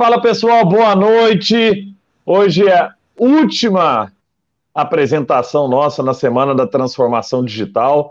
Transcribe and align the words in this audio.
Fala 0.00 0.18
pessoal, 0.18 0.64
boa 0.64 0.96
noite. 0.96 1.94
Hoje 2.24 2.66
é 2.66 2.74
a 2.74 2.94
última 3.18 4.10
apresentação 4.74 5.68
nossa 5.68 6.02
na 6.02 6.14
Semana 6.14 6.54
da 6.54 6.66
Transformação 6.66 7.44
Digital. 7.44 8.10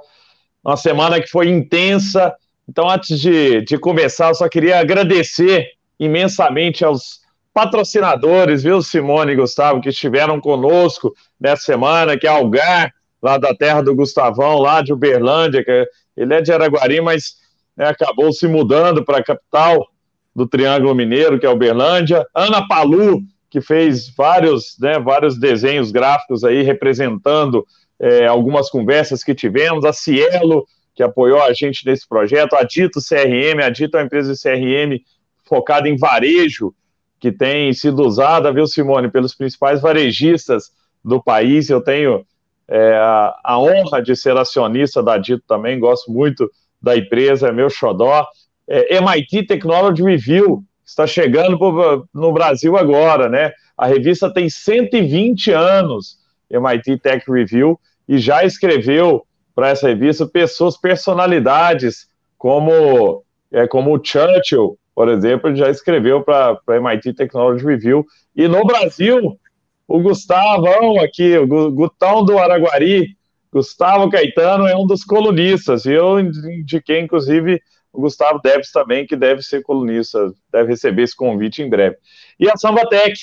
Uma 0.63 0.77
semana 0.77 1.19
que 1.19 1.25
foi 1.25 1.49
intensa. 1.49 2.31
Então, 2.69 2.87
antes 2.87 3.19
de, 3.19 3.61
de 3.63 3.79
começar, 3.79 4.27
eu 4.27 4.35
só 4.35 4.47
queria 4.47 4.79
agradecer 4.79 5.65
imensamente 5.99 6.85
aos 6.85 7.21
patrocinadores, 7.51 8.61
viu, 8.61 8.83
Simone 8.83 9.31
e 9.31 9.37
Gustavo, 9.37 9.81
que 9.81 9.89
estiveram 9.89 10.39
conosco 10.39 11.11
nessa 11.39 11.63
semana, 11.63 12.19
que 12.19 12.27
é 12.27 12.29
Algar, 12.29 12.93
lá 13.19 13.39
da 13.39 13.55
terra 13.55 13.81
do 13.81 13.95
Gustavão, 13.95 14.59
lá 14.59 14.83
de 14.83 14.93
Uberlândia, 14.93 15.65
que 15.65 15.89
ele 16.15 16.35
é 16.35 16.39
de 16.39 16.53
Araguari, 16.53 17.01
mas 17.01 17.37
né, 17.75 17.87
acabou 17.87 18.31
se 18.31 18.47
mudando 18.47 19.03
para 19.03 19.17
a 19.17 19.23
capital 19.23 19.87
do 20.35 20.47
Triângulo 20.47 20.95
Mineiro, 20.95 21.39
que 21.39 21.45
é 21.45 21.49
Uberlândia. 21.49 22.25
Ana 22.33 22.67
Palu, 22.67 23.21
que 23.49 23.61
fez 23.61 24.13
vários, 24.15 24.77
né, 24.79 24.99
vários 24.99 25.39
desenhos 25.39 25.91
gráficos 25.91 26.43
aí 26.43 26.61
representando 26.61 27.65
é, 27.99 28.25
algumas 28.25 28.69
conversas 28.69 29.23
que 29.23 29.35
tivemos. 29.35 29.83
A 29.83 29.91
Cielo, 29.91 30.65
que 30.95 31.03
apoiou 31.03 31.41
a 31.41 31.53
gente 31.53 31.85
nesse 31.85 32.07
projeto. 32.07 32.55
A 32.55 32.63
Dito 32.63 32.99
CRM, 32.99 33.63
a 33.63 33.69
Dito 33.69 33.97
é 33.97 33.99
uma 33.99 34.05
empresa 34.05 34.33
de 34.33 34.41
CRM 34.41 35.01
focada 35.45 35.89
em 35.89 35.97
varejo, 35.97 36.73
que 37.19 37.31
tem 37.31 37.73
sido 37.73 38.05
usada, 38.05 38.51
viu, 38.51 38.67
Simone, 38.67 39.09
pelos 39.09 39.35
principais 39.35 39.81
varejistas 39.81 40.71
do 41.03 41.21
país. 41.21 41.69
Eu 41.69 41.81
tenho 41.81 42.25
é, 42.67 42.93
a, 42.95 43.35
a, 43.43 43.59
honra 43.59 44.01
de 44.01 44.15
ser 44.15 44.37
acionista 44.37 45.01
da 45.01 45.17
Dito 45.17 45.43
também, 45.47 45.79
gosto 45.79 46.11
muito 46.11 46.49
da 46.81 46.95
empresa, 46.95 47.47
é 47.47 47.51
meu 47.51 47.69
xodó. 47.69 48.25
É, 48.69 48.97
MIT 48.97 49.47
Technology 49.47 50.03
Review 50.03 50.63
está 50.85 51.07
chegando 51.07 51.57
pro, 51.57 52.07
no 52.13 52.31
Brasil 52.31 52.77
agora, 52.77 53.27
né? 53.27 53.51
A 53.75 53.87
revista 53.87 54.31
tem 54.31 54.49
120 54.49 55.51
anos, 55.51 56.19
MIT 56.49 56.99
Tech 56.99 57.25
Review, 57.29 57.79
e 58.07 58.19
já 58.19 58.43
escreveu 58.43 59.25
para 59.55 59.69
essa 59.69 59.87
revista 59.87 60.27
pessoas, 60.27 60.77
personalidades, 60.77 62.07
como, 62.37 63.23
é, 63.51 63.67
como 63.67 63.95
o 63.95 64.01
Churchill, 64.03 64.77
por 64.93 65.09
exemplo, 65.09 65.55
já 65.55 65.69
escreveu 65.69 66.21
para 66.21 66.59
a 66.67 66.75
MIT 66.75 67.13
Technology 67.13 67.65
Review. 67.65 68.05
E 68.35 68.47
no 68.47 68.63
Brasil, 68.65 69.39
o 69.87 69.99
Gustavão 69.99 70.99
aqui, 71.01 71.37
o 71.37 71.71
Gutão 71.71 72.23
do 72.23 72.37
Araguari, 72.37 73.17
Gustavo 73.51 74.09
Caetano 74.09 74.67
é 74.67 74.75
um 74.75 74.85
dos 74.85 75.03
colunistas, 75.03 75.85
e 75.85 75.93
eu 75.93 76.19
indiquei, 76.19 76.99
inclusive, 76.99 77.61
o 77.91 78.01
Gustavo 78.01 78.39
Deves 78.41 78.71
também, 78.71 79.05
que 79.05 79.15
deve 79.15 79.41
ser 79.41 79.63
colunista, 79.63 80.31
deve 80.51 80.69
receber 80.69 81.03
esse 81.03 81.15
convite 81.15 81.61
em 81.61 81.69
breve. 81.69 81.97
E 82.39 82.49
a 82.49 82.55
Sambatec, 82.55 83.15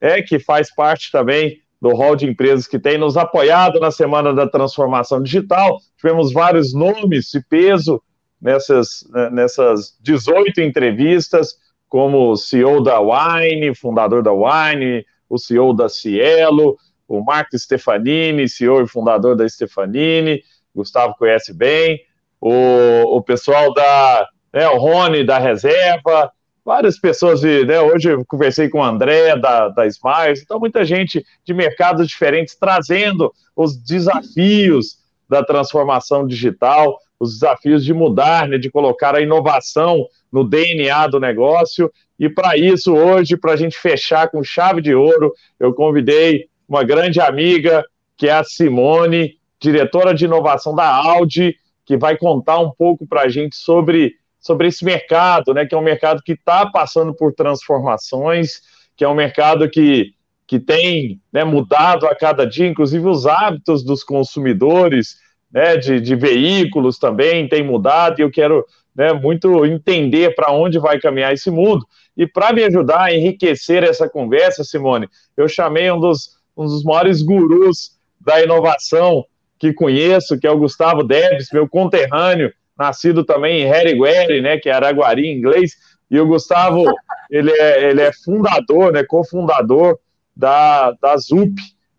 é, 0.00 0.22
que 0.22 0.38
faz 0.38 0.74
parte 0.74 1.10
também 1.10 1.60
do 1.80 1.90
hall 1.90 2.16
de 2.16 2.26
empresas 2.26 2.66
que 2.66 2.78
tem 2.78 2.98
nos 2.98 3.16
apoiado 3.16 3.78
na 3.78 3.90
Semana 3.90 4.34
da 4.34 4.48
Transformação 4.48 5.22
Digital. 5.22 5.78
Tivemos 5.96 6.32
vários 6.32 6.74
nomes 6.74 7.30
de 7.30 7.40
peso 7.40 8.02
nessas, 8.40 9.06
né, 9.10 9.30
nessas 9.30 9.96
18 10.00 10.60
entrevistas, 10.60 11.56
como 11.88 12.30
o 12.30 12.36
CEO 12.36 12.82
da 12.82 13.00
Wine, 13.00 13.74
fundador 13.74 14.22
da 14.22 14.32
Wine, 14.32 15.06
o 15.28 15.38
CEO 15.38 15.72
da 15.72 15.88
Cielo, 15.88 16.76
o 17.06 17.22
Marco 17.22 17.58
Stefanini, 17.58 18.48
CEO 18.48 18.82
e 18.82 18.88
fundador 18.88 19.36
da 19.36 19.48
Stefanini, 19.48 20.42
Gustavo 20.74 21.14
conhece 21.16 21.52
bem, 21.52 22.00
o, 22.40 23.16
o 23.16 23.22
pessoal 23.22 23.72
da, 23.72 24.26
né, 24.52 24.68
o 24.68 24.78
Rony 24.78 25.24
da 25.24 25.38
Reserva, 25.38 26.30
várias 26.64 26.98
pessoas, 26.98 27.40
de, 27.40 27.64
né, 27.64 27.80
hoje 27.80 28.10
eu 28.10 28.24
conversei 28.26 28.68
com 28.68 28.78
o 28.78 28.84
André 28.84 29.36
da, 29.36 29.68
da 29.68 29.86
Smiles, 29.86 30.42
então 30.42 30.60
muita 30.60 30.84
gente 30.84 31.24
de 31.44 31.54
mercados 31.54 32.06
diferentes 32.06 32.54
trazendo 32.54 33.32
os 33.56 33.76
desafios 33.76 34.98
da 35.28 35.44
transformação 35.44 36.26
digital, 36.26 36.98
os 37.18 37.34
desafios 37.34 37.84
de 37.84 37.92
mudar, 37.92 38.48
né, 38.48 38.58
de 38.58 38.70
colocar 38.70 39.14
a 39.14 39.20
inovação 39.20 40.06
no 40.32 40.44
DNA 40.44 41.06
do 41.08 41.18
negócio. 41.18 41.90
E 42.18 42.28
para 42.28 42.56
isso, 42.56 42.94
hoje, 42.94 43.36
para 43.36 43.52
a 43.52 43.56
gente 43.56 43.78
fechar 43.78 44.30
com 44.30 44.42
chave 44.42 44.80
de 44.80 44.94
ouro, 44.94 45.32
eu 45.58 45.74
convidei 45.74 46.46
uma 46.68 46.84
grande 46.84 47.20
amiga, 47.20 47.84
que 48.16 48.28
é 48.28 48.32
a 48.32 48.44
Simone, 48.44 49.36
diretora 49.60 50.14
de 50.14 50.24
inovação 50.24 50.74
da 50.74 50.86
Audi, 50.86 51.56
que 51.88 51.96
vai 51.96 52.18
contar 52.18 52.58
um 52.58 52.70
pouco 52.70 53.06
para 53.06 53.22
a 53.22 53.28
gente 53.30 53.56
sobre, 53.56 54.12
sobre 54.38 54.68
esse 54.68 54.84
mercado, 54.84 55.54
né, 55.54 55.64
que 55.64 55.74
é 55.74 55.78
um 55.78 55.82
mercado 55.82 56.22
que 56.22 56.32
está 56.32 56.66
passando 56.66 57.14
por 57.14 57.32
transformações, 57.32 58.60
que 58.94 59.02
é 59.02 59.08
um 59.08 59.14
mercado 59.14 59.70
que, 59.70 60.12
que 60.46 60.60
tem 60.60 61.18
né, 61.32 61.44
mudado 61.44 62.06
a 62.06 62.14
cada 62.14 62.44
dia, 62.44 62.68
inclusive 62.68 63.08
os 63.08 63.26
hábitos 63.26 63.82
dos 63.82 64.04
consumidores 64.04 65.16
né, 65.50 65.78
de, 65.78 65.98
de 65.98 66.14
veículos 66.14 66.98
também 66.98 67.48
tem 67.48 67.64
mudado, 67.64 68.20
e 68.20 68.22
eu 68.22 68.30
quero 68.30 68.66
né, 68.94 69.14
muito 69.14 69.64
entender 69.64 70.34
para 70.34 70.52
onde 70.52 70.78
vai 70.78 71.00
caminhar 71.00 71.32
esse 71.32 71.50
mundo. 71.50 71.86
E 72.14 72.26
para 72.26 72.52
me 72.52 72.64
ajudar 72.64 73.04
a 73.04 73.14
enriquecer 73.14 73.82
essa 73.82 74.06
conversa, 74.10 74.62
Simone, 74.62 75.08
eu 75.34 75.48
chamei 75.48 75.90
um 75.90 75.98
dos, 75.98 76.36
um 76.54 76.66
dos 76.66 76.84
maiores 76.84 77.22
gurus 77.22 77.96
da 78.20 78.42
inovação 78.42 79.24
que 79.58 79.72
conheço, 79.72 80.38
que 80.38 80.46
é 80.46 80.50
o 80.50 80.58
Gustavo 80.58 81.02
Debs, 81.02 81.48
meu 81.52 81.68
conterrâneo, 81.68 82.52
nascido 82.78 83.24
também 83.24 83.62
em 83.62 83.68
Heriguere, 83.68 84.40
né, 84.40 84.58
que 84.58 84.68
é 84.68 84.72
Araguari 84.72 85.26
em 85.26 85.36
inglês, 85.36 85.72
e 86.10 86.18
o 86.20 86.26
Gustavo, 86.26 86.84
ele 87.30 87.50
é, 87.50 87.90
ele 87.90 88.00
é 88.00 88.12
fundador, 88.12 88.92
né, 88.92 89.04
cofundador 89.04 89.98
da, 90.34 90.92
da 90.92 91.16
ZUP, 91.16 91.56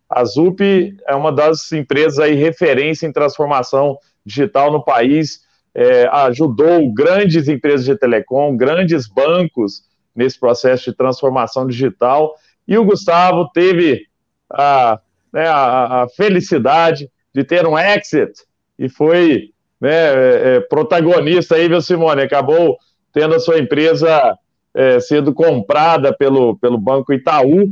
a 0.09 0.25
ZUP 0.25 0.97
é 1.07 1.13
uma 1.13 1.31
das 1.31 1.71
empresas 1.71 2.17
aí 2.17 2.33
referência 2.33 3.05
em 3.05 3.11
transformação 3.11 3.97
digital 4.25 4.71
no 4.71 4.83
país, 4.83 5.41
é, 5.75 6.07
ajudou 6.07 6.91
grandes 6.91 7.47
empresas 7.47 7.85
de 7.85 7.95
telecom, 7.95 8.57
grandes 8.57 9.07
bancos 9.07 9.83
nesse 10.15 10.39
processo 10.39 10.89
de 10.89 10.97
transformação 10.97 11.67
digital. 11.67 12.33
E 12.67 12.75
o 12.75 12.83
Gustavo 12.83 13.49
teve 13.53 14.07
a, 14.51 14.99
né, 15.31 15.47
a, 15.47 16.03
a 16.03 16.09
felicidade 16.09 17.09
de 17.33 17.43
ter 17.43 17.65
um 17.65 17.77
exit 17.77 18.33
e 18.77 18.87
foi 18.89 19.51
né, 19.79 19.89
é, 19.91 20.55
é 20.55 20.59
protagonista 20.61 21.55
aí, 21.55 21.67
viu, 21.67 21.81
Simone? 21.81 22.21
Acabou 22.21 22.77
tendo 23.13 23.35
a 23.35 23.39
sua 23.39 23.59
empresa 23.59 24.37
é, 24.73 24.99
sendo 24.99 25.33
comprada 25.33 26.13
pelo, 26.13 26.57
pelo 26.57 26.77
Banco 26.77 27.13
Itaú, 27.13 27.69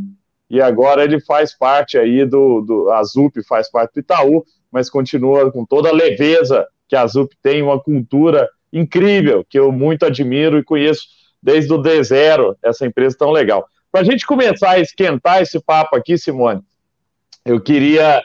e 0.50 0.62
agora 0.62 1.04
ele 1.04 1.20
faz 1.20 1.58
parte 1.58 1.98
aí 1.98 2.26
do, 2.26 2.62
do 2.62 2.92
a 2.92 3.04
ZUP 3.04 3.44
faz 3.44 3.70
parte 3.70 3.96
do 3.96 4.00
Itaú, 4.00 4.46
mas 4.72 4.90
continua 4.90 5.52
com 5.52 5.66
toda 5.66 5.90
a 5.90 5.94
leveza 5.94 6.66
que 6.88 6.96
a 6.96 7.06
ZUP 7.06 7.36
tem, 7.42 7.62
uma 7.62 7.80
cultura 7.80 8.50
incrível, 8.72 9.46
que 9.48 9.60
eu 9.60 9.72
muito 9.72 10.06
admiro 10.06 10.58
e 10.58 10.64
conheço 10.64 11.08
desde 11.42 11.72
o 11.74 11.82
D0, 11.82 12.56
essa 12.64 12.86
empresa 12.86 13.18
tão 13.18 13.32
legal. 13.32 13.68
Para 13.92 14.02
a 14.02 14.04
gente 14.04 14.26
começar 14.26 14.72
a 14.72 14.80
esquentar 14.80 15.42
esse 15.42 15.60
papo 15.60 15.96
aqui, 15.96 16.18
Simone, 16.18 16.62
eu 17.46 17.60
queria 17.62 18.22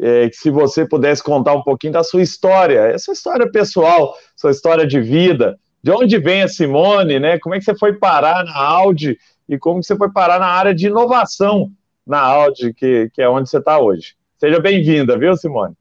é, 0.00 0.28
se 0.32 0.50
você 0.50 0.86
pudesse 0.86 1.22
contar 1.22 1.54
um 1.54 1.62
pouquinho 1.62 1.92
da 1.92 2.02
sua 2.02 2.22
história, 2.22 2.80
essa 2.80 3.12
história 3.12 3.50
pessoal, 3.50 4.14
sua 4.36 4.50
história 4.50 4.86
de 4.86 5.00
vida, 5.00 5.58
de 5.82 5.90
onde 5.90 6.18
vem 6.18 6.42
a 6.42 6.48
Simone, 6.48 7.20
né? 7.20 7.38
Como 7.38 7.54
é 7.54 7.58
que 7.58 7.64
você 7.64 7.76
foi 7.76 7.92
parar 7.94 8.44
na 8.44 8.56
Audi 8.56 9.18
e 9.48 9.58
como 9.58 9.82
você 9.82 9.96
foi 9.96 10.10
parar 10.10 10.38
na 10.38 10.46
área 10.46 10.74
de 10.74 10.86
inovação 10.86 11.70
na 12.06 12.20
Audi, 12.20 12.72
que, 12.72 13.10
que 13.12 13.22
é 13.22 13.28
onde 13.28 13.48
você 13.48 13.58
está 13.58 13.78
hoje. 13.78 14.14
Seja 14.38 14.60
bem-vinda, 14.60 15.18
viu, 15.18 15.36
Simone? 15.36 15.74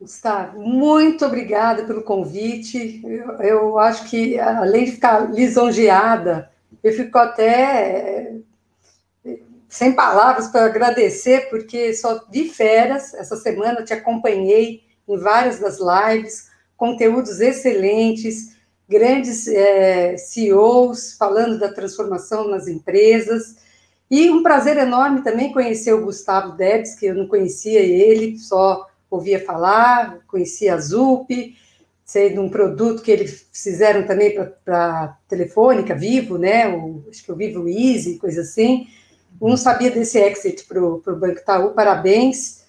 Gustavo, 0.00 0.60
muito 0.60 1.24
obrigada 1.24 1.84
pelo 1.84 2.02
convite. 2.02 3.00
Eu, 3.04 3.32
eu, 3.40 3.78
acho 3.78 4.08
que, 4.10 4.38
além 4.38 4.84
de 4.84 4.92
ficar 4.92 5.32
lisonjeada, 5.32 6.50
eu 6.82 6.92
fico 6.92 7.16
até 7.16 8.34
sem 9.68 9.92
palavras 9.92 10.48
para 10.48 10.66
agradecer, 10.66 11.48
porque 11.50 11.94
só 11.94 12.24
vi 12.30 12.48
feras 12.48 13.14
essa 13.14 13.36
semana, 13.36 13.84
te 13.84 13.92
acompanhei 13.92 14.82
em 15.08 15.16
várias 15.16 15.58
das 15.58 15.78
lives, 15.78 16.48
conteúdos 16.76 17.40
excelentes 17.40 18.56
grandes 18.88 19.48
é, 19.48 20.16
CEOs 20.16 21.16
falando 21.18 21.58
da 21.58 21.72
transformação 21.72 22.48
nas 22.48 22.68
empresas. 22.68 23.56
E 24.10 24.30
um 24.30 24.42
prazer 24.42 24.76
enorme 24.76 25.22
também 25.22 25.52
conhecer 25.52 25.92
o 25.92 26.04
Gustavo 26.04 26.56
Debs, 26.56 26.94
que 26.94 27.06
eu 27.06 27.14
não 27.14 27.26
conhecia 27.26 27.80
ele, 27.80 28.38
só 28.38 28.86
ouvia 29.10 29.44
falar, 29.44 30.20
conhecia 30.26 30.74
a 30.74 30.78
ZUP, 30.78 31.56
sendo 32.04 32.40
um 32.40 32.48
produto 32.48 33.02
que 33.02 33.10
eles 33.10 33.48
fizeram 33.52 34.06
também 34.06 34.36
para 34.64 35.18
telefônica, 35.28 35.94
Vivo, 35.94 36.38
né? 36.38 36.68
O, 36.68 37.04
acho 37.10 37.24
que 37.24 37.32
o 37.32 37.36
Vivo 37.36 37.68
Easy, 37.68 38.18
coisa 38.18 38.42
assim. 38.42 38.86
Não 39.40 39.56
sabia 39.56 39.90
desse 39.90 40.18
exit 40.18 40.64
para 40.64 40.82
o 40.82 41.00
Banco 41.00 41.40
Itaú, 41.40 41.70
parabéns. 41.70 42.64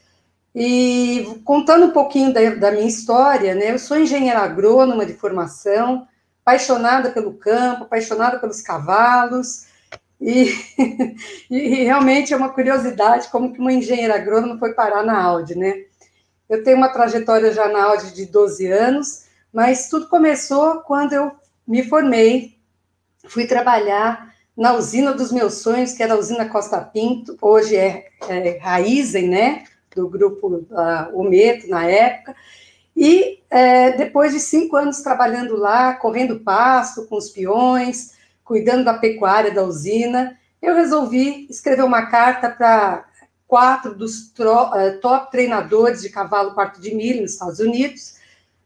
E 0.56 1.40
contando 1.46 1.86
um 1.86 1.92
pouquinho 1.92 2.34
da, 2.34 2.50
da, 2.56 2.72
minha 2.72 2.88
história, 2.88 3.54
né? 3.54 3.72
Eu 3.72 3.80
sou 3.80 3.98
engenheira 3.98 4.40
agrônoma 4.40 5.06
de 5.06 5.14
formação, 5.14 6.08
apaixonada 6.42 7.12
pelo 7.12 7.34
campo, 7.34 7.84
apaixonada 7.84 8.40
pelos 8.40 8.62
cavalos, 8.62 9.68
E, 10.20 10.52
e 11.50 11.84
realmente 11.84 12.34
é 12.34 12.38
uma 12.38 12.50
curiosidade 12.50 13.30
como 13.30 13.54
que 13.54 13.60
uma 13.60 13.72
engenheira 13.72 14.16
agrônoma 14.16 14.58
foi 14.58 14.74
parar 14.74 15.04
na 15.04 15.22
Audi, 15.22 15.56
né? 15.56 15.84
Eu 16.50 16.64
tenho 16.64 16.78
uma 16.78 16.90
trajetória 16.90 17.52
já 17.52 17.68
na 17.68 17.84
Audi 17.84 18.14
de 18.14 18.26
12 18.26 18.66
anos, 18.68 19.26
mas 19.54 19.90
tudo 19.90 20.08
começou 20.08 20.82
quando 20.82 21.14
eu 21.14 21.32
me 21.68 21.84
formei, 21.84 22.58
fui 23.28 23.46
trabalhar 23.46 24.34
na 24.58 24.74
usina 24.74 25.14
dos 25.14 25.32
meus 25.32 25.56
sonhos, 25.56 25.94
que 25.94 26.02
era 26.02 26.16
a 26.16 26.18
usina 26.18 26.50
Costa 26.50 26.82
Pinto, 26.82 27.38
hoje 27.40 27.76
é, 27.76 28.08
é 28.28 28.58
Raizen, 28.58 29.30
né? 29.30 29.64
Do 29.96 30.10
grupo 30.10 30.48
uh, 30.48 31.20
Ometo, 31.20 31.70
na 31.70 31.86
época. 31.86 32.36
E 32.96 33.40
é, 33.50 33.92
depois 33.92 34.34
de 34.34 34.40
cinco 34.40 34.76
anos 34.76 35.02
trabalhando 35.02 35.56
lá, 35.56 35.94
correndo 35.94 36.40
pasto 36.40 37.06
com 37.06 37.16
os 37.16 37.30
peões, 37.30 38.14
cuidando 38.44 38.86
da 38.86 38.96
pecuária 38.96 39.54
da 39.54 39.64
usina, 39.64 40.36
eu 40.60 40.74
resolvi 40.74 41.46
escrever 41.50 41.84
uma 41.84 42.08
carta 42.08 42.50
para 42.50 43.06
quatro 43.48 43.94
dos 43.94 44.34
eh, 44.76 44.92
top 45.02 45.32
treinadores 45.32 46.02
de 46.02 46.10
cavalo 46.10 46.54
quarto 46.54 46.82
de 46.82 46.94
milho 46.94 47.22
nos 47.22 47.34
Estados 47.34 47.60
Unidos, 47.60 48.16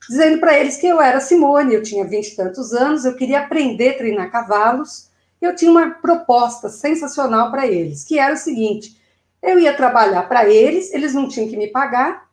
dizendo 0.09 0.39
para 0.39 0.57
eles 0.57 0.77
que 0.77 0.87
eu 0.87 0.99
era 0.99 1.19
Simone, 1.19 1.75
eu 1.75 1.83
tinha 1.83 2.05
vinte 2.05 2.29
e 2.29 2.35
tantos 2.35 2.73
anos, 2.73 3.05
eu 3.05 3.15
queria 3.15 3.41
aprender 3.41 3.89
a 3.89 3.97
treinar 3.97 4.31
cavalos, 4.31 5.10
eu 5.41 5.55
tinha 5.55 5.71
uma 5.71 5.89
proposta 5.89 6.69
sensacional 6.69 7.49
para 7.49 7.67
eles, 7.67 8.03
que 8.03 8.19
era 8.19 8.33
o 8.33 8.37
seguinte: 8.37 8.97
eu 9.41 9.59
ia 9.59 9.75
trabalhar 9.75 10.23
para 10.23 10.47
eles, 10.47 10.93
eles 10.93 11.13
não 11.13 11.27
tinham 11.27 11.49
que 11.49 11.57
me 11.57 11.67
pagar, 11.67 12.29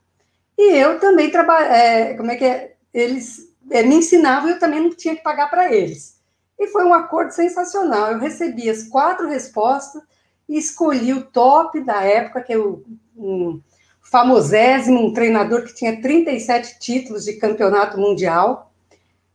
e 0.56 0.76
eu 0.76 0.98
também 0.98 1.30
trabalhava, 1.30 1.74
é, 1.74 2.14
como 2.14 2.30
é 2.30 2.36
que 2.36 2.44
é? 2.44 2.74
Eles 2.92 3.48
é, 3.70 3.82
me 3.82 3.96
ensinavam, 3.96 4.50
eu 4.50 4.58
também 4.58 4.80
não 4.80 4.90
tinha 4.90 5.14
que 5.14 5.22
pagar 5.22 5.48
para 5.48 5.72
eles. 5.72 6.18
E 6.58 6.66
foi 6.66 6.84
um 6.84 6.92
acordo 6.92 7.30
sensacional. 7.30 8.12
Eu 8.12 8.18
recebi 8.18 8.68
as 8.68 8.82
quatro 8.82 9.28
respostas 9.28 10.02
e 10.48 10.58
escolhi 10.58 11.12
o 11.12 11.24
top 11.24 11.80
da 11.80 12.02
época, 12.02 12.40
que 12.40 12.52
é 12.52 12.58
o 12.58 12.82
um 13.16 13.60
famosésimo, 14.02 15.06
um 15.06 15.12
treinador 15.12 15.64
que 15.64 15.74
tinha 15.74 16.00
37 16.00 16.78
títulos 16.78 17.24
de 17.24 17.34
campeonato 17.34 17.98
mundial. 17.98 18.72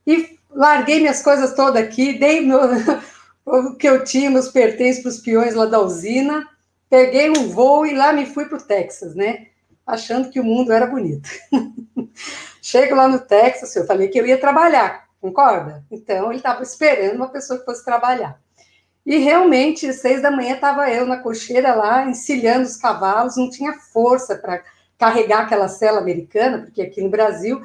E 0.05 0.37
larguei 0.49 0.99
minhas 0.99 1.21
coisas 1.21 1.53
todas 1.53 1.81
aqui, 1.81 2.17
dei 2.17 2.41
meu, 2.41 2.59
o 3.45 3.75
que 3.75 3.87
eu 3.87 4.03
tinha, 4.03 4.31
meus 4.31 4.49
pertences 4.49 5.01
para 5.01 5.09
os 5.09 5.19
peões 5.19 5.53
lá 5.53 5.65
da 5.65 5.79
usina, 5.79 6.47
peguei 6.89 7.29
um 7.29 7.49
voo 7.49 7.85
e 7.85 7.93
lá 7.93 8.13
me 8.13 8.25
fui 8.25 8.45
para 8.45 8.57
o 8.57 8.61
Texas, 8.61 9.15
né? 9.15 9.47
Achando 9.85 10.29
que 10.29 10.39
o 10.39 10.43
mundo 10.43 10.71
era 10.71 10.87
bonito. 10.87 11.29
Chego 12.61 12.95
lá 12.95 13.07
no 13.07 13.19
Texas, 13.19 13.75
eu 13.75 13.85
falei 13.85 14.07
que 14.07 14.19
eu 14.19 14.25
ia 14.25 14.37
trabalhar 14.37 15.03
concorda? 15.23 15.85
Então, 15.89 16.27
ele 16.27 16.37
estava 16.37 16.61
esperando 16.61 17.15
uma 17.15 17.29
pessoa 17.29 17.57
que 17.57 17.63
fosse 17.63 17.85
trabalhar. 17.85 18.37
E 19.05 19.17
realmente, 19.17 19.87
às 19.87 19.97
seis 19.97 20.21
da 20.21 20.29
manhã, 20.29 20.55
estava 20.55 20.89
eu 20.91 21.05
na 21.05 21.17
cocheira 21.17 21.73
lá, 21.73 22.05
encilhando 22.05 22.65
os 22.65 22.75
cavalos, 22.75 23.37
não 23.37 23.49
tinha 23.49 23.73
força 23.73 24.35
para 24.35 24.61
carregar 24.97 25.43
aquela 25.43 25.69
cela 25.69 25.99
americana, 25.99 26.59
porque 26.59 26.81
aqui 26.81 27.01
no 27.01 27.09
Brasil, 27.09 27.61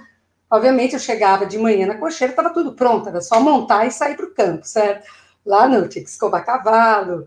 obviamente, 0.49 0.95
eu 0.95 1.01
chegava 1.01 1.47
de 1.47 1.59
manhã 1.59 1.87
na 1.87 1.99
cocheira, 1.99 2.33
estava 2.33 2.51
tudo 2.51 2.75
pronto, 2.75 3.09
era 3.09 3.21
só 3.21 3.41
montar 3.41 3.87
e 3.87 3.91
sair 3.91 4.17
para 4.17 4.27
o 4.27 4.35
campo, 4.35 4.65
certo? 4.65 5.09
Lá 5.49 5.67
não, 5.67 5.89
tinha 5.89 6.05
que 6.05 6.11
escovar 6.11 6.45
cavalo, 6.45 7.27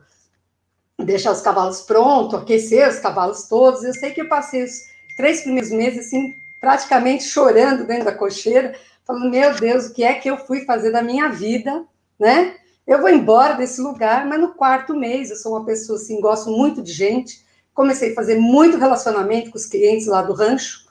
deixar 1.00 1.32
os 1.32 1.42
cavalos 1.42 1.82
prontos, 1.82 2.40
aquecer 2.40 2.88
os 2.88 3.00
cavalos 3.00 3.48
todos. 3.48 3.84
Eu 3.84 3.96
sei 3.96 4.12
que 4.12 4.22
eu 4.22 4.30
passei 4.30 4.64
os 4.64 4.84
três 5.18 5.42
primeiros 5.42 5.72
meses, 5.72 6.06
assim, 6.06 6.36
praticamente 6.60 7.24
chorando 7.24 7.84
dentro 7.84 8.06
da 8.06 8.12
cocheira, 8.14 8.76
falando, 9.08 9.32
meu 9.32 9.56
Deus, 9.56 9.88
o 9.88 9.94
que 9.94 10.04
é 10.04 10.14
que 10.14 10.30
eu 10.30 10.38
fui 10.38 10.66
fazer 10.66 10.92
da 10.92 11.02
minha 11.02 11.30
vida, 11.30 11.84
né? 12.20 12.58
Eu 12.86 13.02
vou 13.02 13.10
embora 13.10 13.56
desse 13.56 13.82
lugar, 13.82 14.28
mas 14.28 14.40
no 14.40 14.54
quarto 14.54 14.96
mês, 14.96 15.32
eu 15.32 15.36
sou 15.36 15.54
uma 15.54 15.66
pessoa 15.66 15.98
assim, 15.98 16.22
gosto 16.22 16.52
muito 16.52 16.84
de 16.84 16.94
gente, 16.94 17.44
comecei 17.74 18.12
a 18.12 18.16
fazer 18.16 18.38
muito 18.38 18.78
relacionamento 18.78 19.50
com 19.50 19.58
os 19.58 19.66
clientes 19.66 20.06
lá 20.06 20.22
do 20.22 20.34
rancho, 20.34 20.86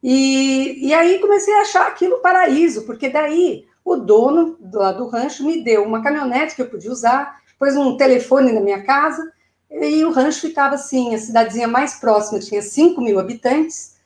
e, 0.00 0.86
e 0.86 0.94
aí 0.94 1.18
comecei 1.18 1.52
a 1.54 1.62
achar 1.62 1.88
aquilo 1.88 2.20
paraíso, 2.20 2.82
porque 2.82 3.08
daí 3.08 3.66
o 3.84 3.96
dono 3.96 4.56
do, 4.60 5.08
rancho 5.08 5.44
me 5.44 5.62
deu 5.62 5.84
uma 5.84 6.02
caminhonete 6.02 6.54
que 6.54 6.62
eu 6.62 6.68
podia 6.68 6.90
usar, 6.90 7.40
pôs 7.58 7.76
um 7.76 7.96
telefone 7.96 8.52
na 8.52 8.60
minha 8.60 8.82
casa, 8.82 9.32
e 9.70 10.04
o 10.04 10.10
rancho 10.10 10.40
ficava 10.40 10.74
assim, 10.74 11.14
a 11.14 11.18
cidadezinha 11.18 11.68
mais 11.68 11.94
próxima 11.94 12.40
tinha 12.40 12.60
5 12.60 13.00
mil 13.00 13.18
habitantes, 13.18 14.00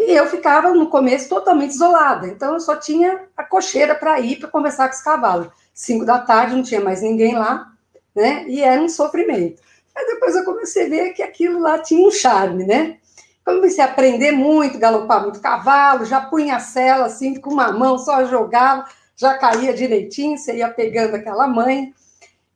e 0.00 0.12
eu 0.12 0.26
ficava, 0.26 0.70
no 0.70 0.88
começo, 0.88 1.28
totalmente 1.28 1.72
isolada. 1.72 2.26
Então, 2.26 2.54
eu 2.54 2.60
só 2.60 2.74
tinha 2.74 3.26
a 3.36 3.44
cocheira 3.44 3.94
para 3.94 4.18
ir 4.18 4.36
para 4.36 4.48
conversar 4.48 4.88
com 4.88 4.94
os 4.94 5.02
cavalos. 5.02 5.48
Cinco 5.74 6.06
da 6.06 6.18
tarde, 6.18 6.56
não 6.56 6.62
tinha 6.62 6.80
mais 6.80 7.02
ninguém 7.02 7.34
lá, 7.34 7.70
né? 8.14 8.46
E 8.48 8.62
era 8.62 8.80
um 8.80 8.88
sofrimento. 8.88 9.60
Mas 9.94 10.06
depois 10.06 10.34
eu 10.34 10.44
comecei 10.44 10.86
a 10.86 10.88
ver 10.88 11.12
que 11.12 11.22
aquilo 11.22 11.60
lá 11.60 11.78
tinha 11.78 12.06
um 12.06 12.10
charme, 12.10 12.64
né? 12.64 12.96
Comecei 13.44 13.84
a 13.84 13.88
aprender 13.88 14.32
muito, 14.32 14.78
galopar 14.78 15.22
muito 15.22 15.38
cavalo, 15.38 16.06
já 16.06 16.18
punha 16.22 16.56
a 16.56 16.60
cela 16.60 17.04
assim, 17.04 17.38
com 17.38 17.50
uma 17.50 17.70
mão 17.70 17.98
só 17.98 18.24
jogava, 18.24 18.86
já 19.20 19.36
caía 19.36 19.74
direitinho, 19.74 20.38
você 20.38 20.56
ia 20.56 20.68
pegando 20.70 21.14
aquela 21.14 21.46
mãe. 21.46 21.92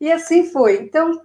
E 0.00 0.10
assim 0.10 0.50
foi. 0.50 0.82
Então, 0.82 1.20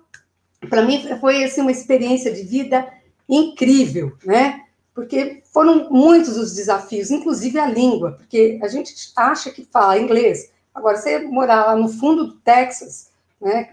para 0.69 0.81
mim, 0.81 1.07
foi 1.19 1.43
assim, 1.43 1.61
uma 1.61 1.71
experiência 1.71 2.33
de 2.33 2.43
vida 2.43 2.91
incrível, 3.27 4.17
né? 4.25 4.65
porque 4.99 5.41
foram 5.53 5.89
muitos 5.89 6.35
os 6.35 6.53
desafios, 6.53 7.09
inclusive 7.09 7.57
a 7.57 7.65
língua, 7.65 8.13
porque 8.17 8.59
a 8.61 8.67
gente 8.67 8.93
acha 9.15 9.49
que 9.49 9.63
fala 9.63 9.97
inglês. 9.97 10.51
Agora, 10.75 10.97
você 10.97 11.19
morar 11.19 11.67
lá 11.67 11.75
no 11.77 11.87
fundo 11.87 12.25
do 12.25 12.33
Texas, 12.35 13.09
né, 13.39 13.69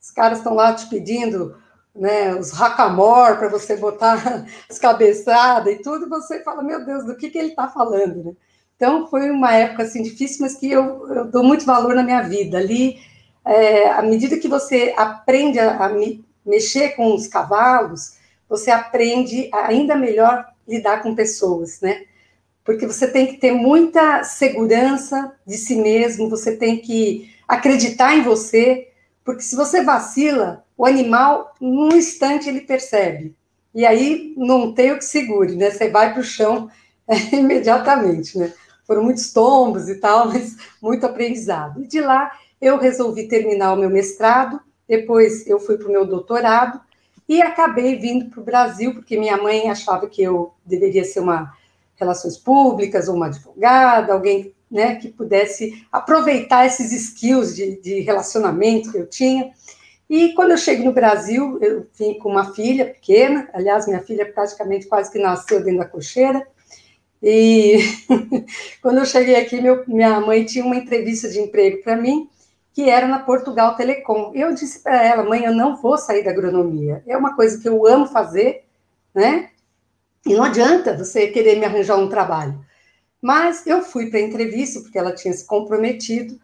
os 0.00 0.10
caras 0.10 0.38
estão 0.38 0.54
lá 0.54 0.74
te 0.74 0.88
pedindo 0.88 1.56
né, 1.94 2.34
os 2.34 2.50
racamor 2.50 3.38
para 3.38 3.48
você 3.48 3.76
botar 3.76 4.46
as 4.68 4.78
cabeçadas 4.80 5.72
e 5.72 5.80
tudo, 5.80 6.08
você 6.08 6.42
fala, 6.42 6.60
meu 6.60 6.84
Deus, 6.84 7.04
do 7.04 7.16
que, 7.16 7.30
que 7.30 7.38
ele 7.38 7.50
está 7.50 7.68
falando, 7.68 8.24
né? 8.24 8.32
Então, 8.78 9.08
foi 9.08 9.28
uma 9.28 9.52
época, 9.52 9.82
assim, 9.82 10.04
difícil, 10.04 10.38
mas 10.42 10.54
que 10.54 10.70
eu, 10.70 11.12
eu 11.12 11.24
dou 11.24 11.42
muito 11.42 11.66
valor 11.66 11.96
na 11.96 12.02
minha 12.04 12.22
vida. 12.22 12.58
Ali, 12.58 13.00
é, 13.44 13.90
à 13.90 14.02
medida 14.02 14.38
que 14.38 14.46
você 14.46 14.94
aprende 14.96 15.58
a, 15.58 15.84
a 15.84 15.88
me, 15.88 16.24
mexer 16.46 16.90
com 16.90 17.12
os 17.12 17.26
cavalos, 17.26 18.16
você 18.48 18.70
aprende 18.70 19.50
ainda 19.52 19.96
melhor 19.96 20.46
lidar 20.66 21.02
com 21.02 21.12
pessoas, 21.12 21.80
né? 21.80 22.04
Porque 22.62 22.86
você 22.86 23.08
tem 23.08 23.26
que 23.26 23.38
ter 23.38 23.50
muita 23.50 24.22
segurança 24.22 25.34
de 25.44 25.56
si 25.56 25.74
mesmo, 25.74 26.30
você 26.30 26.56
tem 26.56 26.78
que 26.78 27.34
acreditar 27.48 28.14
em 28.14 28.22
você, 28.22 28.92
porque 29.24 29.42
se 29.42 29.56
você 29.56 29.82
vacila, 29.82 30.64
o 30.76 30.86
animal, 30.86 31.52
num 31.60 31.96
instante, 31.96 32.48
ele 32.48 32.60
percebe. 32.60 33.34
E 33.74 33.84
aí 33.84 34.34
não 34.36 34.72
tem 34.72 34.92
o 34.92 34.98
que 34.98 35.04
segure, 35.04 35.56
né? 35.56 35.72
Você 35.72 35.88
vai 35.88 36.12
para 36.12 36.20
o 36.20 36.24
chão 36.24 36.70
é, 37.08 37.16
imediatamente, 37.34 38.38
né? 38.38 38.52
Foram 38.88 39.04
muitos 39.04 39.32
tombos 39.32 39.88
e 39.88 40.00
tal, 40.00 40.26
mas 40.32 40.56
muito 40.82 41.06
aprendizado. 41.06 41.80
E 41.84 41.86
de 41.86 42.00
lá 42.00 42.32
eu 42.60 42.76
resolvi 42.76 43.28
terminar 43.28 43.74
o 43.74 43.76
meu 43.76 43.88
mestrado, 43.88 44.58
depois 44.88 45.46
eu 45.46 45.60
fui 45.60 45.78
para 45.78 45.86
o 45.86 45.92
meu 45.92 46.04
doutorado, 46.04 46.80
e 47.28 47.40
acabei 47.40 47.96
vindo 47.96 48.30
para 48.30 48.40
o 48.40 48.44
Brasil, 48.44 48.94
porque 48.94 49.18
minha 49.18 49.36
mãe 49.36 49.70
achava 49.70 50.08
que 50.08 50.22
eu 50.22 50.54
deveria 50.64 51.04
ser 51.04 51.20
uma 51.20 51.52
relações 51.94 52.38
públicas 52.38 53.08
ou 53.08 53.16
uma 53.16 53.26
advogada, 53.26 54.12
alguém 54.12 54.54
né, 54.70 54.96
que 54.96 55.08
pudesse 55.08 55.84
aproveitar 55.90 56.66
esses 56.66 56.92
skills 56.92 57.54
de, 57.54 57.80
de 57.80 58.00
relacionamento 58.00 58.92
que 58.92 58.98
eu 58.98 59.06
tinha. 59.06 59.52
E 60.08 60.32
quando 60.32 60.52
eu 60.52 60.56
cheguei 60.56 60.84
no 60.84 60.92
Brasil, 60.92 61.58
eu 61.60 61.86
vim 61.98 62.18
com 62.18 62.30
uma 62.30 62.54
filha 62.54 62.86
pequena, 62.86 63.48
aliás, 63.52 63.86
minha 63.86 64.00
filha 64.00 64.30
praticamente 64.32 64.86
quase 64.86 65.10
que 65.10 65.18
nasceu 65.18 65.62
dentro 65.62 65.80
da 65.80 65.84
cocheira. 65.84 66.46
E 67.22 67.78
quando 68.80 68.98
eu 68.98 69.06
cheguei 69.06 69.36
aqui, 69.36 69.60
meu, 69.60 69.84
minha 69.86 70.20
mãe 70.20 70.44
tinha 70.44 70.64
uma 70.64 70.76
entrevista 70.76 71.28
de 71.28 71.40
emprego 71.40 71.82
para 71.82 71.96
mim, 71.96 72.28
que 72.72 72.88
era 72.88 73.08
na 73.08 73.18
Portugal 73.18 73.74
Telecom. 73.74 74.32
Eu 74.34 74.54
disse 74.54 74.80
para 74.80 75.02
ela, 75.04 75.24
mãe, 75.24 75.44
eu 75.44 75.54
não 75.54 75.76
vou 75.76 75.98
sair 75.98 76.22
da 76.22 76.30
agronomia. 76.30 77.02
É 77.06 77.16
uma 77.16 77.34
coisa 77.34 77.60
que 77.60 77.68
eu 77.68 77.86
amo 77.86 78.06
fazer, 78.06 78.64
né? 79.14 79.50
E 80.24 80.34
não 80.34 80.44
adianta 80.44 80.96
você 80.96 81.28
querer 81.28 81.58
me 81.58 81.64
arranjar 81.64 81.96
um 81.96 82.08
trabalho. 82.08 82.64
Mas 83.20 83.66
eu 83.66 83.82
fui 83.82 84.10
para 84.10 84.20
a 84.20 84.22
entrevista, 84.22 84.80
porque 84.80 84.98
ela 84.98 85.12
tinha 85.12 85.34
se 85.34 85.44
comprometido, 85.44 86.38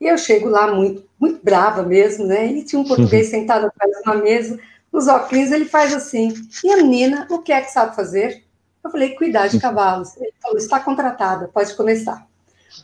e 0.00 0.06
eu 0.06 0.18
chego 0.18 0.48
lá 0.48 0.72
muito, 0.72 1.08
muito 1.18 1.42
brava 1.42 1.82
mesmo, 1.82 2.26
né? 2.26 2.46
E 2.46 2.64
tinha 2.64 2.80
um 2.80 2.84
português 2.84 3.28
sentado 3.30 3.66
atrás 3.66 3.92
de 3.92 4.02
uma 4.02 4.16
mesa, 4.16 4.58
nos 4.92 5.08
óculos, 5.08 5.52
ele 5.52 5.64
faz 5.64 5.94
assim, 5.94 6.32
e 6.64 6.72
a 6.72 6.76
menina, 6.78 7.26
o 7.30 7.40
que 7.40 7.52
é 7.52 7.60
que 7.60 7.70
sabe 7.70 7.94
fazer? 7.94 8.42
Eu 8.84 8.90
falei, 8.90 9.14
cuidar 9.14 9.48
de 9.48 9.60
cavalos. 9.60 10.16
Ele 10.16 10.32
falou, 10.40 10.58
está 10.58 10.80
contratada, 10.80 11.48
pode 11.48 11.74
começar. 11.74 12.26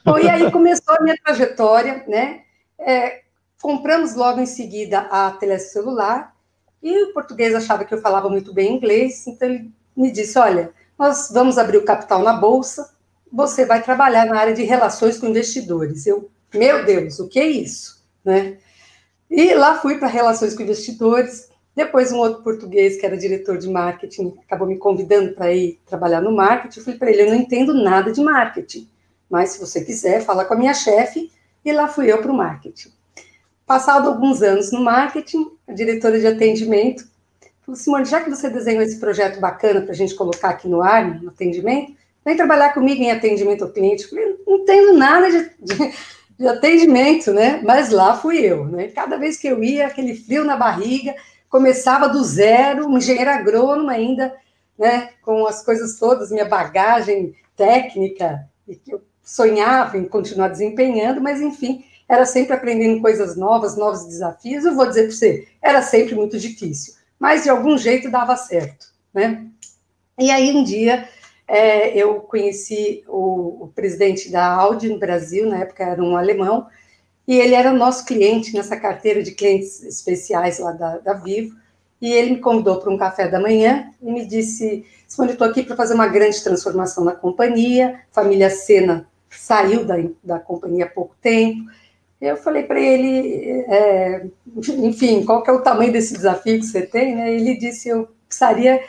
Bom, 0.04 0.18
e 0.18 0.28
aí 0.28 0.50
começou 0.52 0.94
a 0.94 1.02
minha 1.02 1.16
trajetória, 1.22 2.04
né? 2.06 2.42
É, 2.78 3.22
compramos 3.62 4.14
logo 4.14 4.40
em 4.40 4.46
seguida 4.46 5.00
a 5.10 5.30
telecelular 5.30 6.34
e 6.82 7.04
o 7.04 7.12
português 7.14 7.54
achava 7.54 7.84
que 7.84 7.94
eu 7.94 8.00
falava 8.00 8.28
muito 8.28 8.52
bem 8.52 8.76
inglês, 8.76 9.26
então 9.26 9.48
ele 9.48 9.72
me 9.96 10.10
disse: 10.10 10.38
Olha, 10.38 10.70
nós 10.98 11.30
vamos 11.32 11.56
abrir 11.56 11.78
o 11.78 11.84
capital 11.84 12.22
na 12.22 12.34
bolsa, 12.34 12.94
você 13.32 13.64
vai 13.64 13.82
trabalhar 13.82 14.26
na 14.26 14.38
área 14.38 14.54
de 14.54 14.62
relações 14.64 15.18
com 15.18 15.26
investidores. 15.26 16.06
Eu, 16.06 16.30
meu 16.52 16.84
Deus, 16.84 17.18
o 17.18 17.28
que 17.28 17.40
é 17.40 17.46
isso? 17.46 18.04
Né? 18.24 18.58
E 19.30 19.54
lá 19.54 19.78
fui 19.78 19.98
para 19.98 20.08
relações 20.08 20.54
com 20.54 20.62
investidores. 20.62 21.48
Depois, 21.74 22.12
um 22.12 22.18
outro 22.18 22.42
português, 22.42 22.96
que 22.96 23.04
era 23.04 23.16
diretor 23.16 23.58
de 23.58 23.68
marketing, 23.68 24.34
acabou 24.46 24.66
me 24.66 24.78
convidando 24.78 25.32
para 25.32 25.52
ir 25.52 25.80
trabalhar 25.86 26.20
no 26.20 26.30
marketing. 26.30 26.78
Eu 26.78 26.84
falei 26.84 26.98
para 26.98 27.10
ele: 27.10 27.22
eu 27.22 27.26
não 27.28 27.34
entendo 27.34 27.74
nada 27.74 28.12
de 28.12 28.20
marketing, 28.20 28.88
mas 29.28 29.50
se 29.50 29.60
você 29.60 29.84
quiser, 29.84 30.24
fala 30.24 30.44
com 30.44 30.54
a 30.54 30.56
minha 30.56 30.74
chefe. 30.74 31.32
E 31.64 31.72
lá 31.72 31.88
fui 31.88 32.12
eu 32.12 32.18
para 32.18 32.30
o 32.30 32.36
marketing. 32.36 32.92
Passado 33.66 34.08
alguns 34.08 34.42
anos 34.42 34.70
no 34.70 34.82
marketing, 34.82 35.50
a 35.66 35.72
diretora 35.72 36.20
de 36.20 36.26
atendimento 36.26 37.08
falou: 37.62 37.76
Simone, 37.76 38.04
já 38.04 38.20
que 38.20 38.30
você 38.30 38.48
desenhou 38.48 38.82
esse 38.82 39.00
projeto 39.00 39.40
bacana 39.40 39.80
para 39.80 39.92
a 39.92 39.96
gente 39.96 40.14
colocar 40.14 40.50
aqui 40.50 40.68
no 40.68 40.82
ar, 40.82 41.20
no 41.22 41.30
atendimento, 41.30 41.94
vem 42.24 42.36
trabalhar 42.36 42.72
comigo 42.72 43.02
em 43.02 43.10
atendimento 43.10 43.64
ao 43.64 43.70
cliente. 43.70 44.04
Eu 44.04 44.10
falei: 44.10 44.36
não 44.46 44.58
entendo 44.58 44.92
nada 44.92 45.30
de, 45.30 45.50
de 45.60 45.94
de 46.38 46.46
atendimento, 46.48 47.32
né? 47.32 47.60
Mas 47.64 47.90
lá 47.90 48.16
fui 48.16 48.38
eu, 48.38 48.64
né? 48.64 48.88
Cada 48.88 49.16
vez 49.16 49.36
que 49.36 49.46
eu 49.46 49.62
ia, 49.62 49.86
aquele 49.86 50.16
frio 50.16 50.44
na 50.44 50.56
barriga, 50.56 51.14
começava 51.54 52.08
do 52.08 52.24
zero, 52.24 52.88
um 52.88 52.98
engenheiro 52.98 53.30
agrônomo 53.30 53.88
ainda, 53.88 54.34
né? 54.76 55.10
Com 55.22 55.46
as 55.46 55.64
coisas 55.64 56.00
todas, 56.00 56.32
minha 56.32 56.46
bagagem 56.46 57.32
técnica, 57.54 58.44
e 58.66 58.74
que 58.74 58.92
eu 58.92 59.00
sonhava 59.22 59.96
em 59.96 60.04
continuar 60.04 60.48
desempenhando, 60.48 61.20
mas 61.20 61.40
enfim, 61.40 61.84
era 62.08 62.26
sempre 62.26 62.54
aprendendo 62.54 63.00
coisas 63.00 63.36
novas, 63.36 63.76
novos 63.76 64.04
desafios. 64.04 64.64
Eu 64.64 64.74
vou 64.74 64.88
dizer 64.88 65.02
para 65.02 65.12
você, 65.12 65.48
era 65.62 65.80
sempre 65.80 66.16
muito 66.16 66.40
difícil, 66.40 66.94
mas 67.20 67.44
de 67.44 67.50
algum 67.50 67.78
jeito 67.78 68.10
dava 68.10 68.34
certo, 68.34 68.88
né? 69.14 69.46
E 70.18 70.32
aí 70.32 70.50
um 70.50 70.64
dia 70.64 71.08
é, 71.46 71.96
eu 71.96 72.16
conheci 72.22 73.04
o, 73.06 73.66
o, 73.66 73.72
presidente 73.72 74.28
da 74.28 74.44
Audi 74.44 74.88
no 74.88 74.98
Brasil, 74.98 75.48
na 75.48 75.58
época 75.58 75.84
era 75.84 76.02
um 76.02 76.16
alemão, 76.16 76.66
e 77.26 77.38
ele 77.38 77.54
era 77.54 77.72
nosso 77.72 78.04
cliente 78.04 78.52
nessa 78.54 78.76
carteira 78.76 79.22
de 79.22 79.32
clientes 79.32 79.82
especiais 79.82 80.58
lá 80.58 80.72
da, 80.72 80.98
da 80.98 81.14
Vivo, 81.14 81.56
e 82.00 82.12
ele 82.12 82.32
me 82.32 82.40
convidou 82.40 82.78
para 82.78 82.90
um 82.90 82.98
café 82.98 83.28
da 83.28 83.40
manhã 83.40 83.90
e 84.02 84.12
me 84.12 84.26
disse, 84.26 84.84
Simone, 85.08 85.32
estou 85.32 85.46
aqui 85.46 85.62
para 85.62 85.76
fazer 85.76 85.94
uma 85.94 86.06
grande 86.06 86.42
transformação 86.42 87.04
na 87.04 87.12
companhia, 87.12 88.00
família 88.12 88.50
Sena 88.50 89.08
saiu 89.30 89.84
da, 89.84 89.96
da 90.22 90.38
companhia 90.38 90.84
há 90.84 90.88
pouco 90.88 91.14
tempo, 91.20 91.64
eu 92.20 92.36
falei 92.36 92.62
para 92.62 92.80
ele, 92.80 93.64
é, 93.68 94.26
enfim, 94.78 95.24
qual 95.24 95.42
que 95.42 95.50
é 95.50 95.52
o 95.52 95.60
tamanho 95.60 95.92
desse 95.92 96.14
desafio 96.14 96.58
que 96.58 96.66
você 96.66 96.82
tem, 96.82 97.14
né? 97.14 97.34
Ele 97.34 97.56
disse, 97.56 97.88
eu 97.88 98.08
precisaria 98.26 98.82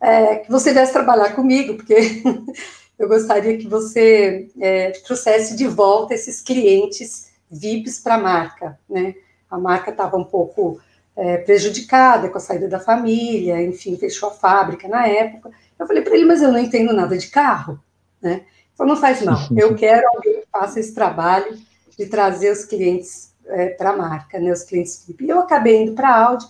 é, 0.00 0.36
que 0.36 0.50
você 0.50 0.72
viesse 0.72 0.92
trabalhar 0.92 1.34
comigo, 1.34 1.74
porque 1.74 2.22
eu 2.98 3.08
gostaria 3.08 3.58
que 3.58 3.68
você 3.68 4.48
é, 4.58 4.90
trouxesse 5.04 5.54
de 5.54 5.66
volta 5.66 6.14
esses 6.14 6.40
clientes 6.40 7.27
VIPs 7.50 8.00
para 8.00 8.14
a 8.14 8.18
marca, 8.18 8.78
né? 8.88 9.14
A 9.50 9.58
marca 9.58 9.90
estava 9.90 10.16
um 10.16 10.24
pouco 10.24 10.80
é, 11.16 11.38
prejudicada 11.38 12.28
com 12.28 12.38
a 12.38 12.40
saída 12.40 12.68
da 12.68 12.78
família, 12.78 13.62
enfim, 13.62 13.96
fechou 13.96 14.28
a 14.28 14.32
fábrica 14.32 14.86
na 14.88 15.06
época. 15.06 15.50
Eu 15.78 15.86
falei 15.86 16.02
para 16.02 16.14
ele, 16.14 16.24
mas 16.24 16.42
eu 16.42 16.52
não 16.52 16.58
entendo 16.58 16.92
nada 16.92 17.16
de 17.16 17.28
carro, 17.28 17.80
né? 18.20 18.42
Falou, 18.76 18.94
não 18.94 19.00
faz 19.00 19.22
mal, 19.22 19.38
eu 19.56 19.74
quero 19.74 20.06
alguém 20.14 20.40
que 20.40 20.46
faça 20.52 20.78
esse 20.78 20.94
trabalho 20.94 21.58
de 21.96 22.06
trazer 22.06 22.52
os 22.52 22.64
clientes 22.64 23.34
é, 23.46 23.70
para 23.70 23.90
a 23.90 23.96
marca, 23.96 24.38
né? 24.38 24.52
Os 24.52 24.62
clientes 24.62 25.04
VIP. 25.06 25.24
E 25.24 25.28
eu 25.30 25.40
acabei 25.40 25.82
indo 25.82 25.92
para 25.92 26.08
a 26.08 26.24
Audi, 26.26 26.46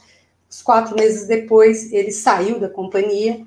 Uns 0.50 0.62
quatro 0.62 0.97
meses 0.97 1.26
depois, 1.26 1.93
ele 1.93 2.11
saiu 2.11 2.59
da 2.59 2.71
companhia 2.71 3.45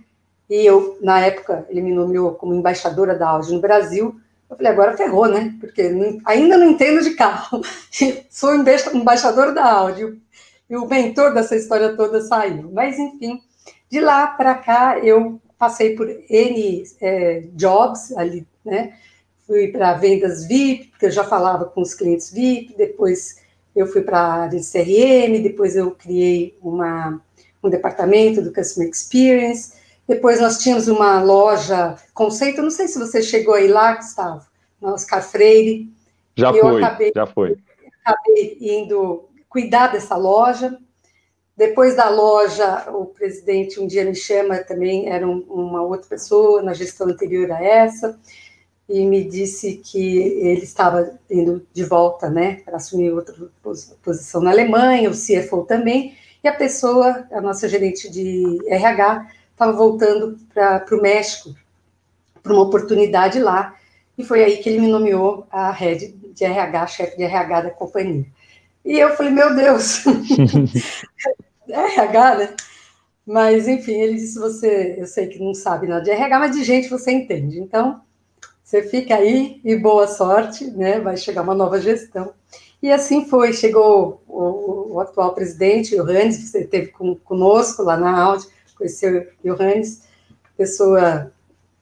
e 0.48 0.66
eu, 0.66 0.98
na 1.02 1.20
época, 1.20 1.66
ele 1.70 1.82
me 1.82 1.92
nomeou 1.92 2.36
como 2.36 2.54
embaixadora 2.54 3.16
da 3.16 3.30
Audi 3.30 3.54
no 3.54 3.60
Brasil. 3.60 4.21
Eu 4.52 4.58
falei, 4.58 4.72
agora 4.74 4.98
ferrou, 4.98 5.28
né? 5.30 5.56
Porque 5.62 5.82
ainda 6.26 6.58
não 6.58 6.70
entendo 6.70 7.02
de 7.02 7.12
carro. 7.12 7.62
Sou 8.30 8.54
embaixadora 8.54 9.54
da 9.54 9.64
Audi. 9.64 10.22
E 10.70 10.76
o 10.76 10.86
mentor 10.86 11.34
dessa 11.34 11.56
história 11.56 11.96
toda 11.96 12.20
saiu. 12.22 12.70
Mas, 12.74 13.00
enfim, 13.00 13.42
de 13.90 14.02
lá 14.02 14.28
para 14.28 14.56
cá, 14.56 15.00
eu 15.00 15.40
passei 15.58 15.96
por 15.96 16.10
N 16.30 16.84
é, 17.00 17.44
jobs 17.54 18.12
ali, 18.18 18.46
né? 18.64 18.94
Fui 19.48 19.70
para 19.70 19.94
vendas 19.94 20.46
VIP, 20.46 20.88
porque 20.88 21.06
eu 21.06 21.12
já 21.12 21.24
falava 21.24 21.66
com 21.66 21.82
os 21.82 21.94
clientes 21.94 22.32
VIP, 22.32 22.76
depois 22.78 23.38
eu 23.74 23.88
fui 23.88 24.02
para 24.02 24.46
a 24.46 24.50
CRM, 24.50 25.42
depois 25.42 25.78
eu 25.78 25.92
criei 25.92 26.58
uma, 26.62 27.22
um 27.64 27.70
departamento 27.70 28.42
do 28.42 28.52
Customer 28.52 28.90
Experience, 28.90 29.74
depois 30.12 30.42
nós 30.42 30.58
tínhamos 30.58 30.90
uma 30.90 31.24
loja 31.24 31.96
conceito, 32.14 32.62
não 32.62 32.70
sei 32.70 32.90
se 32.90 33.00
você 33.00 33.24
chegou 33.24 33.54
aí 33.54 33.70
lá, 33.70 33.96
Gustavo, 33.96 34.46
na 34.82 34.94
Oscar 34.94 35.24
Freire. 35.24 35.90
Já 36.36 36.52
foi, 36.52 36.84
acabei, 36.84 37.12
já 37.16 37.26
foi. 37.26 37.58
Acabei 38.04 38.58
indo 38.60 39.30
cuidar 39.48 39.88
dessa 39.88 40.18
loja. 40.18 40.78
Depois 41.56 41.96
da 41.96 42.10
loja, 42.10 42.92
o 42.92 43.06
presidente 43.06 43.80
um 43.80 43.88
dia 43.88 44.04
me 44.04 44.14
chama 44.14 44.58
também, 44.58 45.08
era 45.08 45.26
um, 45.26 45.46
uma 45.50 45.82
outra 45.82 46.10
pessoa 46.10 46.62
na 46.62 46.74
gestão 46.74 47.08
anterior 47.08 47.50
a 47.50 47.64
essa 47.64 48.20
e 48.90 49.06
me 49.06 49.24
disse 49.24 49.78
que 49.78 50.18
ele 50.18 50.64
estava 50.64 51.18
indo 51.30 51.66
de 51.72 51.86
volta, 51.86 52.30
né, 52.30 52.60
para 52.66 52.76
assumir 52.76 53.14
outra 53.14 53.34
posição 54.04 54.42
na 54.42 54.52
Alemanha, 54.52 55.10
o 55.10 55.14
CFO 55.14 55.64
também, 55.64 56.18
e 56.44 56.50
a 56.50 56.54
pessoa, 56.54 57.26
a 57.32 57.40
nossa 57.40 57.70
gerente 57.70 58.10
de 58.10 58.60
RH, 58.68 59.28
estava 59.62 59.72
voltando 59.74 60.38
para 60.52 60.86
o 60.92 61.02
México, 61.02 61.56
para 62.42 62.52
uma 62.52 62.64
oportunidade 62.64 63.40
lá, 63.40 63.76
e 64.18 64.24
foi 64.24 64.44
aí 64.44 64.58
que 64.58 64.70
ele 64.70 64.82
me 64.82 64.88
nomeou 64.88 65.46
a 65.52 65.72
head 65.72 66.08
de 66.34 66.44
RH, 66.44 66.88
chefe 66.88 67.18
de 67.18 67.24
RH 67.24 67.62
da 67.62 67.70
companhia. 67.70 68.26
E 68.84 68.98
eu 68.98 69.16
falei, 69.16 69.32
meu 69.32 69.56
Deus, 69.56 70.04
RH, 71.70 72.36
né? 72.36 72.56
Mas, 73.24 73.68
enfim, 73.68 73.94
ele 73.94 74.16
disse, 74.16 74.40
você, 74.40 74.96
eu 74.98 75.06
sei 75.06 75.28
que 75.28 75.38
não 75.38 75.54
sabe 75.54 75.88
nada 75.88 76.04
de 76.04 76.10
RH, 76.10 76.40
mas 76.40 76.56
de 76.56 76.64
gente 76.64 76.90
você 76.90 77.12
entende. 77.12 77.60
Então, 77.60 78.02
você 78.64 78.82
fica 78.82 79.16
aí 79.16 79.62
e 79.64 79.76
boa 79.76 80.08
sorte, 80.08 80.66
né? 80.72 81.00
Vai 81.00 81.16
chegar 81.18 81.44
uma 81.44 81.54
nova 81.54 81.80
gestão. 81.80 82.34
E 82.82 82.92
assim 82.92 83.26
foi, 83.26 83.54
chegou 83.54 84.24
o, 84.28 84.96
o 84.96 85.00
atual 85.00 85.36
presidente, 85.36 85.94
o 85.94 86.04
Johannes, 86.04 86.38
que 86.38 86.44
você 86.46 86.62
esteve 86.62 86.88
com, 86.88 87.16
conosco 87.16 87.84
lá 87.84 87.96
na 87.96 88.20
Audi, 88.20 88.48
conheceu 88.82 89.28
Johannes, 89.44 90.04
pessoa 90.58 91.32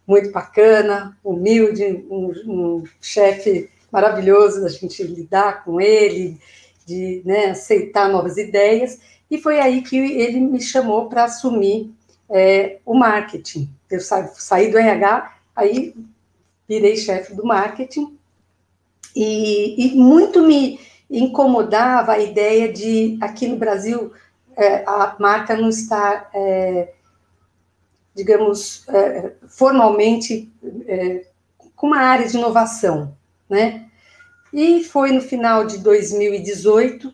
muito 0.06 0.32
bacana, 0.32 1.18
humilde, 1.24 2.06
um, 2.10 2.34
um 2.46 2.84
chefe 3.02 3.70
maravilhoso 3.92 4.62
da 4.62 4.70
gente 4.70 5.02
lidar 5.04 5.64
com 5.64 5.80
ele, 5.80 6.38
de 6.86 7.22
né, 7.24 7.52
aceitar 7.52 8.10
novas 8.10 8.38
ideias, 8.38 9.00
e 9.32 9.38
foi 9.38 9.60
aí 9.60 9.82
que 9.82 9.98
ele 9.98 10.40
me 10.40 10.60
chamou 10.60 11.08
para 11.08 11.26
assumir 11.26 11.92
é, 12.30 12.80
o 12.86 12.96
marketing. 12.96 13.70
Eu 13.90 14.00
sa 14.00 14.28
saí 14.28 14.72
do 14.72 14.78
RH, 14.78 15.36
aí 15.56 15.96
virei 16.68 16.98
chefe 16.98 17.34
do 17.34 17.46
marketing, 17.46 18.18
e, 19.16 19.88
e, 19.88 19.96
muito 19.96 20.42
me 20.42 20.80
incomodava 21.10 22.14
a 22.14 22.20
ideia 22.20 22.72
de, 22.72 23.18
aqui 23.22 23.48
no 23.48 23.58
Brasil, 23.58 24.12
é, 24.60 24.84
a 24.86 25.16
marca 25.18 25.56
não 25.56 25.70
estar, 25.70 26.30
é, 26.34 26.92
digamos, 28.14 28.84
é, 28.90 29.32
formalmente 29.48 30.52
é, 30.86 31.26
com 31.74 31.88
uma 31.88 32.00
área 32.00 32.28
de 32.28 32.36
inovação, 32.36 33.16
né? 33.50 33.86
E 34.52 34.84
foi 34.84 35.14
no 35.14 35.22
final 35.22 35.66
de 35.66 35.78
2018, 35.78 37.14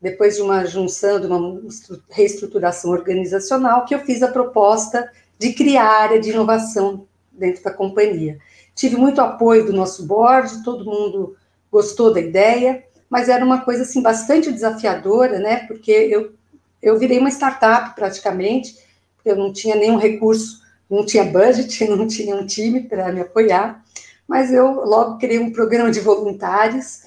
depois 0.00 0.36
de 0.36 0.42
uma 0.42 0.64
junção, 0.64 1.18
de 1.18 1.26
uma 1.26 1.60
reestruturação 2.08 2.92
organizacional, 2.92 3.84
que 3.84 3.94
eu 3.94 3.98
fiz 4.00 4.22
a 4.22 4.30
proposta 4.30 5.10
de 5.36 5.54
criar 5.54 5.84
a 5.84 6.00
área 6.02 6.20
de 6.20 6.30
inovação 6.30 7.08
dentro 7.32 7.64
da 7.64 7.72
companhia. 7.72 8.38
Tive 8.72 8.96
muito 8.96 9.20
apoio 9.20 9.66
do 9.66 9.72
nosso 9.72 10.06
board, 10.06 10.62
todo 10.62 10.84
mundo 10.84 11.36
gostou 11.72 12.12
da 12.12 12.20
ideia, 12.20 12.84
mas 13.10 13.28
era 13.28 13.44
uma 13.44 13.62
coisa 13.62 13.82
assim 13.82 14.00
bastante 14.00 14.52
desafiadora, 14.52 15.40
né? 15.40 15.66
Porque 15.66 15.90
eu 15.90 16.32
eu 16.82 16.98
virei 16.98 17.18
uma 17.18 17.30
startup 17.30 17.94
praticamente, 17.94 18.76
eu 19.24 19.36
não 19.36 19.52
tinha 19.52 19.76
nenhum 19.76 19.96
recurso, 19.96 20.62
não 20.90 21.06
tinha 21.06 21.24
budget, 21.24 21.84
não 21.88 22.06
tinha 22.06 22.34
um 22.34 22.46
time 22.46 22.82
para 22.82 23.12
me 23.12 23.20
apoiar, 23.20 23.84
mas 24.26 24.52
eu 24.52 24.84
logo 24.84 25.18
criei 25.18 25.38
um 25.38 25.52
programa 25.52 25.90
de 25.90 26.00
voluntários 26.00 27.02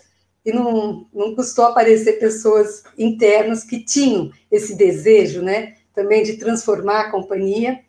e 0.46 0.54
não, 0.54 1.08
não 1.14 1.36
custou 1.36 1.66
aparecer 1.66 2.20
pessoas 2.20 2.84
internas 2.98 3.64
que 3.64 3.84
tinham 3.84 4.32
esse 4.52 4.76
desejo, 4.76 5.42
né? 5.42 5.76
Também 5.94 6.24
de 6.24 6.38
transformar 6.38 7.02
a 7.02 7.12
companhia 7.12 7.80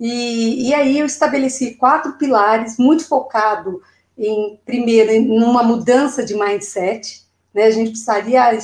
e, 0.00 0.68
e 0.68 0.74
aí 0.74 0.98
eu 0.98 1.06
estabeleci 1.06 1.74
quatro 1.74 2.12
pilares, 2.12 2.78
muito 2.78 3.06
focado 3.06 3.82
em, 4.16 4.58
primeiro, 4.64 5.10
em 5.10 5.28
uma 5.28 5.62
mudança 5.62 6.24
de 6.24 6.34
mindset, 6.34 7.26
né? 7.58 7.64
A 7.64 7.70
gente 7.72 7.90
precisaria 7.90 8.54
é, 8.54 8.60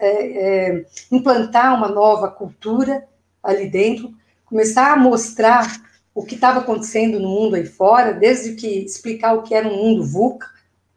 é, 0.00 0.84
implantar 1.12 1.76
uma 1.76 1.88
nova 1.88 2.30
cultura 2.30 3.06
ali 3.42 3.68
dentro, 3.68 4.14
começar 4.46 4.94
a 4.94 4.96
mostrar 4.96 5.78
o 6.14 6.24
que 6.24 6.34
estava 6.34 6.60
acontecendo 6.60 7.20
no 7.20 7.28
mundo 7.28 7.54
aí 7.54 7.66
fora, 7.66 8.14
desde 8.14 8.54
que 8.54 8.66
explicar 8.66 9.34
o 9.34 9.42
que 9.42 9.54
era 9.54 9.68
um 9.68 9.76
mundo 9.76 10.06
VUCA, 10.06 10.48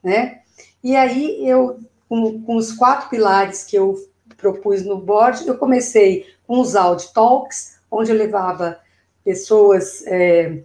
né? 0.02 0.40
E 0.82 0.96
aí 0.96 1.46
eu, 1.46 1.80
com, 2.08 2.42
com 2.44 2.56
os 2.56 2.72
quatro 2.72 3.10
pilares 3.10 3.66
que 3.66 3.76
eu 3.76 3.96
propus 4.38 4.84
no 4.84 4.98
board, 4.98 5.46
eu 5.46 5.58
comecei 5.58 6.26
com 6.48 6.62
os 6.62 6.78
Audi 6.78 7.14
Talks, 7.14 7.78
onde 7.92 8.10
eu 8.10 8.16
levava 8.16 8.80
pessoas 9.24 10.02
é, 10.08 10.64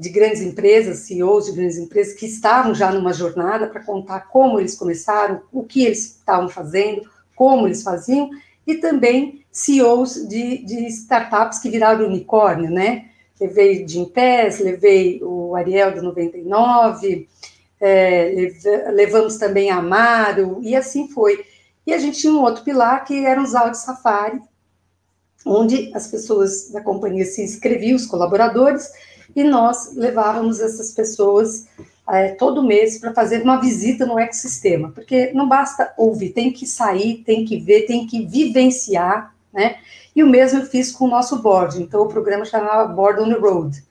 de 0.00 0.08
grandes 0.08 0.40
empresas, 0.40 1.00
CEOs 1.00 1.44
de 1.44 1.52
grandes 1.52 1.76
empresas, 1.76 2.14
que 2.14 2.24
estavam 2.24 2.74
já 2.74 2.90
numa 2.90 3.12
jornada 3.12 3.66
para 3.66 3.84
contar 3.84 4.20
como 4.28 4.58
eles 4.58 4.74
começaram, 4.74 5.42
o 5.52 5.62
que 5.62 5.84
eles 5.84 6.16
estavam 6.16 6.48
fazendo, 6.48 7.02
como 7.36 7.66
eles 7.66 7.82
faziam, 7.82 8.30
e 8.66 8.76
também 8.76 9.44
CEOs 9.52 10.26
de, 10.26 10.64
de 10.64 10.86
startups 10.86 11.58
que 11.58 11.68
viraram 11.68 12.06
unicórnio, 12.06 12.70
né? 12.70 13.10
Levei 13.38 13.86
Jim 13.86 14.06
Pes, 14.06 14.58
levei 14.58 15.20
o 15.22 15.54
Ariel 15.54 15.94
do 15.94 16.02
99, 16.02 17.28
é, 17.78 18.52
levamos 18.92 19.36
também 19.36 19.70
a 19.70 19.76
Amaro, 19.76 20.60
e 20.62 20.74
assim 20.74 21.08
foi. 21.08 21.44
E 21.86 21.92
a 21.92 21.98
gente 21.98 22.20
tinha 22.20 22.32
um 22.32 22.40
outro 22.40 22.64
pilar 22.64 23.04
que 23.04 23.22
eram 23.26 23.42
os 23.42 23.54
áudios 23.54 23.82
Safari, 23.82 24.40
onde 25.44 25.90
as 25.94 26.06
pessoas 26.06 26.70
da 26.70 26.80
companhia 26.80 27.24
se 27.26 27.42
inscreviam, 27.42 27.96
os 27.96 28.06
colaboradores, 28.06 28.90
e 29.34 29.44
nós 29.44 29.94
levávamos 29.94 30.60
essas 30.60 30.92
pessoas 30.92 31.66
é, 32.08 32.28
todo 32.30 32.62
mês 32.62 32.98
para 32.98 33.14
fazer 33.14 33.42
uma 33.42 33.60
visita 33.60 34.04
no 34.04 34.18
ecossistema, 34.18 34.90
porque 34.90 35.32
não 35.32 35.48
basta 35.48 35.92
ouvir, 35.96 36.30
tem 36.30 36.52
que 36.52 36.66
sair, 36.66 37.22
tem 37.24 37.44
que 37.44 37.58
ver, 37.58 37.82
tem 37.82 38.06
que 38.06 38.26
vivenciar, 38.26 39.34
né? 39.52 39.76
E 40.14 40.22
o 40.22 40.26
mesmo 40.26 40.60
eu 40.60 40.66
fiz 40.66 40.90
com 40.90 41.04
o 41.04 41.10
nosso 41.10 41.40
board, 41.40 41.80
então 41.80 42.02
o 42.02 42.08
programa 42.08 42.44
chamava 42.44 42.92
Board 42.92 43.20
on 43.20 43.28
the 43.28 43.38
Road. 43.38 43.84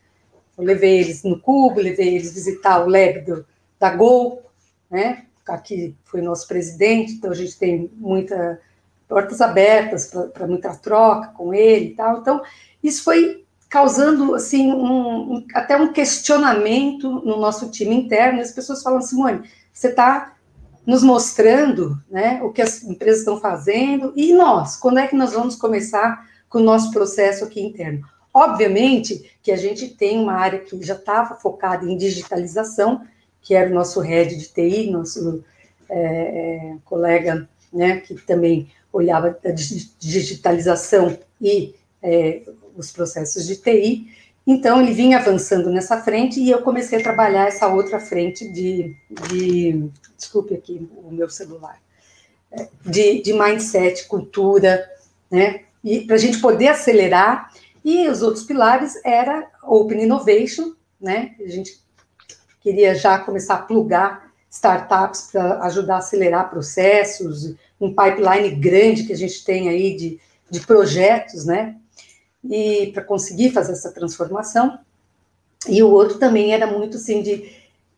Eu 0.58 0.65
levei 0.65 1.00
eles 1.00 1.24
no 1.24 1.39
Cubo, 1.39 1.79
levei 1.79 2.15
eles 2.15 2.34
visitar 2.34 2.84
o 2.84 2.89
lab 2.89 3.22
do, 3.22 3.46
da 3.79 3.96
Gol, 3.96 4.43
né? 4.91 5.25
Aqui 5.48 5.96
foi 6.03 6.22
nosso 6.22 6.48
presidente, 6.48 7.13
então 7.13 7.31
a 7.31 7.36
gente 7.36 7.58
tem 7.58 7.89
muita 7.96 8.60
portas 9.08 9.41
abertas 9.41 10.12
para 10.31 10.46
muita 10.46 10.75
troca 10.75 11.29
com 11.29 11.51
ele 11.51 11.86
e 11.86 11.96
tal. 11.96 12.19
Então, 12.19 12.43
isso 12.84 13.03
foi 13.03 13.43
causando 13.70 14.34
assim 14.34 14.72
um, 14.72 15.36
um, 15.36 15.48
até 15.54 15.78
um 15.78 15.94
questionamento 15.94 17.08
no 17.08 17.38
nosso 17.38 17.70
time 17.70 17.96
interno. 17.96 18.42
As 18.42 18.51
pessoas 18.51 18.82
falam, 18.82 19.01
Simone, 19.01 19.48
você 19.72 19.90
está 19.90 20.34
nos 20.86 21.03
mostrando 21.03 22.01
né, 22.10 22.42
o 22.42 22.51
que 22.51 22.64
as 22.64 22.84
empresas 22.84 23.20
estão 23.20 23.40
fazendo, 23.40 24.12
e 24.16 24.34
nós, 24.34 24.75
quando 24.75 24.98
é 24.98 25.08
que 25.08 25.16
nós 25.16 25.34
vamos 25.34 25.55
começar 25.55 26.27
com 26.50 26.58
o 26.58 26.64
nosso 26.64 26.90
processo 26.92 27.44
aqui 27.44 27.62
interno? 27.62 28.03
Obviamente 28.34 29.32
que 29.44 29.51
a 29.51 29.55
gente 29.55 29.90
tem 29.90 30.20
uma 30.20 30.34
área 30.34 30.60
que 30.60 30.82
já 30.84 30.96
estava 30.96 31.36
focada 31.36 31.86
em 31.86 31.96
digitalização, 31.96 33.05
que 33.42 33.53
era 33.53 33.70
o 33.70 33.74
nosso 33.74 34.00
head 34.00 34.36
de 34.36 34.48
TI, 34.48 34.90
nosso 34.90 35.44
é, 35.88 36.00
é, 36.00 36.75
colega, 36.86 37.48
né, 37.72 37.98
que 37.98 38.16
também 38.16 38.72
olhava 38.92 39.38
a 39.46 39.51
digitalização 39.51 41.18
e 41.40 41.75
é, 42.01 42.42
os 42.79 42.92
processos 42.92 43.46
de 43.46 43.55
TI. 43.55 44.07
Então, 44.46 44.81
ele 44.81 44.94
vinha 44.94 45.18
avançando 45.18 45.70
nessa 45.70 46.01
frente 46.01 46.39
e 46.39 46.50
eu 46.50 46.61
comecei 46.61 47.00
a 47.00 47.03
trabalhar 47.03 47.48
essa 47.48 47.68
outra 47.68 48.00
frente 48.00 48.51
de, 48.51 48.96
de 49.29 49.89
desculpe 50.18 50.55
aqui 50.55 50.89
o 51.03 51.11
meu 51.11 51.29
celular, 51.29 51.79
de, 52.83 53.22
de 53.22 53.33
mindset, 53.33 54.07
cultura, 54.07 54.89
né? 55.29 55.61
E 55.83 56.01
para 56.01 56.15
a 56.15 56.20
gente 56.20 56.39
poder 56.39 56.70
acelerar. 56.70 57.53
E 57.85 58.07
os 58.07 58.22
outros 58.22 58.44
pilares 58.44 59.00
era 59.05 59.50
Open 59.63 60.03
Innovation, 60.03 60.74
né? 61.00 61.35
A 61.39 61.48
gente 61.48 61.79
queria 62.59 62.96
já 62.96 63.20
começar 63.20 63.55
a 63.55 63.61
plugar 63.61 64.29
startups 64.50 65.29
para 65.31 65.63
ajudar 65.65 65.96
a 65.96 66.00
acelerar 66.00 66.50
processos, 66.50 67.55
um 67.79 67.94
pipeline 67.94 68.50
grande 68.55 69.03
que 69.03 69.13
a 69.13 69.18
gente 69.18 69.44
tem 69.46 69.70
aí 69.70 69.96
de, 69.96 70.20
de 70.50 70.59
projetos, 70.61 71.46
né? 71.46 71.75
E 72.44 72.92
para 72.94 73.04
conseguir 73.04 73.52
fazer 73.52 73.74
essa 73.74 73.92
transformação. 73.92 74.80
E 75.68 75.84
o 75.84 75.90
outro 75.90 76.18
também 76.18 76.54
era 76.54 76.66
muito 76.66 76.98
assim 76.98 77.22
de, 77.22 77.52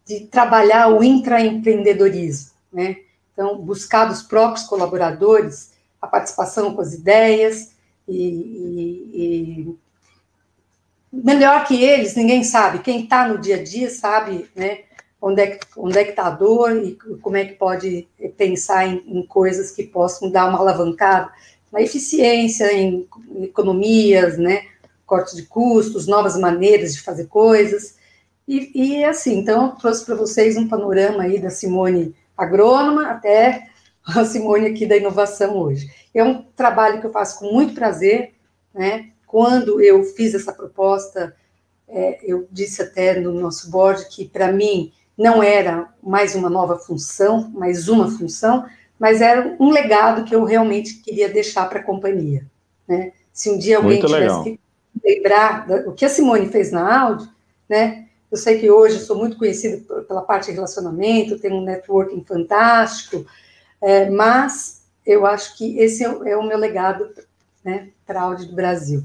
de 0.06 0.22
trabalhar 0.22 0.90
o 0.90 1.04
intraempreendedorismo, 1.04 2.52
né? 2.74 2.98
Então, 3.34 3.58
buscar 3.58 4.06
dos 4.06 4.22
próprios 4.24 4.66
colaboradores 4.66 5.72
a 6.02 6.08
participação 6.08 6.74
com 6.74 6.82
as 6.82 6.94
ideias 6.94 7.72
e, 8.08 8.18
e, 8.18 9.14
e 9.14 9.78
melhor 11.14 11.66
que 11.66 11.82
eles, 11.82 12.16
ninguém 12.16 12.44
sabe. 12.44 12.80
Quem 12.80 13.04
está 13.04 13.28
no 13.28 13.38
dia 13.38 13.58
a 13.58 13.64
dia 13.64 13.90
sabe, 13.90 14.50
né? 14.56 14.80
onde 15.22 15.42
é, 15.42 15.60
onde 15.78 16.00
é 16.00 16.04
que 16.04 16.10
está 16.10 16.26
a 16.26 16.32
dor 16.32 16.76
e 16.76 16.98
como 17.22 17.38
é 17.38 17.46
que 17.46 17.54
pode 17.54 18.08
pensar 18.36 18.88
em, 18.88 19.04
em, 19.06 19.26
coisas 19.26 19.72
que 19.72 19.84
possam 19.84 20.32
dar 20.32 20.50
uma 20.50 20.58
alavancada 20.58 21.32
na 21.72 21.82
eficiência, 21.82 22.72
em 22.74 23.08
economias, 23.42 24.38
né, 24.38 24.66
corte 25.06 25.36
de 25.36 25.44
custos, 25.44 26.08
novas 26.08 26.38
maneiras 26.38 26.94
de 26.94 27.02
fazer 27.02 27.28
coisas. 27.28 27.96
E, 28.48 28.72
e 28.74 29.04
assim, 29.04 29.38
então, 29.38 29.76
trouxe 29.76 30.06
para 30.06 30.16
vocês 30.16 30.58
um 30.58 30.68
panorama 30.68 31.24
aí 31.24 31.40
da 31.40 31.50
Simone 31.50 32.16
agrônoma 32.38 33.08
até 33.08 33.68
a 34.06 34.26
Simone 34.26 34.68
aqui 34.68 34.86
da 34.86 34.98
inovação 34.98 35.58
hoje. 35.58 35.90
É 36.14 36.24
um 36.24 36.44
trabalho 36.56 37.00
que 37.00 37.08
eu 37.08 37.12
faço 37.12 37.40
com 37.40 37.54
muito 37.54 37.74
prazer, 37.74 38.34
né? 38.74 39.12
Quando 39.28 39.82
eu 39.82 40.04
fiz 40.04 40.34
essa 40.34 40.52
proposta, 40.52 41.36
é, 41.88 42.20
eu 42.24 42.48
disse 42.52 42.82
até 42.82 43.20
no 43.20 43.32
nosso 43.32 43.70
board 43.70 44.08
que, 44.10 44.28
para 44.28 44.52
mim, 44.52 44.92
não 45.18 45.42
era 45.42 45.94
mais 46.02 46.36
uma 46.36 46.50
nova 46.50 46.78
função, 46.78 47.50
mais 47.54 47.88
uma 47.88 48.10
função, 48.10 48.66
mas 49.02 49.20
era 49.20 49.56
um 49.60 49.72
legado 49.72 50.24
que 50.24 50.36
eu 50.36 50.44
realmente 50.44 51.02
queria 51.02 51.28
deixar 51.28 51.68
para 51.68 51.80
a 51.80 51.84
companhia. 51.84 52.46
Né? 52.88 53.14
Se 53.34 53.50
um 53.50 53.58
dia 53.58 53.78
alguém 53.78 53.94
Muito 53.94 54.06
tivesse 54.06 54.22
legal. 54.22 54.44
que 54.44 54.60
lembrar 55.04 55.66
o 55.88 55.92
que 55.94 56.06
a 56.06 56.10
Simone 56.10 56.50
fez 56.50 56.72
na 56.72 57.02
Audi, 57.02 57.28
né? 57.68 58.06
Eu 58.30 58.38
sei 58.38 58.60
que 58.60 58.70
hoje 58.70 58.98
eu 58.98 59.02
sou 59.02 59.18
muito 59.18 59.38
conhecida 59.38 59.82
pela 60.04 60.22
parte 60.22 60.46
de 60.46 60.52
relacionamento, 60.52 61.40
tenho 61.40 61.56
um 61.56 61.64
networking 61.64 62.24
fantástico, 62.24 63.26
é, 63.82 64.08
mas 64.10 64.84
eu 65.04 65.26
acho 65.26 65.58
que 65.58 65.80
esse 65.80 66.06
é, 66.06 66.08
é 66.30 66.38
o 66.38 66.44
meu 66.44 66.60
legado 66.60 67.10
né, 67.66 67.88
para 68.06 68.22
a 68.22 68.24
Audi 68.26 68.46
do 68.46 68.56
Brasil. 68.56 69.04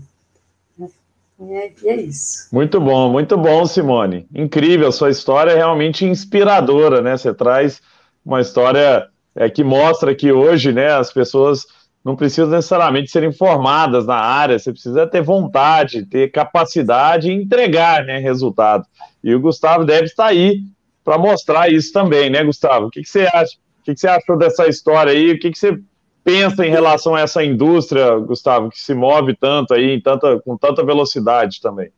É, 1.41 1.73
e 1.83 1.89
é 1.89 1.97
isso. 1.97 2.49
Muito 2.53 2.79
bom, 2.81 3.11
muito 3.11 3.37
bom, 3.37 3.65
Simone. 3.65 4.27
Incrível, 4.35 4.93
sua 4.93 5.09
história 5.11 5.53
é 5.53 5.57
realmente 5.57 6.05
inspiradora, 6.05 7.01
né? 7.01 7.17
Você 7.17 7.33
traz 7.33 7.81
uma 8.25 8.41
história 8.41 9.11
é, 9.37 9.51
que 9.51 9.63
mostra 9.63 10.15
que 10.15 10.33
hoje, 10.33 10.73
né, 10.73 10.93
as 10.93 11.13
pessoas 11.13 11.67
não 12.03 12.17
precisam 12.17 12.49
necessariamente 12.49 13.11
ser 13.11 13.23
informadas 13.25 14.07
na 14.07 14.17
área, 14.17 14.59
você 14.59 14.73
precisa 14.73 15.07
ter 15.07 15.21
vontade, 15.21 16.07
ter 16.07 16.31
capacidade 16.31 17.29
e 17.29 17.35
entregar, 17.35 18.05
né, 18.05 18.19
resultado. 18.19 18.85
E 19.23 19.35
o 19.35 19.41
Gustavo 19.41 19.85
deve 19.85 20.05
estar 20.05 20.27
aí 20.27 20.61
para 21.05 21.19
mostrar 21.19 21.71
isso 21.71 21.93
também, 21.93 22.31
né, 22.31 22.43
Gustavo? 22.43 22.87
O 22.87 22.91
que, 22.91 23.03
que 23.03 23.09
você 23.09 23.27
acha? 23.27 23.57
O 23.81 23.85
que, 23.85 23.95
que 23.95 24.01
você 24.01 24.09
achou 24.09 24.39
dessa 24.39 24.67
história 24.67 25.13
aí? 25.13 25.33
O 25.33 25.39
que, 25.39 25.51
que 25.51 25.59
você 25.59 25.79
pensa 26.25 26.67
em 26.67 26.71
relação 26.71 27.15
a 27.15 27.21
essa 27.21 27.45
indústria, 27.45 28.17
Gustavo, 28.19 28.71
que 28.71 28.81
se 28.81 28.95
move 28.95 29.37
tanto 29.37 29.75
aí, 29.75 30.01
tanta, 30.01 30.41
com 30.41 30.57
tanta 30.57 30.85
velocidade 30.85 31.61
também? 31.61 31.91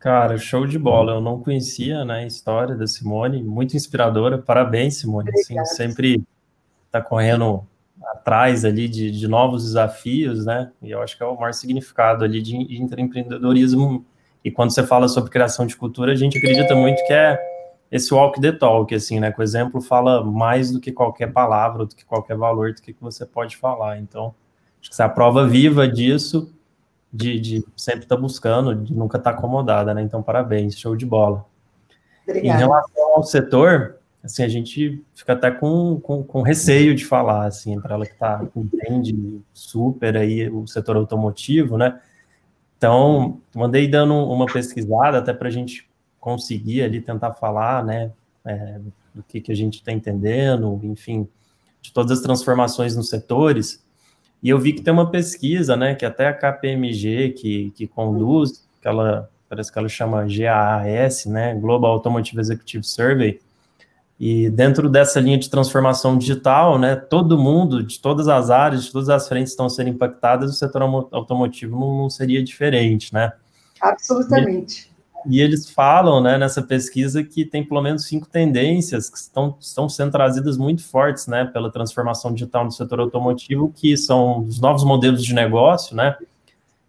Cara, 0.00 0.38
show 0.38 0.66
de 0.66 0.78
bola. 0.78 1.12
Eu 1.12 1.20
não 1.20 1.38
conhecia 1.38 2.06
né, 2.06 2.20
a 2.20 2.26
história 2.26 2.74
da 2.74 2.86
Simone, 2.86 3.42
muito 3.42 3.76
inspiradora. 3.76 4.38
Parabéns, 4.38 4.96
Simone. 4.96 5.30
Assim, 5.30 5.62
sempre 5.66 6.24
está 6.86 7.02
correndo 7.02 7.66
atrás 8.06 8.64
ali 8.64 8.88
de, 8.88 9.10
de, 9.10 9.28
novos 9.28 9.62
desafios, 9.62 10.46
né? 10.46 10.72
E 10.82 10.90
eu 10.90 11.02
acho 11.02 11.18
que 11.18 11.22
é 11.22 11.26
o 11.26 11.38
maior 11.38 11.52
significado 11.52 12.24
ali 12.24 12.40
de, 12.40 12.66
de 12.66 12.82
empreendedorismo. 12.82 14.06
E 14.42 14.50
quando 14.50 14.70
você 14.72 14.82
fala 14.86 15.06
sobre 15.06 15.30
criação 15.30 15.66
de 15.66 15.76
cultura, 15.76 16.12
a 16.12 16.16
gente 16.16 16.38
acredita 16.38 16.74
muito 16.74 17.04
que 17.06 17.12
é 17.12 17.38
esse 17.92 18.14
walk 18.14 18.40
the 18.40 18.52
talk, 18.52 18.94
assim, 18.94 19.20
né? 19.20 19.30
Que 19.30 19.40
o 19.40 19.42
exemplo 19.42 19.82
fala 19.82 20.24
mais 20.24 20.72
do 20.72 20.80
que 20.80 20.92
qualquer 20.92 21.30
palavra, 21.30 21.84
do 21.84 21.94
que 21.94 22.06
qualquer 22.06 22.38
valor, 22.38 22.72
do 22.72 22.80
que 22.80 22.96
você 22.98 23.26
pode 23.26 23.54
falar. 23.58 23.98
Então, 23.98 24.34
acho 24.80 24.88
que 24.88 24.94
essa 24.94 25.02
é 25.02 25.06
a 25.06 25.10
prova 25.10 25.46
viva 25.46 25.86
disso, 25.86 26.50
de, 27.12 27.40
de 27.40 27.64
sempre 27.76 28.04
estar 28.04 28.16
tá 28.16 28.20
buscando, 28.20 28.74
de 28.74 28.94
nunca 28.94 29.18
estar 29.18 29.32
tá 29.32 29.38
acomodada, 29.38 29.92
né? 29.92 30.02
Então, 30.02 30.22
parabéns, 30.22 30.78
show 30.78 30.94
de 30.94 31.04
bola. 31.04 31.44
Obrigada. 32.26 32.56
Em 32.56 32.58
relação 32.58 33.14
ao 33.14 33.22
setor, 33.22 33.96
assim, 34.22 34.42
a 34.42 34.48
gente 34.48 35.02
fica 35.14 35.32
até 35.32 35.50
com, 35.50 35.98
com, 36.00 36.22
com 36.22 36.42
receio 36.42 36.94
de 36.94 37.04
falar, 37.04 37.46
assim, 37.46 37.80
para 37.80 37.94
ela 37.94 38.06
que 38.06 38.14
tá, 38.14 38.46
entende 38.54 39.40
super 39.52 40.16
aí 40.16 40.48
o 40.48 40.66
setor 40.66 40.96
automotivo, 40.96 41.76
né? 41.76 42.00
Então, 42.76 43.40
mandei 43.54 43.86
dando 43.88 44.14
uma 44.14 44.46
pesquisada 44.46 45.18
até 45.18 45.34
para 45.34 45.48
a 45.48 45.50
gente 45.50 45.88
conseguir 46.18 46.82
ali 46.82 47.00
tentar 47.00 47.32
falar, 47.32 47.84
né, 47.84 48.10
é, 48.44 48.80
do 49.14 49.22
que, 49.22 49.40
que 49.40 49.52
a 49.52 49.54
gente 49.54 49.76
está 49.76 49.92
entendendo, 49.92 50.80
enfim, 50.84 51.28
de 51.82 51.92
todas 51.92 52.12
as 52.12 52.22
transformações 52.22 52.96
nos 52.96 53.08
setores. 53.08 53.82
E 54.42 54.48
eu 54.48 54.58
vi 54.58 54.72
que 54.72 54.82
tem 54.82 54.92
uma 54.92 55.10
pesquisa, 55.10 55.76
né, 55.76 55.94
que 55.94 56.04
até 56.04 56.28
a 56.28 56.32
KPMG 56.32 57.30
que, 57.30 57.70
que 57.76 57.86
conduz, 57.86 58.66
que 58.80 58.88
ela 58.88 59.28
parece 59.48 59.72
que 59.72 59.78
ela 59.78 59.88
chama 59.88 60.24
GAAS, 60.24 61.26
né, 61.26 61.54
Global 61.56 61.90
Automotive 61.92 62.40
Executive 62.40 62.84
Survey, 62.84 63.40
E 64.18 64.50
dentro 64.50 64.88
dessa 64.88 65.18
linha 65.18 65.38
de 65.38 65.48
transformação 65.48 66.16
digital, 66.18 66.78
né, 66.78 66.94
todo 66.94 67.38
mundo, 67.38 67.82
de 67.82 67.98
todas 67.98 68.28
as 68.28 68.50
áreas, 68.50 68.84
de 68.84 68.92
todas 68.92 69.08
as 69.08 69.26
frentes 69.26 69.52
estão 69.52 69.68
sendo 69.68 69.88
impactadas, 69.88 70.50
o 70.50 70.54
setor 70.54 70.82
automotivo 71.10 71.78
não, 71.78 72.02
não 72.02 72.10
seria 72.10 72.44
diferente, 72.44 73.14
né? 73.14 73.32
Absolutamente. 73.80 74.86
E, 74.86 74.89
e, 75.26 75.40
eles 75.40 75.68
falam, 75.70 76.20
né, 76.20 76.38
nessa 76.38 76.62
pesquisa 76.62 77.22
que 77.22 77.44
tem 77.44 77.64
pelo 77.64 77.82
menos 77.82 78.06
cinco 78.06 78.26
tendências 78.26 79.08
que 79.10 79.18
estão, 79.18 79.56
estão 79.60 79.88
sendo 79.88 80.12
trazidas 80.12 80.56
muito 80.56 80.82
fortes, 80.82 81.26
né, 81.26 81.44
pela 81.44 81.70
transformação 81.70 82.32
digital 82.32 82.64
no 82.64 82.72
setor 82.72 83.00
automotivo, 83.00 83.72
que 83.74 83.96
são 83.96 84.40
os 84.40 84.60
novos 84.60 84.84
modelos 84.84 85.24
de 85.24 85.34
negócio, 85.34 85.96
né, 85.96 86.16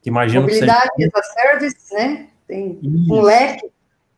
que 0.02 0.10
imagino 0.10 0.42
Mobilidade 0.42 0.90
que 0.96 1.04
seja... 1.04 1.24
service, 1.34 1.94
né, 1.94 2.28
tem 2.48 2.80
Isso. 2.82 3.14
um 3.14 3.22
leque 3.22 3.70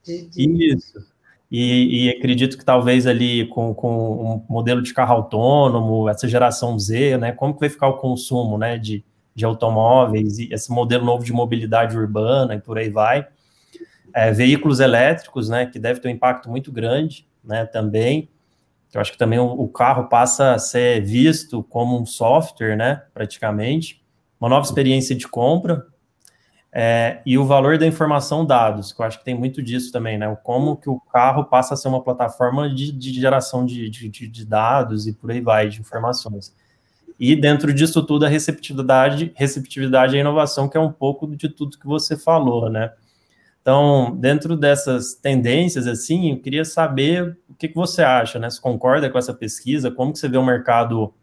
de... 0.04 0.28
de... 0.28 0.74
Isso 0.74 1.14
e, 1.56 2.08
e, 2.08 2.10
acredito 2.10 2.58
que 2.58 2.66
talvez 2.66 3.06
ali 3.06 3.46
com, 3.50 3.76
com 3.76 4.42
um 4.50 4.52
modelo 4.52 4.82
de 4.82 4.92
carro 4.92 5.14
autônomo, 5.14 6.10
essa 6.10 6.28
geração 6.28 6.80
Z, 6.80 7.20
né, 7.20 7.32
como 7.32 7.54
que 7.54 7.60
vai 7.60 7.70
ficar 7.70 7.90
o 7.90 7.98
consumo, 7.98 8.58
né, 8.58 8.76
de, 8.80 9.06
de 9.36 9.46
automóveis 9.46 10.40
e 10.40 10.52
esse 10.52 10.72
modelo 10.72 11.06
novo 11.06 11.24
de 11.24 11.32
mobilidade 11.32 11.96
urbana 11.96 12.56
e 12.56 12.60
por 12.60 12.80
aí 12.80 12.90
vai. 12.90 13.28
É, 14.14 14.32
veículos 14.32 14.80
elétricos, 14.80 15.50
né, 15.50 15.66
que 15.66 15.80
deve 15.80 16.00
ter 16.00 16.08
um 16.08 16.12
impacto 16.12 16.50
muito 16.50 16.72
grande, 16.72 17.28
né, 17.44 17.66
também. 17.66 18.30
Eu 18.94 19.02
acho 19.02 19.12
que 19.12 19.18
também 19.18 19.40
o, 19.40 19.46
o 19.46 19.68
carro 19.68 20.08
passa 20.08 20.54
a 20.54 20.60
ser 20.60 21.02
visto 21.02 21.64
como 21.64 22.00
um 22.00 22.06
software, 22.06 22.76
né, 22.76 23.04
praticamente. 23.14 24.04
Uma 24.40 24.50
nova 24.50 24.66
experiência 24.66 25.16
de 25.16 25.28
compra, 25.28 25.88
é, 26.76 27.22
e 27.24 27.38
o 27.38 27.46
valor 27.46 27.78
da 27.78 27.86
informação 27.86 28.44
dados, 28.44 28.92
que 28.92 29.00
eu 29.00 29.06
acho 29.06 29.20
que 29.20 29.24
tem 29.24 29.36
muito 29.36 29.62
disso 29.62 29.92
também, 29.92 30.18
né? 30.18 30.36
Como 30.42 30.76
que 30.76 30.90
o 30.90 31.00
carro 31.00 31.46
passa 31.46 31.76
a 31.76 31.78
ser 31.78 31.88
uma 31.88 32.02
plataforma 32.02 32.68
de, 32.68 32.92
de 32.92 33.14
geração 33.14 33.64
de, 33.64 33.88
de, 33.92 34.10
de, 34.10 34.44
dados 34.44 35.06
e 35.06 35.14
por 35.14 35.30
aí 35.30 35.40
vai, 35.40 35.70
de 35.70 35.80
informações. 35.80 36.52
E 37.20 37.36
dentro 37.36 37.72
disso 37.72 38.02
tudo, 38.02 38.26
a 38.26 38.28
receptividade, 38.28 39.32
receptividade 39.36 40.16
e 40.18 40.20
inovação, 40.20 40.68
que 40.68 40.76
é 40.76 40.80
um 40.80 40.92
pouco 40.92 41.28
de 41.28 41.48
tudo 41.48 41.78
que 41.78 41.86
você 41.86 42.18
falou, 42.18 42.68
né? 42.72 42.92
Então, 43.64 44.14
dentro 44.18 44.58
dessas 44.58 45.16
tendências, 45.16 45.88
assim, 45.88 46.32
eu 46.32 46.40
queria 46.40 46.66
saber 46.66 47.38
o 47.50 47.56
que, 47.56 47.70
que 47.70 47.76
você 47.76 48.04
acha, 48.04 48.38
né? 48.38 48.50
Se 48.50 48.60
concorda 48.60 49.10
com 49.10 49.18
essa 49.18 49.34
pesquisa, 49.34 49.90
como 49.90 50.12
que 50.12 50.20
você 50.20 50.28
vê 50.28 50.38
o 50.38 50.46
mercado 50.46 51.14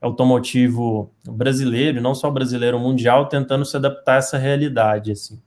automotivo 0.00 1.10
brasileiro, 1.26 2.00
não 2.00 2.14
só 2.14 2.30
brasileiro, 2.30 2.78
mundial, 2.78 3.28
tentando 3.28 3.64
se 3.64 3.76
adaptar 3.76 4.14
a 4.14 4.18
essa 4.18 4.38
realidade, 4.38 5.10
assim? 5.10 5.40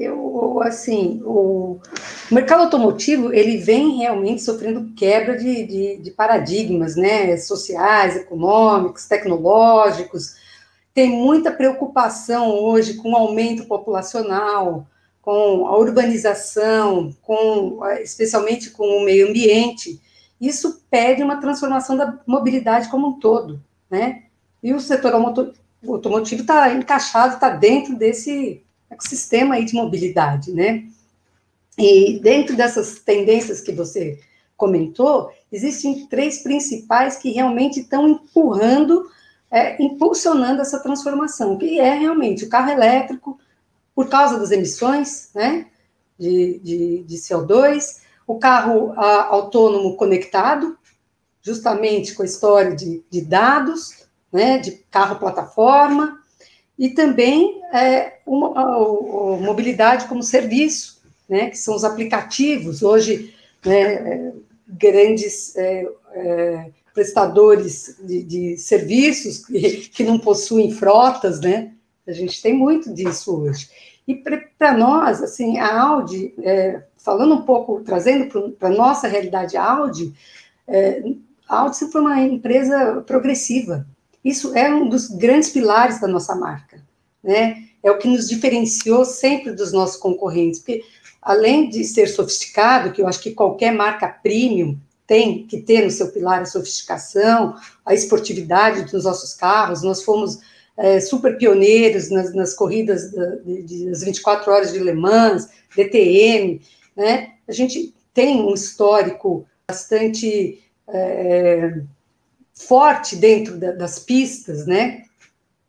Eu, 0.00 0.62
assim, 0.62 1.20
o 1.22 1.78
mercado 2.30 2.62
automotivo, 2.62 3.30
ele 3.34 3.58
vem 3.58 3.98
realmente 3.98 4.40
sofrendo 4.40 4.94
quebra 4.94 5.36
de, 5.36 5.66
de, 5.66 5.96
de 5.98 6.10
paradigmas, 6.10 6.96
né, 6.96 7.36
sociais, 7.36 8.16
econômicos, 8.16 9.06
tecnológicos, 9.06 10.36
tem 10.94 11.10
muita 11.10 11.52
preocupação 11.52 12.48
hoje 12.58 12.94
com 12.94 13.12
o 13.12 13.16
aumento 13.16 13.66
populacional, 13.66 14.86
com 15.26 15.66
a 15.66 15.76
urbanização, 15.76 17.12
com 17.20 17.84
especialmente 18.00 18.70
com 18.70 18.98
o 18.98 19.04
meio 19.04 19.28
ambiente, 19.28 20.00
isso 20.40 20.82
pede 20.88 21.20
uma 21.20 21.40
transformação 21.40 21.96
da 21.96 22.16
mobilidade 22.24 22.88
como 22.88 23.08
um 23.08 23.18
todo, 23.18 23.60
né? 23.90 24.22
E 24.62 24.72
o 24.72 24.78
setor 24.78 25.14
automotivo 25.14 26.42
está 26.42 26.72
encaixado, 26.72 27.34
está 27.34 27.50
dentro 27.50 27.96
desse 27.96 28.62
ecossistema 28.88 29.56
aí 29.56 29.64
de 29.64 29.74
mobilidade, 29.74 30.52
né? 30.52 30.84
E 31.76 32.20
dentro 32.20 32.56
dessas 32.56 33.00
tendências 33.00 33.60
que 33.60 33.72
você 33.72 34.20
comentou, 34.56 35.32
existem 35.50 36.06
três 36.06 36.38
principais 36.44 37.16
que 37.16 37.32
realmente 37.32 37.80
estão 37.80 38.06
empurrando, 38.06 39.10
é, 39.50 39.82
impulsionando 39.82 40.62
essa 40.62 40.78
transformação, 40.78 41.58
que 41.58 41.80
é 41.80 41.94
realmente 41.94 42.44
o 42.44 42.48
carro 42.48 42.70
elétrico, 42.70 43.40
por 43.96 44.10
causa 44.10 44.38
das 44.38 44.50
emissões, 44.50 45.30
né, 45.34 45.66
de, 46.18 46.60
de, 46.62 47.02
de 47.02 47.16
CO2, 47.16 48.02
o 48.26 48.38
carro 48.38 48.92
a, 48.94 49.24
autônomo 49.28 49.96
conectado, 49.96 50.76
justamente 51.40 52.14
com 52.14 52.22
a 52.22 52.26
história 52.26 52.76
de, 52.76 53.02
de 53.10 53.22
dados, 53.22 54.06
né, 54.30 54.58
de 54.58 54.72
carro-plataforma, 54.90 56.20
e 56.78 56.90
também 56.90 57.62
é, 57.72 58.18
uma, 58.26 58.52
a, 58.60 58.76
a 58.76 59.36
mobilidade 59.38 60.06
como 60.06 60.22
serviço, 60.22 61.00
né, 61.26 61.48
que 61.48 61.56
são 61.56 61.74
os 61.74 61.82
aplicativos. 61.82 62.82
Hoje, 62.82 63.34
né, 63.64 64.30
grandes 64.68 65.56
é, 65.56 65.88
é, 66.12 66.70
prestadores 66.92 67.96
de, 68.02 68.22
de 68.22 68.58
serviços 68.58 69.46
que, 69.46 69.88
que, 69.88 70.04
não 70.04 70.18
possuem 70.18 70.70
frotas, 70.70 71.40
né? 71.40 71.72
A 72.06 72.12
gente 72.12 72.40
tem 72.40 72.54
muito 72.54 72.92
disso 72.92 73.42
hoje. 73.42 73.68
E 74.06 74.14
para 74.14 74.76
nós, 74.76 75.22
assim, 75.22 75.58
a 75.58 75.80
Audi, 75.80 76.32
é, 76.38 76.82
falando 76.96 77.34
um 77.34 77.42
pouco, 77.42 77.80
trazendo 77.80 78.52
para 78.52 78.68
a 78.68 78.72
nossa 78.72 79.08
realidade 79.08 79.56
a 79.56 79.64
Audi, 79.64 80.14
é, 80.68 81.02
a 81.48 81.60
Audi 81.60 81.76
sempre 81.76 81.92
foi 81.92 82.00
uma 82.00 82.20
empresa 82.20 83.02
progressiva. 83.06 83.86
Isso 84.24 84.56
é 84.56 84.72
um 84.72 84.88
dos 84.88 85.08
grandes 85.08 85.50
pilares 85.50 86.00
da 86.00 86.08
nossa 86.08 86.34
marca, 86.34 86.80
né? 87.22 87.64
É 87.82 87.90
o 87.90 87.98
que 87.98 88.08
nos 88.08 88.28
diferenciou 88.28 89.04
sempre 89.04 89.52
dos 89.52 89.72
nossos 89.72 89.96
concorrentes, 89.96 90.60
porque 90.60 90.84
além 91.22 91.68
de 91.68 91.84
ser 91.84 92.08
sofisticado, 92.08 92.92
que 92.92 93.02
eu 93.02 93.06
acho 93.06 93.20
que 93.20 93.32
qualquer 93.32 93.72
marca 93.72 94.08
premium 94.08 94.76
tem 95.06 95.46
que 95.46 95.62
ter 95.62 95.84
no 95.84 95.90
seu 95.90 96.10
pilar 96.10 96.42
a 96.42 96.46
sofisticação, 96.46 97.54
a 97.84 97.94
esportividade 97.94 98.90
dos 98.90 99.04
nossos 99.04 99.34
carros, 99.34 99.82
nós 99.82 100.02
fomos 100.02 100.40
é, 100.76 101.00
super 101.00 101.36
pioneiros 101.38 102.10
nas, 102.10 102.34
nas 102.34 102.54
corridas 102.54 103.10
das 103.12 104.02
24 104.02 104.52
horas 104.52 104.72
de 104.72 104.78
Le 104.78 104.92
Mans, 104.92 105.48
DTM, 105.74 106.60
né? 106.94 107.32
A 107.48 107.52
gente 107.52 107.94
tem 108.12 108.42
um 108.42 108.54
histórico 108.54 109.46
bastante 109.68 110.62
é, 110.88 111.80
forte 112.54 113.16
dentro 113.16 113.56
da, 113.56 113.72
das 113.72 113.98
pistas, 113.98 114.66
né? 114.66 115.04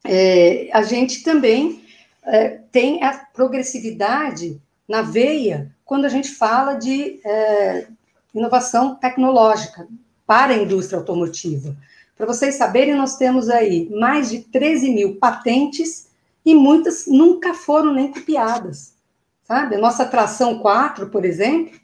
É, 0.04 0.70
a 0.72 0.84
gente 0.84 1.24
também 1.24 1.84
é, 2.24 2.60
tem 2.72 3.04
a 3.04 3.14
progressividade 3.34 4.62
na 4.88 5.02
veia 5.02 5.72
quando 5.84 6.06
a 6.06 6.10
gente 6.10 6.30
fala 6.30 6.76
de 6.76 7.20
é, 7.26 7.88
inovação 8.34 8.96
tecnológica 8.96 9.88
para 10.26 10.54
a 10.54 10.58
indústria 10.58 11.00
automotiva. 11.00 11.76
Para 12.18 12.26
vocês 12.26 12.56
saberem, 12.56 12.96
nós 12.96 13.16
temos 13.16 13.48
aí 13.48 13.88
mais 13.92 14.30
de 14.30 14.40
13 14.40 14.90
mil 14.90 15.16
patentes 15.18 16.08
e 16.44 16.56
muitas 16.56 17.06
nunca 17.06 17.54
foram 17.54 17.94
nem 17.94 18.12
copiadas, 18.12 18.94
sabe? 19.44 19.76
A 19.76 19.80
nossa 19.80 20.04
tração 20.04 20.60
4, 20.60 21.10
por 21.10 21.24
exemplo, 21.24 21.80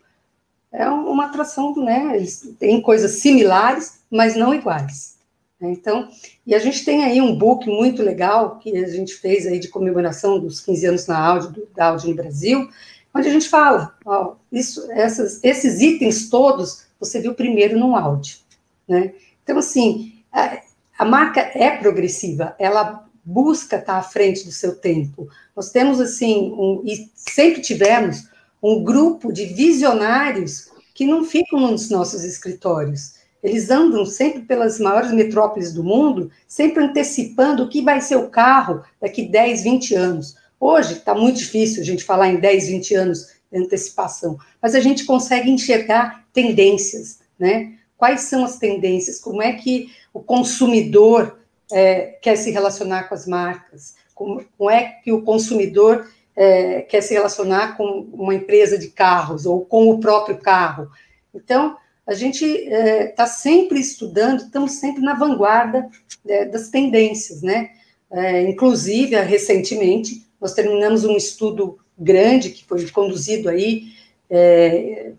é 0.72 0.90
uma 0.90 1.26
atração, 1.26 1.76
né? 1.76 2.16
Eles 2.16 2.56
têm 2.58 2.82
coisas 2.82 3.20
similares, 3.20 4.00
mas 4.10 4.36
não 4.36 4.56
iguais. 4.56 5.18
Né? 5.60 5.72
Então, 5.72 6.10
e 6.48 6.56
a 6.56 6.60
gente 6.60 6.84
tem 6.84 7.04
aí 7.04 7.22
um 7.22 7.38
book 7.38 7.70
muito 7.70 8.02
legal 8.02 8.58
que 8.58 8.76
a 8.76 8.88
gente 8.88 9.14
fez 9.14 9.46
aí 9.46 9.60
de 9.60 9.68
comemoração 9.68 10.40
dos 10.40 10.60
15 10.62 10.86
anos 10.88 11.08
na 11.08 11.20
Audi, 11.20 11.64
da 11.76 11.90
Audi 11.90 12.08
no 12.10 12.16
Brasil, 12.16 12.68
onde 13.14 13.28
a 13.28 13.32
gente 13.32 13.48
fala, 13.48 13.96
ó, 14.04 14.34
isso, 14.52 14.92
essas, 14.92 15.44
esses 15.44 15.80
itens 15.80 16.28
todos 16.28 16.86
você 17.00 17.20
viu 17.20 17.36
primeiro 17.36 17.78
no 17.78 17.96
Audi, 17.96 18.40
né? 18.88 19.14
Então, 19.44 19.58
assim, 19.58 20.23
a, 20.34 21.06
marca 21.06 21.40
é 21.54 21.78
progressiva, 21.78 22.56
ela 22.58 23.08
busca 23.24 23.78
estar 23.78 23.98
à 23.98 24.04
frente 24.04 24.44
do 24.44 24.52
seu 24.52 24.76
tempo. 24.76 25.30
Nós 25.56 25.70
temos, 25.70 26.02
assim, 26.02 26.52
um, 26.52 26.82
e 26.86 27.10
sempre 27.16 27.62
tivemos 27.62 28.28
um 28.62 28.84
grupo 28.84 29.32
de 29.32 29.46
visionários 29.46 30.70
que 30.94 31.06
não 31.06 31.24
ficam 31.24 31.60
nos 31.60 31.90
nossos 31.90 32.24
escritórios. 32.24 33.14
Eles 33.42 33.70
andam 33.70 34.06
sempre 34.06 34.42
pelas 34.42 34.80
maiores 34.80 35.12
metrópoles 35.12 35.74
do 35.74 35.84
mundo, 35.84 36.32
sempre 36.48 36.84
antecipando 36.84 37.64
o 37.64 37.70
que 37.70 37.82
vai 37.82 38.00
ser 38.00 38.16
o 38.16 38.30
carro 38.30 38.82
daqui 39.02 39.28
10, 39.28 39.64
20 39.64 39.96
anos. 39.96 40.36
Hoje 40.60 40.94
está 40.94 41.14
muito 41.14 41.40
difícil 41.40 41.82
a 41.82 41.86
gente 41.86 42.06
falar 42.06 42.30
em 42.30 42.40
10, 42.40 42.68
20 42.68 42.96
anos 42.96 43.28
de 43.52 43.60
antecipação, 43.60 44.38
mas 44.62 44.74
a 44.74 44.80
gente 44.80 45.04
consegue 45.04 45.50
enxergar 45.52 46.26
tendências, 46.32 47.20
né? 47.38 47.74
Quais 47.98 48.22
são 48.22 48.46
as 48.46 48.58
tendências? 48.58 49.20
Como 49.20 49.42
é 49.42 49.54
que 49.54 49.92
o 50.14 50.22
consumidor 50.22 51.40
é, 51.72 52.18
quer 52.22 52.36
se 52.36 52.52
relacionar 52.52 53.04
com 53.10 53.16
as 53.16 53.28
marcas? 53.28 53.96
Como, 54.14 54.46
como 54.58 54.70
é 54.70 55.00
que 55.04 55.12
o 55.12 55.24
consumidor 55.24 56.08
é, 56.36 56.82
quer 56.82 57.02
se 57.02 57.14
relacionar 57.14 57.78
com 57.78 58.08
uma 58.14 58.34
empresa 58.34 58.78
de 58.78 58.90
carros 58.90 59.46
ou 59.46 59.66
com 59.66 59.90
o 59.90 60.00
próprio 60.00 60.38
carro. 60.38 60.90
Então, 61.34 61.78
a 62.06 62.14
gente 62.14 62.44
está 62.44 62.76
é, 62.76 63.08
tá 63.08 63.26
sempre 63.26 63.80
estudando, 63.80 64.42
estamos 64.42 64.74
sempre 64.74 65.02
na 65.02 65.14
vanguarda 65.14 65.88
é, 66.28 66.46
das 66.46 66.70
tendências, 66.70 67.42
né? 67.42 67.72
É, 68.12 68.42
inclusive, 68.44 69.20
recentemente, 69.22 70.26
nós 70.40 70.54
terminamos 70.54 71.04
um 71.06 71.16
estudo 71.16 71.80
grande 71.98 72.50
que 72.50 72.66
foi 72.66 72.88
conduzido 72.90 73.50
aí, 73.50 73.94
é, 74.30 75.14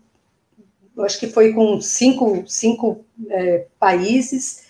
acho 0.98 1.18
que 1.18 1.26
foi 1.26 1.52
com 1.52 1.80
cinco, 1.80 2.44
cinco 2.46 3.04
é, 3.30 3.66
países, 3.78 4.63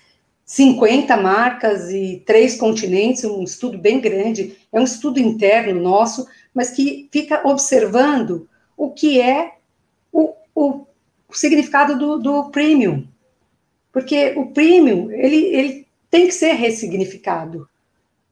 50 0.44 1.16
marcas 1.16 1.90
e 1.90 2.22
três 2.26 2.56
continentes, 2.56 3.24
um 3.24 3.42
estudo 3.42 3.78
bem 3.78 4.00
grande, 4.00 4.56
é 4.70 4.78
um 4.78 4.84
estudo 4.84 5.18
interno 5.18 5.80
nosso, 5.80 6.26
mas 6.52 6.70
que 6.70 7.08
fica 7.10 7.48
observando 7.48 8.48
o 8.76 8.90
que 8.90 9.20
é 9.20 9.54
o, 10.12 10.34
o, 10.54 10.86
o 11.28 11.34
significado 11.34 11.98
do, 11.98 12.18
do 12.18 12.50
premium. 12.50 13.06
Porque 13.90 14.34
o 14.36 14.46
premium, 14.46 15.10
ele, 15.10 15.36
ele 15.36 15.86
tem 16.10 16.26
que 16.26 16.34
ser 16.34 16.52
ressignificado. 16.52 17.68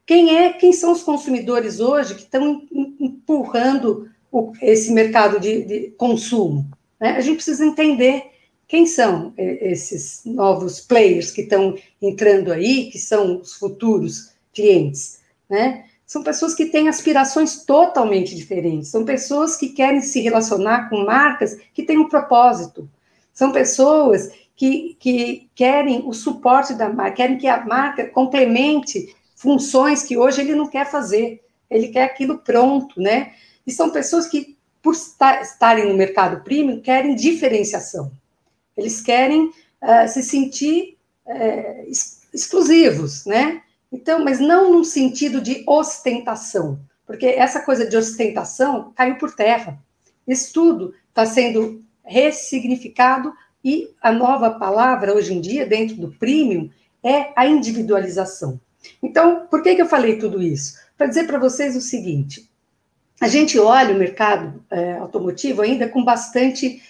Quem 0.05 0.37
é, 0.37 0.53
quem 0.53 0.73
são 0.73 0.93
os 0.93 1.03
consumidores 1.03 1.81
hoje 1.81 2.15
que 2.15 2.23
estão 2.23 2.67
empurrando 3.01 4.11
o, 4.31 4.53
esse 4.61 4.93
mercado 4.93 5.41
de, 5.41 5.65
de 5.65 5.91
consumo? 5.97 6.69
Né? 7.01 7.13
A 7.13 7.21
gente 7.21 7.37
precisa 7.37 7.65
entender 7.65 8.32
quem 8.73 8.87
são 8.87 9.35
é, 9.37 9.71
esses 9.71 10.23
novos 10.25 10.81
players 10.81 11.31
que 11.31 11.43
estão 11.43 11.77
entrando 12.01 12.51
aí, 12.51 12.89
que 12.91 12.99
são 12.99 13.39
os 13.39 13.53
futuros 13.53 14.33
clientes, 14.51 15.21
né? 15.47 15.85
São 16.07 16.23
pessoas 16.23 16.55
que 16.55 16.65
têm 16.65 16.89
aspirações 16.89 17.67
totalmente 17.67 18.35
diferentes, 18.35 18.89
são 18.89 19.05
pessoas 19.05 19.59
que 19.59 19.69
querem 19.69 20.01
se 20.01 20.23
relacionar 20.23 20.89
com 20.89 21.05
marcas 21.05 21.55
que 21.75 21.83
têm 21.83 21.99
um 21.99 22.09
propósito, 22.09 22.89
são 23.31 23.53
pessoas 23.53 24.31
que, 24.57 24.97
que 24.99 25.51
querem 25.55 26.09
o 26.09 26.15
suporte 26.15 26.73
da 26.73 26.89
marca, 26.89 27.17
querem 27.17 27.37
que 27.37 27.49
a 27.49 27.67
marca 27.67 28.09
complemente 28.09 29.15
funções 29.37 30.03
que 30.03 30.17
hoje 30.17 30.41
ele 30.41 30.55
não 30.55 30.67
quer 30.67 30.91
fazer, 30.91 31.43
ele 31.69 31.89
quer 31.89 32.05
aquilo 32.05 32.39
pronto, 32.39 32.99
né? 32.99 33.35
E 33.67 33.71
são 33.71 33.91
pessoas 33.91 34.27
que, 34.27 34.57
por 34.81 34.95
estarem 34.95 35.87
no 35.87 35.95
mercado 35.95 36.43
premium, 36.43 36.81
querem 36.81 37.15
diferenciação. 37.15 38.11
Eles 38.77 39.01
querem 39.01 39.47
uh, 39.47 40.09
se 40.09 40.23
sentir 40.23 40.97
uh, 41.27 41.91
exclusivos, 42.33 43.25
né? 43.27 43.63
Então, 43.91 44.25
mas 44.25 44.41
não 44.41 44.73
no 44.73 44.85
sentido 44.85 45.41
de 45.41 45.63
ostentação, 45.67 46.81
porque 47.07 47.27
essa 47.27 47.61
coisa 47.61 47.87
de 47.87 47.97
ostentação 47.97 48.93
caiu 48.97 49.17
por 49.17 49.35
terra. 49.35 49.79
Isso 50.27 50.53
tudo 50.53 50.95
está 51.09 51.27
sendo 51.27 51.85
ressignificado 52.03 53.33
e 53.65 53.91
a 54.01 54.11
nova 54.11 54.51
palavra 54.51 55.15
hoje 55.15 55.35
em 55.35 55.41
dia, 55.41 55.67
dentro 55.67 55.97
do 55.97 56.11
premium, 56.13 56.71
é 57.03 57.33
a 57.37 57.47
individualização. 57.47 58.61
Então, 59.03 59.47
por 59.51 59.63
que, 59.63 59.75
que 59.75 59.83
eu 59.83 59.87
falei 59.87 60.19
tudo 60.19 60.43
isso? 60.43 60.79
Para 60.97 61.07
dizer 61.07 61.27
para 61.27 61.39
vocês 61.39 61.77
o 61.77 61.81
seguinte: 61.81 62.49
a 63.21 63.29
gente 63.29 63.59
olha 63.59 63.95
o 63.95 63.99
mercado 63.99 64.65
é, 64.71 64.95
automotivo 64.95 65.63
ainda 65.63 65.89
com 65.89 66.05
bastante 66.05 66.83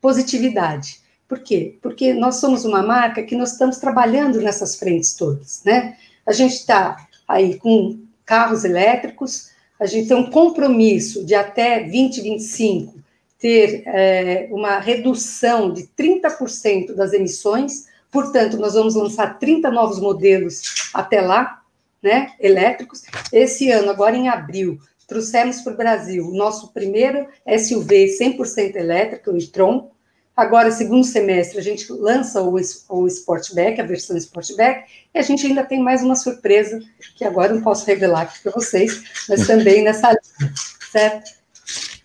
positividade. 0.00 1.00
Por 1.28 1.40
quê? 1.40 1.78
Porque 1.82 2.12
nós 2.12 2.36
somos 2.36 2.64
uma 2.64 2.82
marca 2.82 3.22
que 3.22 3.36
nós 3.36 3.52
estamos 3.52 3.78
trabalhando 3.78 4.40
nessas 4.40 4.76
frentes 4.76 5.14
todas, 5.14 5.62
né? 5.64 5.96
A 6.26 6.32
gente 6.32 6.54
está 6.54 6.96
aí 7.26 7.58
com 7.58 7.98
carros 8.24 8.64
elétricos, 8.64 9.50
a 9.78 9.86
gente 9.86 10.08
tem 10.08 10.16
um 10.16 10.30
compromisso 10.30 11.24
de 11.24 11.34
até 11.34 11.80
2025 11.80 12.94
ter 13.38 13.82
é, 13.86 14.48
uma 14.50 14.78
redução 14.78 15.72
de 15.72 15.88
30% 15.96 16.94
das 16.94 17.12
emissões 17.12 17.86
Portanto, 18.14 18.56
nós 18.58 18.74
vamos 18.74 18.94
lançar 18.94 19.40
30 19.40 19.72
novos 19.72 19.98
modelos 19.98 20.62
até 20.94 21.20
lá, 21.20 21.60
né, 22.00 22.30
elétricos. 22.38 23.02
Esse 23.32 23.72
ano, 23.72 23.90
agora 23.90 24.16
em 24.16 24.28
abril, 24.28 24.78
trouxemos 25.08 25.62
para 25.62 25.72
o 25.72 25.76
Brasil 25.76 26.28
o 26.28 26.32
nosso 26.32 26.72
primeiro 26.72 27.26
SUV 27.44 28.06
100% 28.16 28.76
elétrico, 28.76 29.32
o 29.32 29.36
e-tron. 29.36 29.90
Agora, 30.36 30.70
segundo 30.72 31.04
semestre, 31.04 31.58
a 31.58 31.62
gente 31.62 31.90
lança 31.92 32.42
o, 32.42 32.56
o 32.88 33.06
Sportback, 33.06 33.80
a 33.80 33.86
versão 33.86 34.16
Sportback, 34.16 34.84
e 35.14 35.18
a 35.18 35.22
gente 35.22 35.46
ainda 35.46 35.62
tem 35.62 35.80
mais 35.80 36.02
uma 36.02 36.16
surpresa, 36.16 36.80
que 37.16 37.24
agora 37.24 37.54
não 37.54 37.62
posso 37.62 37.86
revelar 37.86 38.22
aqui 38.22 38.42
para 38.42 38.52
vocês, 38.52 39.24
mas 39.28 39.46
também 39.46 39.84
nessa 39.84 40.08
linha, 40.08 40.54
certo? 40.90 41.30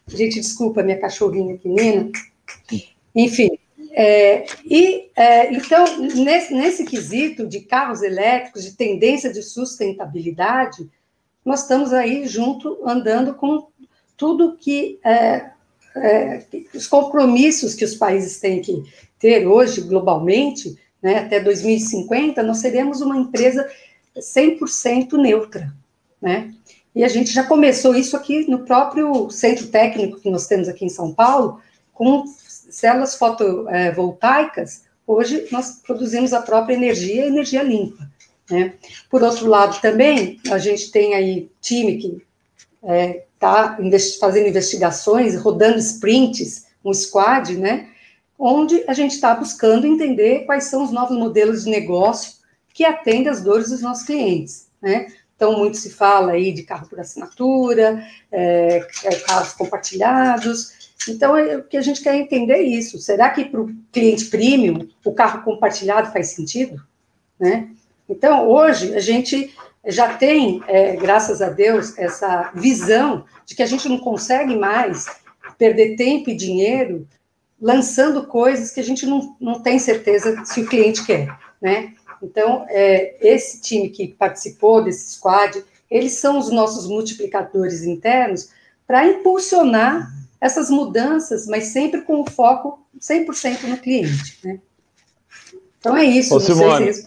Gente, 0.07 0.39
desculpa, 0.39 0.83
minha 0.83 0.99
cachorrinha 0.99 1.55
aqui, 1.55 1.67
Nina. 1.67 2.11
Enfim, 3.15 3.57
é, 3.91 4.45
e 4.63 5.09
é, 5.15 5.51
então, 5.51 5.83
nesse, 5.99 6.53
nesse 6.53 6.85
quesito 6.85 7.47
de 7.47 7.61
carros 7.61 8.03
elétricos, 8.03 8.63
de 8.63 8.75
tendência 8.75 9.31
de 9.31 9.41
sustentabilidade, 9.41 10.89
nós 11.43 11.63
estamos 11.63 11.93
aí 11.93 12.27
junto, 12.27 12.79
andando 12.87 13.33
com 13.33 13.67
tudo 14.15 14.55
que 14.57 14.99
é, 15.03 15.51
é, 15.95 16.43
os 16.73 16.87
compromissos 16.87 17.73
que 17.73 17.85
os 17.85 17.95
países 17.95 18.39
têm 18.39 18.61
que 18.61 18.83
ter 19.17 19.47
hoje, 19.47 19.81
globalmente, 19.81 20.77
né, 21.01 21.19
até 21.19 21.39
2050, 21.39 22.41
nós 22.43 22.59
seremos 22.59 23.01
uma 23.01 23.17
empresa 23.17 23.69
100% 24.17 25.13
neutra, 25.13 25.73
né? 26.21 26.53
E 26.95 27.03
a 27.03 27.07
gente 27.07 27.31
já 27.31 27.43
começou 27.43 27.95
isso 27.95 28.17
aqui 28.17 28.49
no 28.49 28.65
próprio 28.65 29.29
centro 29.29 29.67
técnico 29.67 30.19
que 30.19 30.29
nós 30.29 30.47
temos 30.47 30.67
aqui 30.67 30.85
em 30.85 30.89
São 30.89 31.13
Paulo, 31.13 31.61
com 31.93 32.25
células 32.69 33.15
fotovoltaicas, 33.15 34.83
hoje 35.05 35.47
nós 35.51 35.81
produzimos 35.85 36.33
a 36.33 36.41
própria 36.41 36.73
energia, 36.73 37.27
energia 37.27 37.63
limpa. 37.63 38.09
Né? 38.49 38.73
Por 39.09 39.23
outro 39.23 39.47
lado, 39.47 39.79
também, 39.81 40.39
a 40.49 40.57
gente 40.57 40.91
tem 40.91 41.13
aí 41.13 41.49
time 41.61 41.97
que 41.97 42.21
é, 42.83 43.23
investi 43.79 44.19
fazendo 44.19 44.47
investigações, 44.47 45.35
rodando 45.35 45.79
sprints, 45.79 46.67
um 46.83 46.93
squad, 46.93 47.55
né? 47.57 47.89
onde 48.37 48.83
a 48.87 48.93
gente 48.93 49.11
está 49.11 49.35
buscando 49.35 49.87
entender 49.87 50.45
quais 50.45 50.65
são 50.65 50.83
os 50.83 50.91
novos 50.91 51.17
modelos 51.17 51.63
de 51.63 51.69
negócio 51.69 52.39
que 52.73 52.85
atendem 52.85 53.29
às 53.29 53.41
dores 53.41 53.69
dos 53.69 53.81
nossos 53.81 54.05
clientes. 54.05 54.67
Né? 54.81 55.07
Então, 55.35 55.57
muito 55.57 55.77
se 55.77 55.89
fala 55.89 56.33
aí 56.33 56.51
de 56.51 56.63
carro 56.63 56.87
por 56.87 56.99
assinatura, 56.99 58.03
é, 58.31 58.85
é 59.03 59.15
carros 59.15 59.53
compartilhados, 59.53 60.79
então, 61.07 61.37
é, 61.37 61.57
o 61.57 61.63
que 61.63 61.77
a 61.77 61.81
gente 61.81 62.01
quer 62.01 62.15
entender 62.15 62.53
é 62.53 62.61
isso. 62.61 62.99
Será 62.99 63.29
que 63.29 63.45
para 63.45 63.61
o 63.61 63.73
cliente 63.91 64.25
premium 64.25 64.87
o 65.05 65.13
carro 65.13 65.43
compartilhado 65.43 66.11
faz 66.11 66.29
sentido? 66.29 66.81
Né? 67.39 67.69
Então, 68.07 68.47
hoje, 68.47 68.93
a 68.95 68.99
gente 68.99 69.55
já 69.85 70.17
tem, 70.17 70.61
é, 70.67 70.95
graças 70.95 71.41
a 71.41 71.49
Deus, 71.49 71.97
essa 71.97 72.51
visão 72.53 73.25
de 73.45 73.55
que 73.55 73.63
a 73.63 73.65
gente 73.65 73.87
não 73.87 73.97
consegue 73.97 74.55
mais 74.55 75.05
perder 75.57 75.95
tempo 75.95 76.29
e 76.29 76.35
dinheiro 76.35 77.07
lançando 77.61 78.25
coisas 78.25 78.71
que 78.71 78.79
a 78.79 78.83
gente 78.83 79.05
não, 79.05 79.35
não 79.39 79.61
tem 79.61 79.77
certeza 79.79 80.43
se 80.45 80.61
o 80.61 80.67
cliente 80.67 81.05
quer, 81.05 81.37
né? 81.61 81.93
Então, 82.21 82.65
é, 82.69 83.15
esse 83.21 83.61
time 83.61 83.89
que 83.89 84.09
participou 84.09 84.83
desse 84.83 85.13
squad, 85.13 85.63
eles 85.89 86.13
são 86.13 86.37
os 86.37 86.49
nossos 86.51 86.87
multiplicadores 86.87 87.83
internos 87.83 88.49
para 88.85 89.05
impulsionar 89.05 90.09
essas 90.39 90.69
mudanças, 90.69 91.47
mas 91.47 91.65
sempre 91.65 92.01
com 92.01 92.21
o 92.21 92.29
foco 92.29 92.85
100% 92.99 93.63
no 93.63 93.77
cliente, 93.77 94.39
né? 94.43 94.59
Então 95.79 95.95
é 95.95 96.03
isso. 96.03 96.35
Ô, 96.35 96.39
Simone, 96.39 96.93
se 96.93 97.03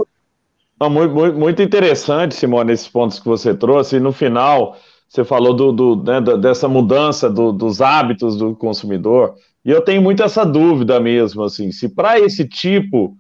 não, 0.83 0.91
muito, 0.91 1.39
muito, 1.39 1.63
interessante, 1.63 2.35
Simone, 2.35 2.73
esses 2.73 2.89
pontos 2.89 3.21
que 3.21 3.27
você 3.27 3.55
trouxe. 3.55 3.97
E 3.97 4.01
no 4.01 4.13
final, 4.13 4.77
você 5.09 5.25
falou 5.25 5.55
do, 5.55 5.73
do 5.73 6.03
né, 6.03 6.21
dessa 6.21 6.69
mudança 6.69 7.31
do, 7.31 7.53
dos 7.53 7.81
hábitos 7.81 8.37
do 8.37 8.57
consumidor. 8.57 9.35
E 9.65 9.71
eu 9.71 9.81
tenho 9.81 10.03
muito 10.03 10.23
essa 10.23 10.45
dúvida 10.45 10.99
mesmo, 10.99 11.45
assim, 11.45 11.71
se 11.71 11.89
para 11.89 12.19
esse 12.19 12.49
tipo 12.49 13.17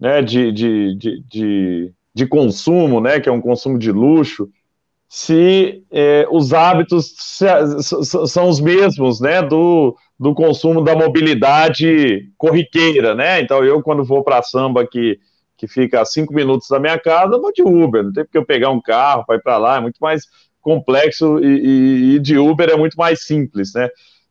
né, 0.00 0.22
de, 0.22 0.50
de, 0.50 0.96
de, 0.96 1.22
de, 1.28 1.92
de 2.12 2.26
consumo, 2.26 3.00
né, 3.00 3.20
que 3.20 3.28
é 3.28 3.32
um 3.32 3.40
consumo 3.40 3.78
de 3.78 3.92
luxo, 3.92 4.48
se 5.08 5.84
é, 5.92 6.26
os 6.32 6.52
hábitos 6.52 7.14
se, 7.16 7.46
são 8.26 8.48
os 8.48 8.60
mesmos, 8.60 9.20
né, 9.20 9.40
do, 9.40 9.96
do 10.18 10.34
consumo 10.34 10.82
da 10.82 10.96
mobilidade 10.96 12.32
corriqueira, 12.36 13.14
né? 13.14 13.40
Então 13.40 13.62
eu 13.62 13.80
quando 13.80 14.02
vou 14.02 14.24
para 14.24 14.42
samba 14.42 14.84
que 14.84 15.18
que 15.66 15.72
fica 15.72 16.00
a 16.00 16.04
cinco 16.04 16.34
minutos 16.34 16.68
da 16.68 16.78
minha 16.78 16.98
casa, 16.98 17.38
vou 17.38 17.52
de 17.52 17.62
Uber, 17.62 18.02
não 18.02 18.12
tem 18.12 18.24
porque 18.24 18.38
eu 18.38 18.44
pegar 18.44 18.70
um 18.70 18.80
carro 18.80 19.24
para 19.26 19.36
ir 19.36 19.42
para 19.42 19.56
lá, 19.56 19.76
é 19.76 19.80
muito 19.80 19.98
mais 19.98 20.22
complexo 20.60 21.38
e, 21.40 21.46
e, 21.46 22.14
e, 22.14 22.18
de 22.18 22.38
Uber 22.38 22.68
é 22.70 22.76
muito 22.76 22.96
mais 22.96 23.24
simples, 23.24 23.74
né? 23.74 23.88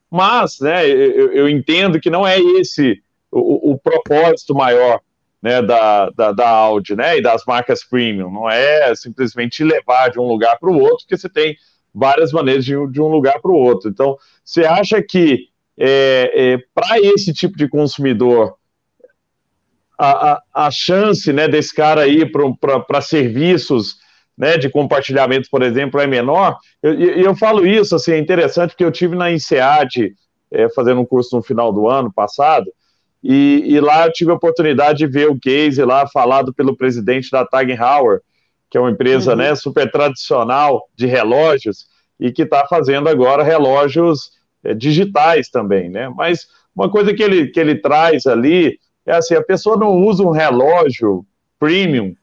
Mas, 0.10 0.60
né, 0.60 0.88
eu, 0.88 1.32
eu 1.32 1.50
entendo 1.50 2.00
que 2.00 2.10
não 2.10 2.26
é 2.26 2.39
esse 2.39 3.02
o, 3.32 3.72
o 3.72 3.78
propósito 3.80 4.54
maior 4.54 5.00
né, 5.41 5.62
da, 5.62 6.10
da, 6.12 6.32
da 6.32 6.50
Audi 6.50 6.96
né, 6.96 7.17
e 7.17 7.22
das 7.22 7.43
marcas 7.46 7.84
premium. 7.84 8.32
Não 8.32 8.50
é 8.50 8.96
simplesmente 8.96 9.63
levar 9.63 10.10
de 10.10 10.19
um 10.19 10.28
lugar 10.28 10.58
para 10.60 10.69
o 10.69 10.80
outro, 10.80 11.00
porque 11.00 11.17
você 11.17 11.28
tem 11.28 11.58
várias 11.93 12.32
maneiras 12.32 12.63
de, 12.63 12.74
de 12.91 13.02
um 13.02 13.08
lugar 13.08 13.41
para 13.41 13.52
o 13.52 13.58
outro. 13.58 13.89
Então, 13.89 14.17
você 14.43 14.65
acha 14.65 15.02
que 15.02 15.50
é, 15.78 16.32
é, 16.36 16.58
para 16.74 17.00
esse 17.00 17.34
tipo 17.34 17.58
de 17.58 17.67
consumidor, 17.67 18.56
a, 20.04 20.34
a, 20.34 20.66
a 20.68 20.72
chance 20.72 21.32
né, 21.32 21.48
desse 21.48 21.74
cara 21.74 22.06
ir 22.08 22.30
para 22.30 23.02
serviços 23.02 23.96
né, 24.38 24.58
de 24.58 24.70
compartilhamento, 24.70 25.48
por 25.50 25.62
exemplo, 25.62 26.00
é 26.02 26.06
menor? 26.06 26.58
E 26.84 26.88
eu, 26.88 27.18
eu, 27.28 27.36
falo 27.36 27.66
isso, 27.66 27.96
assim, 27.96 28.12
é 28.12 28.18
interessante, 28.18 28.72
porque 28.72 28.84
eu 28.84 28.92
tive 28.92 29.16
na 29.16 29.32
INSEAD, 29.32 30.13
é, 30.52 30.70
fazendo 30.70 31.00
um 31.00 31.06
curso 31.06 31.38
no 31.38 31.42
final 31.42 31.72
do 31.72 31.88
ano 31.88 32.12
passado, 32.12 32.70
e, 33.24 33.63
e, 33.66 33.80
lá 33.80 34.06
eu 34.06 34.12
tive 34.12 34.32
a 34.32 34.36
oportunidade 34.36 34.98
de 34.98 35.08
ver 35.08 35.30
o 35.30 35.39
case 35.39 35.82
lá 35.82 36.06
falado 36.06 36.54
pelo 36.54 36.76
presidente 36.76 37.32
da 37.32 37.46
Tag 37.46 37.72
Heuer, 37.72 38.20
que 38.70 38.78
é 38.78 38.82
uma 38.82 38.92
empresa 38.92 39.32
uhum. 39.32 39.38
né, 39.38 39.56
super 39.56 39.89
tradicional 39.89 40.89
de 40.94 41.06
relógios 41.06 41.86
e 42.20 42.34
que 42.34 42.42
está 42.42 42.68
fazendo 42.68 43.08
agora 43.08 43.42
relógios 43.42 44.32
é, 44.62 44.74
digitais 44.74 45.48
também, 45.50 45.89
né? 45.89 46.10
Mas 46.10 46.48
uma 46.76 46.89
coisa 46.89 47.13
que 47.13 47.24
ele, 47.24 47.48
que 47.48 47.60
ele 47.60 47.76
traz 47.76 48.26
ali 48.26 48.78
é 49.06 49.13
assim, 49.13 49.36
a 49.36 49.44
pessoa 49.44 49.78
não 49.78 49.92
usa 49.92 50.24
um 50.24 50.32
relógio 50.32 51.26
premium 51.60 52.16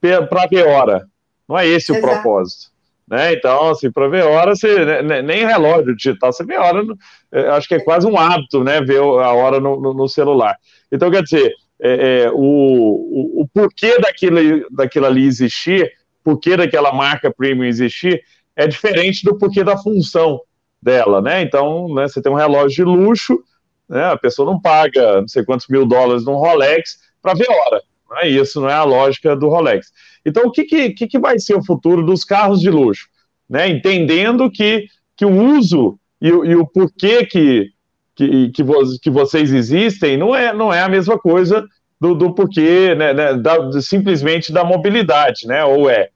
para 0.00 0.46
ver 0.46 0.66
hora. 0.66 1.06
Não 1.48 1.58
é 1.58 1.66
esse 1.66 1.92
Exato. 1.92 2.06
o 2.06 2.10
propósito. 2.10 2.74
Né? 3.06 3.34
Então, 3.34 3.70
assim, 3.70 3.90
para 3.90 4.08
ver 4.08 4.24
hora, 4.24 4.56
você, 4.56 4.84
né, 4.84 5.02
né, 5.02 5.22
nem 5.22 5.46
relógio 5.46 5.94
digital, 5.94 6.32
você 6.32 6.44
vê 6.44 6.56
hora, 6.56 6.82
é, 7.30 7.48
acho 7.48 7.68
que 7.68 7.74
é 7.74 7.80
quase 7.80 8.06
um 8.06 8.18
hábito, 8.18 8.64
né, 8.64 8.80
ver 8.80 8.98
a 8.98 9.32
hora 9.32 9.60
no, 9.60 9.78
no, 9.80 9.92
no 9.92 10.08
celular. 10.08 10.56
Então, 10.90 11.10
quer 11.10 11.22
dizer, 11.22 11.52
é, 11.80 12.22
é, 12.22 12.30
o, 12.30 12.36
o, 12.36 13.42
o, 13.42 13.48
porquê 13.52 13.98
daquilo, 13.98 14.66
daquilo 14.70 15.06
ali 15.06 15.26
existir, 15.26 15.92
porquê 16.22 16.56
daquela 16.56 16.92
marca 16.92 17.32
premium 17.32 17.64
existir, 17.64 18.22
é 18.56 18.66
diferente 18.66 19.22
do 19.22 19.36
porquê 19.36 19.62
da 19.62 19.76
função 19.76 20.40
dela, 20.80 21.20
né? 21.20 21.42
Então, 21.42 21.92
né, 21.94 22.08
você 22.08 22.22
tem 22.22 22.32
um 22.32 22.36
relógio 22.36 22.76
de 22.76 22.84
luxo, 22.84 23.38
né, 23.88 24.04
a 24.04 24.16
pessoa 24.16 24.50
não 24.50 24.60
paga 24.60 25.20
não 25.20 25.28
sei 25.28 25.44
quantos 25.44 25.66
mil 25.68 25.86
dólares 25.86 26.24
num 26.24 26.34
Rolex 26.34 26.98
para 27.22 27.34
ver 27.34 27.48
hora. 27.48 27.82
Não 28.08 28.18
é 28.18 28.28
isso, 28.28 28.60
não 28.60 28.68
é 28.68 28.74
a 28.74 28.84
lógica 28.84 29.34
do 29.34 29.48
Rolex. 29.48 29.92
Então, 30.24 30.44
o 30.44 30.50
que, 30.50 30.64
que, 30.64 31.06
que 31.06 31.18
vai 31.18 31.38
ser 31.38 31.54
o 31.54 31.64
futuro 31.64 32.04
dos 32.04 32.24
carros 32.24 32.60
de 32.60 32.70
luxo? 32.70 33.08
Né? 33.48 33.68
Entendendo 33.68 34.50
que, 34.50 34.86
que 35.16 35.24
o 35.24 35.56
uso 35.56 35.98
e, 36.20 36.28
e 36.28 36.56
o 36.56 36.66
porquê 36.66 37.26
que, 37.26 37.70
que, 38.14 38.50
que, 38.50 38.62
vo, 38.62 38.80
que, 39.02 39.10
vocês 39.10 39.52
existem 39.52 40.16
não 40.16 40.34
é, 40.34 40.52
não 40.52 40.72
é 40.72 40.80
a 40.80 40.88
mesma 40.88 41.18
coisa 41.18 41.64
do, 42.00 42.14
do 42.14 42.34
porquê, 42.34 42.94
né, 42.94 43.12
né, 43.12 43.34
da, 43.34 43.80
simplesmente 43.80 44.52
da 44.52 44.64
mobilidade, 44.64 45.46
né? 45.46 45.64
Ou 45.64 45.88
é? 45.90 46.08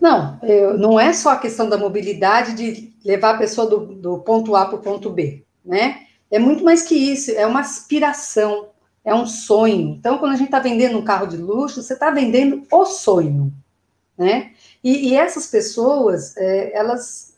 Não, 0.00 0.38
eu, 0.42 0.78
não 0.78 0.98
é 0.98 1.12
só 1.12 1.30
a 1.30 1.38
questão 1.38 1.68
da 1.68 1.76
mobilidade 1.76 2.54
de 2.54 2.92
levar 3.04 3.34
a 3.34 3.38
pessoa 3.38 3.66
do, 3.66 3.86
do 3.94 4.18
ponto 4.18 4.54
A 4.54 4.66
para 4.66 4.76
o 4.76 4.82
ponto 4.82 5.10
B, 5.10 5.44
né? 5.64 6.02
É 6.30 6.38
muito 6.38 6.62
mais 6.62 6.82
que 6.82 6.94
isso, 6.94 7.30
é 7.32 7.46
uma 7.46 7.60
aspiração, 7.60 8.68
é 9.04 9.14
um 9.14 9.26
sonho. 9.26 9.96
Então, 9.98 10.18
quando 10.18 10.32
a 10.32 10.36
gente 10.36 10.48
está 10.48 10.58
vendendo 10.58 10.98
um 10.98 11.04
carro 11.04 11.26
de 11.26 11.36
luxo, 11.36 11.82
você 11.82 11.94
está 11.94 12.10
vendendo 12.10 12.62
o 12.70 12.84
sonho, 12.84 13.52
né? 14.16 14.52
E, 14.84 15.10
e 15.10 15.16
essas 15.16 15.46
pessoas, 15.46 16.36
é, 16.36 16.76
elas, 16.76 17.34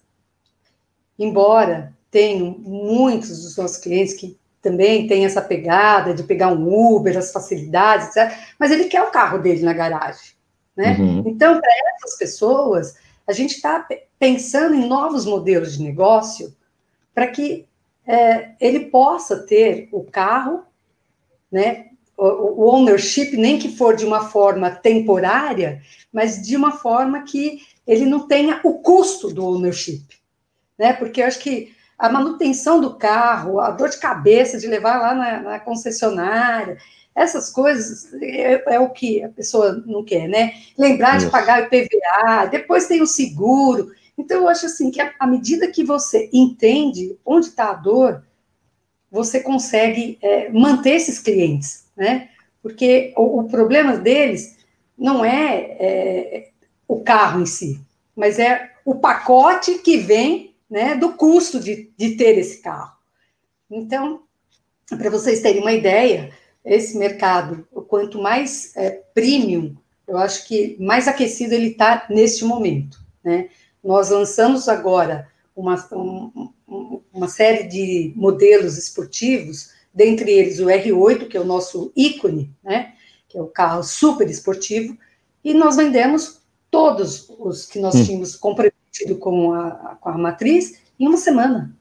embora 1.19 1.95
tenham 2.11 2.57
muitos 2.59 3.43
dos 3.43 3.57
nossos 3.57 3.77
clientes 3.77 4.15
que 4.15 4.39
também 4.61 5.07
têm 5.07 5.25
essa 5.25 5.41
pegada 5.41 6.13
de 6.13 6.23
pegar 6.23 6.49
um 6.49 6.69
Uber, 6.69 7.17
as 7.17 7.33
facilidades, 7.33 8.09
etc., 8.09 8.37
mas 8.59 8.71
ele 8.71 8.85
quer 8.85 9.03
o 9.03 9.11
carro 9.11 9.39
dele 9.39 9.63
na 9.63 9.73
garagem, 9.73 10.33
né? 10.77 10.97
Uhum. 10.99 11.23
Então, 11.27 11.61
para 11.61 11.71
essas 11.97 12.19
pessoas, 12.19 12.97
a 13.27 13.33
gente 13.33 13.55
está 13.55 13.87
pensando 14.19 14.75
em 14.75 14.87
novos 14.87 15.27
modelos 15.27 15.77
de 15.77 15.83
negócio 15.83 16.55
para 17.15 17.27
que 17.27 17.67
é, 18.07 18.53
ele 18.61 18.87
possa 18.87 19.39
ter 19.47 19.89
o 19.93 20.03
carro 20.05 20.65
né? 21.51 21.87
O, 22.17 22.65
o 22.65 22.69
ownership, 22.69 23.37
nem 23.37 23.59
que 23.59 23.75
for 23.77 23.97
de 23.97 24.05
uma 24.05 24.29
forma 24.29 24.71
temporária, 24.71 25.81
mas 26.13 26.43
de 26.43 26.55
uma 26.55 26.73
forma 26.73 27.23
que 27.23 27.63
ele 27.87 28.05
não 28.05 28.29
tenha 28.29 28.61
o 28.63 28.75
custo 28.81 29.33
do 29.33 29.45
ownership, 29.45 30.07
né? 30.79 30.93
Porque 30.93 31.23
eu 31.23 31.27
acho 31.27 31.39
que 31.39 31.75
a 31.99 32.09
manutenção 32.09 32.81
do 32.81 32.97
carro, 32.97 33.59
a 33.59 33.71
dor 33.71 33.89
de 33.89 33.99
cabeça 33.99 34.59
de 34.59 34.67
levar 34.67 35.01
lá 35.01 35.15
na, 35.15 35.41
na 35.41 35.61
concessionária, 35.61 36.77
essas 37.15 37.51
coisas 37.51 38.13
é, 38.15 38.75
é, 38.75 38.81
o 38.81 38.91
que 38.91 39.23
a 39.23 39.29
pessoa 39.29 39.83
não 39.87 40.05
quer, 40.05 40.29
né? 40.29 40.55
Lembrar 40.79 41.17
Isso. 41.17 41.27
de 41.27 41.33
pagar 41.33 41.63
o 41.63 41.65
IPVA, 41.67 42.47
depois 42.51 42.87
tem 42.87 43.03
o 43.03 43.07
seguro. 43.07 43.93
Então, 44.17 44.43
eu 44.43 44.49
acho 44.49 44.67
assim 44.67 44.91
que 44.91 45.01
à 45.01 45.27
medida 45.27 45.71
que 45.71 45.85
você 45.85 46.29
entende 46.33 47.19
onde 47.25 47.47
está 47.47 47.71
a 47.71 47.75
dor, 47.75 48.23
você 49.11 49.41
consegue 49.41 50.19
é, 50.23 50.49
manter 50.51 50.95
esses 50.95 51.19
clientes, 51.19 51.87
né? 51.97 52.29
Porque 52.63 53.13
o, 53.17 53.41
o 53.41 53.49
problema 53.49 53.97
deles 53.97 54.59
não 54.97 55.25
é, 55.25 55.77
é, 55.81 56.51
o 56.87 57.01
carro 57.01 57.41
em 57.41 57.47
si, 57.47 57.81
mas 58.15 58.39
é 58.39 58.71
o 58.85 58.95
pacote 58.95 59.79
que 59.79 59.97
vem 59.97 60.55
né, 60.69 60.95
do 60.95 61.15
custo 61.15 61.59
de, 61.59 61.91
de 61.97 62.17
ter 62.17 62.39
esse 62.39 62.61
carro. 62.61 62.93
Então, 63.71 64.23
para 64.89 65.11
vocês 65.11 65.41
terem 65.41 65.63
uma 65.63 65.73
ideia, 65.73 66.33
esse 66.65 66.97
mercado, 66.99 67.67
quanto 67.89 68.21
mais 68.21 68.77
é, 68.77 68.91
premium, 69.15 69.77
eu 70.07 70.19
acho 70.19 70.47
que 70.47 70.77
mais 70.81 71.07
aquecido 71.07 71.55
ele 71.55 71.69
está 71.69 72.07
neste 72.11 72.45
momento. 72.45 72.99
Né? 73.25 73.49
Nós 73.83 74.11
lançamos 74.11 74.69
agora 74.69 75.29
uma, 75.55 75.77
um, 75.93 76.51
uma 77.13 77.29
série 77.29 77.65
de 77.65 78.13
modelos 78.17 78.77
esportivos, 78.77 79.71
dentre 79.93 80.31
eles 80.31 80.59
o 80.61 80.67
R8, 80.67 81.29
que 81.29 81.37
é 81.37 81.41
o 81.41 81.45
nosso 81.45 81.93
ícone, 81.97 82.55
né, 82.63 82.95
que 83.29 83.37
é 83.37 83.43
o 83.43 83.47
carro 83.47 83.83
super 83.83 84.29
esportivo, 84.29 84.97
e 85.43 85.55
nós 85.55 85.77
vendemos 85.77 86.41
todos 86.71 87.29
os 87.39 87.67
que 87.67 87.79
nós 87.79 87.95
hum. 87.95 88.05
tínhamos 88.05 88.37
comprometido 88.37 89.17
com 89.19 89.53
a, 89.53 89.97
com 90.01 90.09
a 90.09 90.19
matriz 90.19 90.81
em 90.99 91.09
uma 91.09 91.17
semana, 91.17 91.75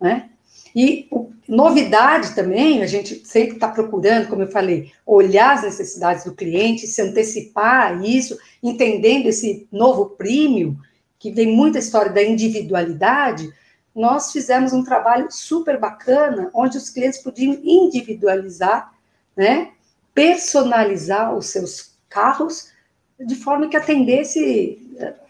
né? 0.00 0.30
E 0.74 1.06
o, 1.10 1.30
novidade 1.48 2.34
também, 2.34 2.82
a 2.82 2.86
gente 2.86 3.26
sempre 3.26 3.54
está 3.54 3.68
procurando, 3.68 4.28
como 4.28 4.42
eu 4.42 4.50
falei, 4.50 4.92
olhar 5.06 5.54
as 5.54 5.62
necessidades 5.62 6.24
do 6.24 6.34
cliente, 6.34 6.86
se 6.86 7.00
antecipar 7.00 7.92
a 7.92 8.06
isso, 8.06 8.38
entendendo 8.62 9.26
esse 9.26 9.66
novo 9.72 10.10
prêmio, 10.10 10.78
que 11.18 11.30
vem 11.30 11.54
muita 11.54 11.78
história 11.78 12.12
da 12.12 12.22
individualidade, 12.22 13.52
nós 13.94 14.30
fizemos 14.30 14.72
um 14.72 14.84
trabalho 14.84 15.26
super 15.30 15.78
bacana, 15.78 16.50
onde 16.54 16.76
os 16.76 16.90
clientes 16.90 17.18
podiam 17.18 17.58
individualizar, 17.64 18.92
né, 19.36 19.72
personalizar 20.14 21.34
os 21.34 21.46
seus 21.46 21.96
carros 22.08 22.70
de 23.18 23.34
forma 23.34 23.68
que 23.68 23.76
atendesse 23.76 24.78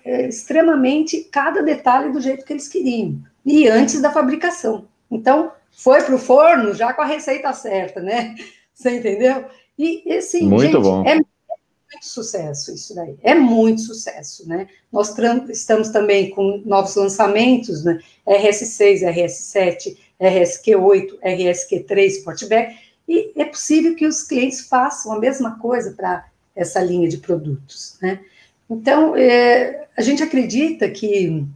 é, 0.04 0.28
extremamente 0.28 1.24
cada 1.24 1.62
detalhe 1.62 2.12
do 2.12 2.20
jeito 2.20 2.44
que 2.44 2.52
eles 2.52 2.68
queriam, 2.68 3.18
e 3.44 3.66
antes 3.66 4.00
da 4.00 4.12
fabricação. 4.12 4.86
Então, 5.10 5.52
foi 5.70 6.02
para 6.02 6.14
o 6.14 6.18
forno 6.18 6.74
já 6.74 6.92
com 6.92 7.02
a 7.02 7.06
receita 7.06 7.52
certa, 7.52 8.00
né? 8.00 8.34
Você 8.74 8.96
entendeu? 8.96 9.44
E 9.78 10.02
esse, 10.06 10.42
Muito 10.42 10.62
gente, 10.62 10.82
bom. 10.82 11.04
é 11.04 11.14
muito 11.14 12.04
sucesso 12.04 12.74
isso 12.74 12.94
daí, 12.94 13.16
é 13.22 13.34
muito 13.34 13.80
sucesso, 13.80 14.46
né? 14.48 14.68
Nós 14.92 15.14
estamos 15.48 15.88
também 15.88 16.30
com 16.30 16.62
novos 16.64 16.94
lançamentos, 16.96 17.84
né? 17.84 17.98
RS6, 18.26 19.02
RS7, 19.02 19.96
RSQ8, 20.20 21.18
RSQ3, 21.20 22.06
Sportback, 22.08 22.76
e 23.08 23.32
é 23.36 23.44
possível 23.44 23.94
que 23.94 24.06
os 24.06 24.22
clientes 24.22 24.68
façam 24.68 25.12
a 25.12 25.18
mesma 25.18 25.58
coisa 25.58 25.92
para 25.92 26.26
essa 26.54 26.80
linha 26.80 27.08
de 27.08 27.18
produtos, 27.18 27.96
né? 28.02 28.20
Então, 28.68 29.16
é, 29.16 29.86
a 29.96 30.02
gente 30.02 30.22
acredita 30.22 30.90
que 30.90 31.46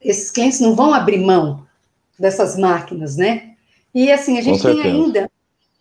esses 0.00 0.30
clientes 0.30 0.60
não 0.60 0.74
vão 0.74 0.94
abrir 0.94 1.18
mão 1.18 1.65
dessas 2.18 2.56
máquinas, 2.56 3.16
né? 3.16 3.54
E 3.94 4.10
assim, 4.10 4.38
a 4.38 4.42
gente 4.42 4.62
tem 4.62 4.82
ainda 4.82 5.30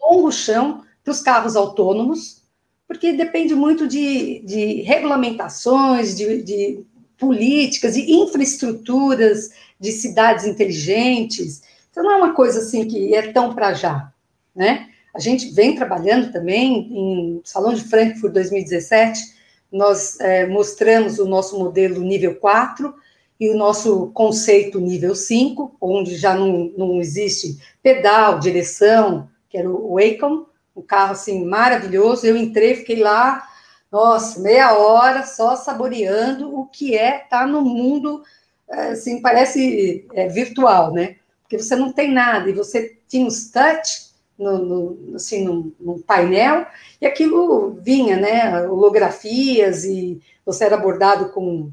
um 0.01 0.15
longo 0.15 0.31
chão 0.31 0.83
para 1.03 1.11
os 1.11 1.21
carros 1.21 1.55
autônomos, 1.55 2.41
porque 2.87 3.13
depende 3.13 3.53
muito 3.55 3.87
de, 3.87 4.39
de 4.45 4.81
regulamentações, 4.81 6.15
de, 6.15 6.41
de 6.41 6.85
políticas 7.17 7.95
e 7.95 8.11
infraestruturas 8.11 9.49
de 9.79 9.91
cidades 9.91 10.45
inteligentes. 10.45 11.61
Então, 11.91 12.03
não 12.03 12.11
é 12.11 12.15
uma 12.15 12.33
coisa 12.33 12.59
assim 12.59 12.87
que 12.87 13.13
é 13.13 13.31
tão 13.31 13.53
para 13.53 13.73
já, 13.73 14.11
né? 14.55 14.89
A 15.13 15.19
gente 15.19 15.51
vem 15.53 15.75
trabalhando 15.75 16.31
também 16.31 16.89
em 16.91 17.41
Salão 17.43 17.73
de 17.73 17.83
Frankfurt 17.83 18.33
2017, 18.33 19.35
nós 19.71 20.19
é, 20.19 20.45
mostramos 20.45 21.19
o 21.19 21.25
nosso 21.25 21.57
modelo 21.57 22.01
nível 22.01 22.35
4 22.35 22.93
e 23.39 23.49
o 23.49 23.57
nosso 23.57 24.07
conceito 24.13 24.79
nível 24.79 25.13
5, 25.13 25.75
onde 25.79 26.15
já 26.15 26.33
não, 26.33 26.71
não 26.77 26.99
existe 26.99 27.57
pedal, 27.83 28.39
direção, 28.39 29.29
que 29.49 29.57
era 29.57 29.69
o 29.69 29.95
Wacom, 29.95 30.45
um 30.75 30.81
carro 30.81 31.11
assim 31.11 31.45
maravilhoso. 31.45 32.25
Eu 32.25 32.37
entrei, 32.37 32.75
fiquei 32.75 33.01
lá, 33.01 33.45
nossa, 33.91 34.39
meia 34.39 34.77
hora 34.77 35.25
só 35.25 35.55
saboreando 35.55 36.57
o 36.57 36.65
que 36.65 36.97
é 36.97 37.23
estar 37.23 37.41
tá 37.41 37.47
no 37.47 37.61
mundo, 37.61 38.23
é, 38.69 38.89
assim, 38.89 39.21
parece 39.21 40.05
é, 40.13 40.27
virtual, 40.27 40.93
né? 40.93 41.17
Porque 41.41 41.57
você 41.57 41.75
não 41.75 41.91
tem 41.91 42.11
nada 42.11 42.49
e 42.49 42.53
você 42.53 42.97
tinha 43.07 43.27
os 43.27 43.51
touch 43.51 44.05
no, 44.37 44.57
no, 44.57 45.15
assim, 45.15 45.73
no, 45.79 45.99
painel, 45.99 46.65
e 46.99 47.05
aquilo 47.05 47.77
vinha, 47.81 48.17
né, 48.17 48.67
holografias, 48.67 49.85
e 49.85 50.21
você 50.45 50.65
era 50.65 50.75
abordado 50.75 51.29
com 51.29 51.71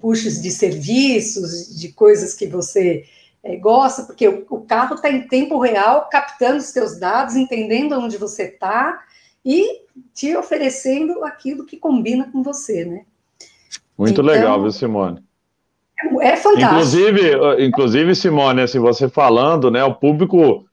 puxos 0.00 0.40
de 0.40 0.50
serviços, 0.50 1.78
de 1.78 1.92
coisas 1.92 2.34
que 2.34 2.46
você 2.46 3.04
é, 3.42 3.56
gosta, 3.56 4.02
porque 4.04 4.26
o, 4.26 4.44
o 4.50 4.60
carro 4.62 4.94
está 4.94 5.10
em 5.10 5.26
tempo 5.26 5.58
real, 5.58 6.08
captando 6.10 6.58
os 6.58 6.66
seus 6.66 6.98
dados, 6.98 7.36
entendendo 7.36 7.98
onde 7.98 8.16
você 8.16 8.44
está 8.44 9.02
e 9.44 9.82
te 10.12 10.36
oferecendo 10.36 11.22
aquilo 11.24 11.66
que 11.66 11.76
combina 11.76 12.30
com 12.32 12.42
você, 12.42 12.84
né? 12.84 13.02
Muito 13.96 14.12
então, 14.12 14.24
legal, 14.24 14.60
viu, 14.60 14.72
Simone? 14.72 15.22
É 16.20 16.36
fantástico. 16.36 16.72
Inclusive, 16.72 17.20
inclusive, 17.64 18.14
Simone, 18.14 18.62
assim, 18.62 18.78
você 18.78 19.08
falando, 19.08 19.70
né, 19.70 19.84
o 19.84 19.94
público, 19.94 20.64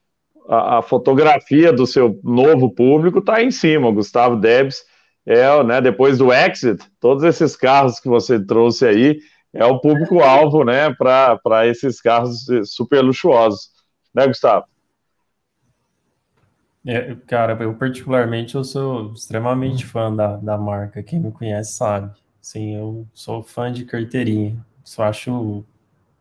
a, 0.47 0.79
a 0.79 0.81
fotografia 0.81 1.71
do 1.71 1.85
seu 1.85 2.19
novo 2.23 2.69
público 2.69 3.19
está 3.19 3.41
em 3.41 3.51
cima. 3.51 3.87
O 3.87 3.93
Gustavo 3.93 4.35
Debs 4.35 4.83
é, 5.25 5.63
né, 5.63 5.81
depois 5.81 6.17
do 6.17 6.33
Exit, 6.33 6.83
todos 6.99 7.23
esses 7.23 7.55
carros 7.55 7.99
que 7.99 8.09
você 8.09 8.43
trouxe 8.43 8.85
aí, 8.85 9.19
é 9.53 9.65
o 9.65 9.79
público-alvo, 9.79 10.63
né, 10.63 10.93
para 10.93 11.67
esses 11.67 12.01
carros 12.01 12.45
super 12.65 13.01
luxuosos. 13.01 13.69
Né, 14.13 14.27
Gustavo? 14.27 14.65
É, 16.85 17.15
cara, 17.27 17.61
eu 17.61 17.75
particularmente 17.75 18.55
eu 18.55 18.63
sou 18.63 19.13
extremamente 19.13 19.85
fã 19.85 20.13
da, 20.13 20.37
da 20.37 20.57
marca. 20.57 21.03
Quem 21.03 21.19
me 21.19 21.31
conhece 21.31 21.73
sabe. 21.73 22.11
Sim, 22.41 22.75
eu 22.75 23.07
sou 23.13 23.43
fã 23.43 23.71
de 23.71 23.85
carteirinha. 23.85 24.57
Só 24.83 25.03
acho, 25.03 25.63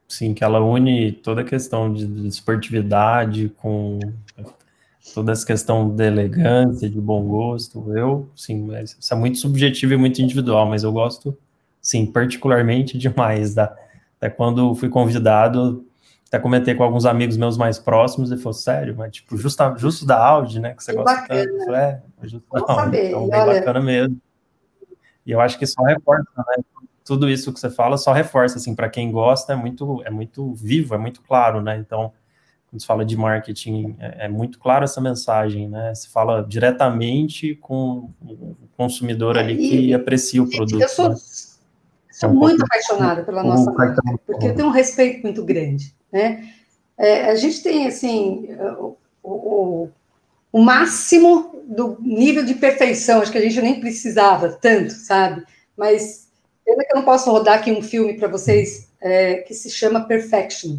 sim, 0.07 0.35
que 0.35 0.45
ela 0.45 0.61
une 0.61 1.13
toda 1.13 1.41
a 1.41 1.45
questão 1.45 1.93
de, 1.93 2.07
de 2.07 2.29
esportividade 2.29 3.49
com 3.57 3.99
toda 5.15 5.33
essa 5.33 5.47
questão 5.47 5.89
de 5.89 6.05
elegância, 6.05 6.89
de 6.89 7.01
bom 7.01 7.25
gosto. 7.25 7.93
Eu, 7.97 8.29
sim, 8.35 8.69
isso 8.83 9.13
é 9.13 9.17
muito 9.17 9.39
subjetivo 9.39 9.95
e 9.95 9.97
muito 9.97 10.21
individual, 10.21 10.67
mas 10.67 10.83
eu 10.83 10.93
gosto, 10.93 11.37
sim, 11.81 12.07
particularmente 12.07 12.97
demais 12.99 13.55
da, 13.55 13.75
da 14.21 14.31
quando 14.31 14.75
fui 14.75 14.89
convidado 14.89 15.85
até 16.31 16.39
comentei 16.39 16.77
com 16.77 16.85
alguns 16.85 17.07
amigos 17.07 17.37
meus 17.37 17.59
mais 17.59 17.77
próximos 17.77 18.31
e 18.31 18.37
falou, 18.37 18.53
sério, 18.53 18.95
mas 18.97 19.11
tipo, 19.11 19.37
justo, 19.37 19.77
justo 19.77 20.07
da 20.07 20.17
Audi, 20.25 20.61
né, 20.61 20.75
que 20.75 20.85
você 20.85 20.93
que 20.93 20.99
gosta 20.99 21.23
bacana. 21.23 21.45
tanto. 21.45 21.65
Falei, 21.65 21.81
é, 21.81 22.03
justo 22.23 22.49
da 22.53 22.73
Audi, 22.73 22.99
então 22.99 23.29
bem 23.29 23.41
Olha... 23.41 23.55
bacana 23.55 23.81
mesmo. 23.81 24.17
E 25.27 25.33
eu 25.33 25.41
acho 25.41 25.59
que 25.59 25.67
só 25.67 25.83
reforça, 25.83 26.31
né, 26.37 26.63
tudo 27.05 27.29
isso 27.29 27.53
que 27.53 27.59
você 27.59 27.69
fala 27.69 27.99
só 27.99 28.13
reforça, 28.13 28.59
assim, 28.59 28.77
para 28.77 28.89
quem 28.89 29.11
gosta 29.11 29.55
é 29.55 29.57
muito, 29.57 30.03
é 30.05 30.11
muito 30.11 30.55
vivo, 30.55 30.95
é 30.95 30.99
muito 30.99 31.21
claro, 31.21 31.61
né, 31.61 31.77
então, 31.79 32.13
quando 32.71 32.81
se 32.81 32.87
fala 32.87 33.05
de 33.05 33.17
marketing, 33.17 33.97
é, 33.99 34.27
é 34.27 34.29
muito 34.29 34.59
claro 34.61 34.85
essa 34.85 35.01
mensagem, 35.01 35.69
né, 35.69 35.93
se 35.95 36.09
fala 36.09 36.47
diretamente 36.49 37.57
com 37.57 38.11
o 38.23 38.57
consumidor 38.77 39.37
ali 39.37 39.57
que 39.57 39.93
aprecia 39.93 40.41
o 40.41 40.49
produto. 40.49 40.81
Eu 40.81 40.89
sou, 40.89 41.09
né? 41.09 41.17
sou 42.13 42.29
é 42.29 42.33
um 42.33 42.35
muito 42.37 42.59
pouco, 42.59 42.73
apaixonada 42.73 43.25
pela 43.25 43.43
nossa 43.43 43.73
marca, 43.73 44.01
porque 44.25 44.47
eu 44.47 44.55
tenho 44.55 44.69
um 44.69 44.73
respeito 44.73 45.23
muito 45.23 45.45
grande. 45.45 45.93
Né? 46.13 46.49
É, 46.97 47.31
a 47.31 47.35
gente 47.35 47.61
tem, 47.61 47.89
assim, 47.89 48.49
o, 48.79 48.97
o, 49.23 49.89
o, 50.53 50.61
máximo 50.63 51.65
do 51.67 51.99
nível 52.01 52.45
de 52.45 52.55
perfeição, 52.55 53.21
acho 53.21 53.33
que 53.33 53.39
a 53.39 53.43
gente 53.43 53.61
nem 53.61 53.81
precisava 53.81 54.49
tanto, 54.49 54.93
sabe? 54.93 55.45
Mas 55.77 56.29
pena 56.65 56.85
que 56.85 56.93
eu 56.93 56.99
não 56.99 57.05
posso 57.05 57.31
rodar 57.31 57.59
aqui 57.59 57.73
um 57.73 57.83
filme 57.83 58.15
para 58.15 58.29
vocês 58.29 58.91
é, 59.01 59.37
que 59.37 59.55
se 59.55 59.71
chama 59.71 60.07
Perfection, 60.07 60.77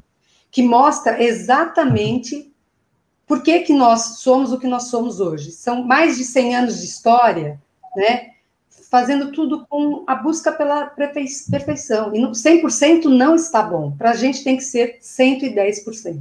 que 0.52 0.62
mostra 0.62 1.24
exatamente 1.24 2.52
por 3.26 3.42
que, 3.42 3.60
que 3.62 3.74
nós 3.74 4.20
somos 4.20 4.52
o 4.52 4.60
que 4.60 4.68
nós 4.68 4.84
somos 4.84 5.22
hoje. 5.22 5.52
São 5.52 5.84
mais 5.84 6.18
de 6.18 6.26
100 6.26 6.56
anos 6.56 6.80
de 6.80 6.86
história, 6.86 7.60
né? 7.96 8.32
fazendo 8.92 9.32
tudo 9.32 9.66
com 9.70 10.04
a 10.06 10.14
busca 10.14 10.52
pela 10.52 10.88
perfeição. 10.88 12.14
E 12.14 12.20
100% 12.20 13.06
não 13.06 13.36
está 13.36 13.64
bom. 13.64 13.92
Para 13.92 14.12
a 14.12 14.16
gente 14.16 14.44
tem 14.44 14.58
que 14.58 14.66
ser 14.66 15.00
110%, 15.02 16.20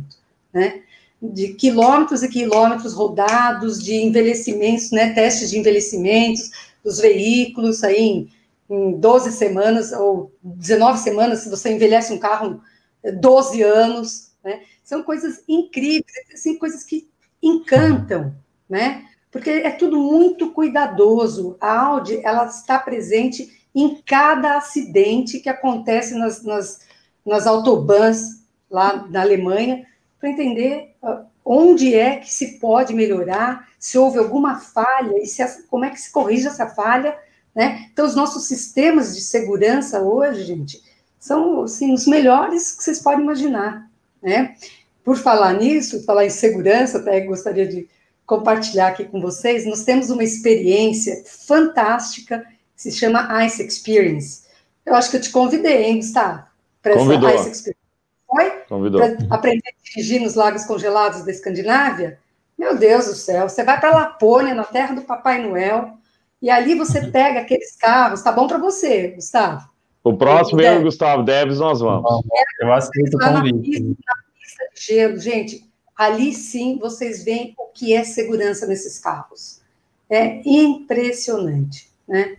né? 0.55 0.83
De 1.21 1.49
quilômetros 1.55 2.23
e 2.23 2.29
quilômetros 2.29 2.95
rodados, 2.95 3.83
de 3.83 3.97
envelhecimentos, 3.97 4.93
né? 4.93 5.13
Testes 5.13 5.51
de 5.51 5.59
envelhecimentos 5.59 6.53
dos 6.83 7.01
veículos, 7.01 7.83
aí 7.83 7.99
em, 7.99 8.29
em 8.71 8.93
12 8.93 9.33
semanas 9.33 9.91
ou 9.91 10.31
19 10.41 11.01
semanas, 11.01 11.41
se 11.41 11.51
você 11.51 11.73
envelhece 11.75 12.13
um 12.13 12.19
carro 12.19 12.63
12 13.03 13.63
anos, 13.63 14.33
né? 14.43 14.63
São 14.83 15.03
coisas 15.03 15.43
incríveis, 15.49 16.27
assim, 16.33 16.59
coisas 16.59 16.83
que 16.83 17.09
encantam, 17.43 18.35
né? 18.69 19.07
porque 19.31 19.51
é 19.51 19.71
tudo 19.71 19.99
muito 19.99 20.51
cuidadoso. 20.51 21.57
A 21.61 21.79
Audi 21.87 22.21
ela 22.25 22.47
está 22.47 22.79
presente 22.79 23.61
em 23.75 24.03
cada 24.05 24.57
acidente 24.57 25.39
que 25.39 25.49
acontece 25.49 26.15
nas, 26.15 26.43
nas, 26.43 26.81
nas 27.25 27.47
autobahns 27.47 28.41
lá 28.69 29.07
na 29.09 29.21
Alemanha, 29.23 29.87
para 30.19 30.31
entender 30.31 30.95
ah, 31.03 31.25
onde 31.45 31.95
é 31.95 32.17
que 32.17 32.33
se 32.33 32.59
pode 32.59 32.93
melhorar, 32.93 33.69
se 33.79 33.97
houve 33.97 34.19
alguma 34.19 34.59
falha 34.59 35.17
e 35.19 35.27
se, 35.27 35.63
como 35.69 35.85
é 35.85 35.91
que 35.91 36.01
se 36.01 36.11
corrige 36.11 36.47
essa 36.47 36.67
falha. 36.67 37.17
Né? 37.55 37.89
Então, 37.93 38.07
os 38.07 38.15
nossos 38.15 38.47
sistemas 38.47 39.15
de 39.15 39.23
segurança 39.23 40.01
hoje, 40.01 40.45
gente, 40.45 40.83
são 41.21 41.63
assim, 41.63 41.93
os 41.93 42.07
melhores 42.07 42.73
que 42.73 42.83
vocês 42.83 43.01
podem 43.01 43.21
imaginar. 43.21 43.89
Né? 44.23 44.57
Por 45.05 45.17
falar 45.17 45.53
nisso, 45.53 46.05
falar 46.05 46.25
em 46.25 46.31
segurança, 46.31 46.99
até 46.99 47.21
gostaria 47.21 47.69
de 47.69 47.89
compartilhar 48.27 48.89
aqui 48.89 49.05
com 49.05 49.21
vocês, 49.21 49.67
nós 49.67 49.85
temos 49.85 50.09
uma 50.09 50.25
experiência 50.25 51.23
fantástica 51.27 52.47
que 52.77 52.83
se 52.83 52.93
chama 52.93 53.45
Ice 53.45 53.63
Experience. 53.65 54.45
Eu 54.87 54.95
acho 54.95 55.11
que 55.11 55.17
eu 55.17 55.21
te 55.21 55.31
convidei, 55.31 55.85
hein, 55.85 55.97
Gustavo? 55.97 56.45
Para 56.81 56.93
essa 56.93 57.15
Ice 57.15 57.51
Experience. 57.51 57.81
Foi? 58.27 58.51
Convidou. 58.69 59.01
Para 59.01 59.37
aprender 59.37 59.69
a 59.69 59.85
dirigir 59.85 60.21
nos 60.21 60.37
lagos 60.37 60.65
congelados 60.65 61.25
da 61.25 61.31
Escandinávia? 61.31 62.19
Meu 62.57 62.77
Deus 62.77 63.07
do 63.07 63.15
céu, 63.15 63.49
você 63.49 63.65
vai 63.65 63.81
para 63.81 63.91
Lapônia, 63.91 64.55
na 64.55 64.65
terra 64.65 64.95
do 64.95 65.03
Papai 65.03 65.43
Noel, 65.43 65.97
e 66.41 66.51
ali 66.51 66.75
você 66.75 67.01
uhum. 67.01 67.11
pega 67.11 67.41
aqueles 67.41 67.77
carros, 67.77 68.23
tá 68.23 68.31
bom 68.31 68.47
para 68.47 68.59
você, 68.59 69.09
Gustavo? 69.09 69.70
O 70.03 70.17
próximo, 70.17 70.61
eu 70.61 70.75
e 70.75 70.79
o 70.79 70.83
Gustavo 70.83 71.23
Deves, 71.23 71.59
nós 71.59 71.81
vamos. 71.81 72.23
Eu 72.61 72.73
aceito 72.73 73.17
o 73.17 73.19
convite. 73.19 73.81
Na 73.81 74.15
pista 74.39 74.65
de 74.75 74.81
gelo, 74.81 75.19
gente, 75.19 75.71
ali 75.97 76.33
sim 76.33 76.79
vocês 76.79 77.23
veem 77.23 77.55
o 77.59 77.67
que 77.67 77.95
é 77.95 78.03
segurança 78.03 78.67
nesses 78.67 78.99
carros. 78.99 79.61
É 80.09 80.41
impressionante, 80.45 81.89
né? 82.09 82.37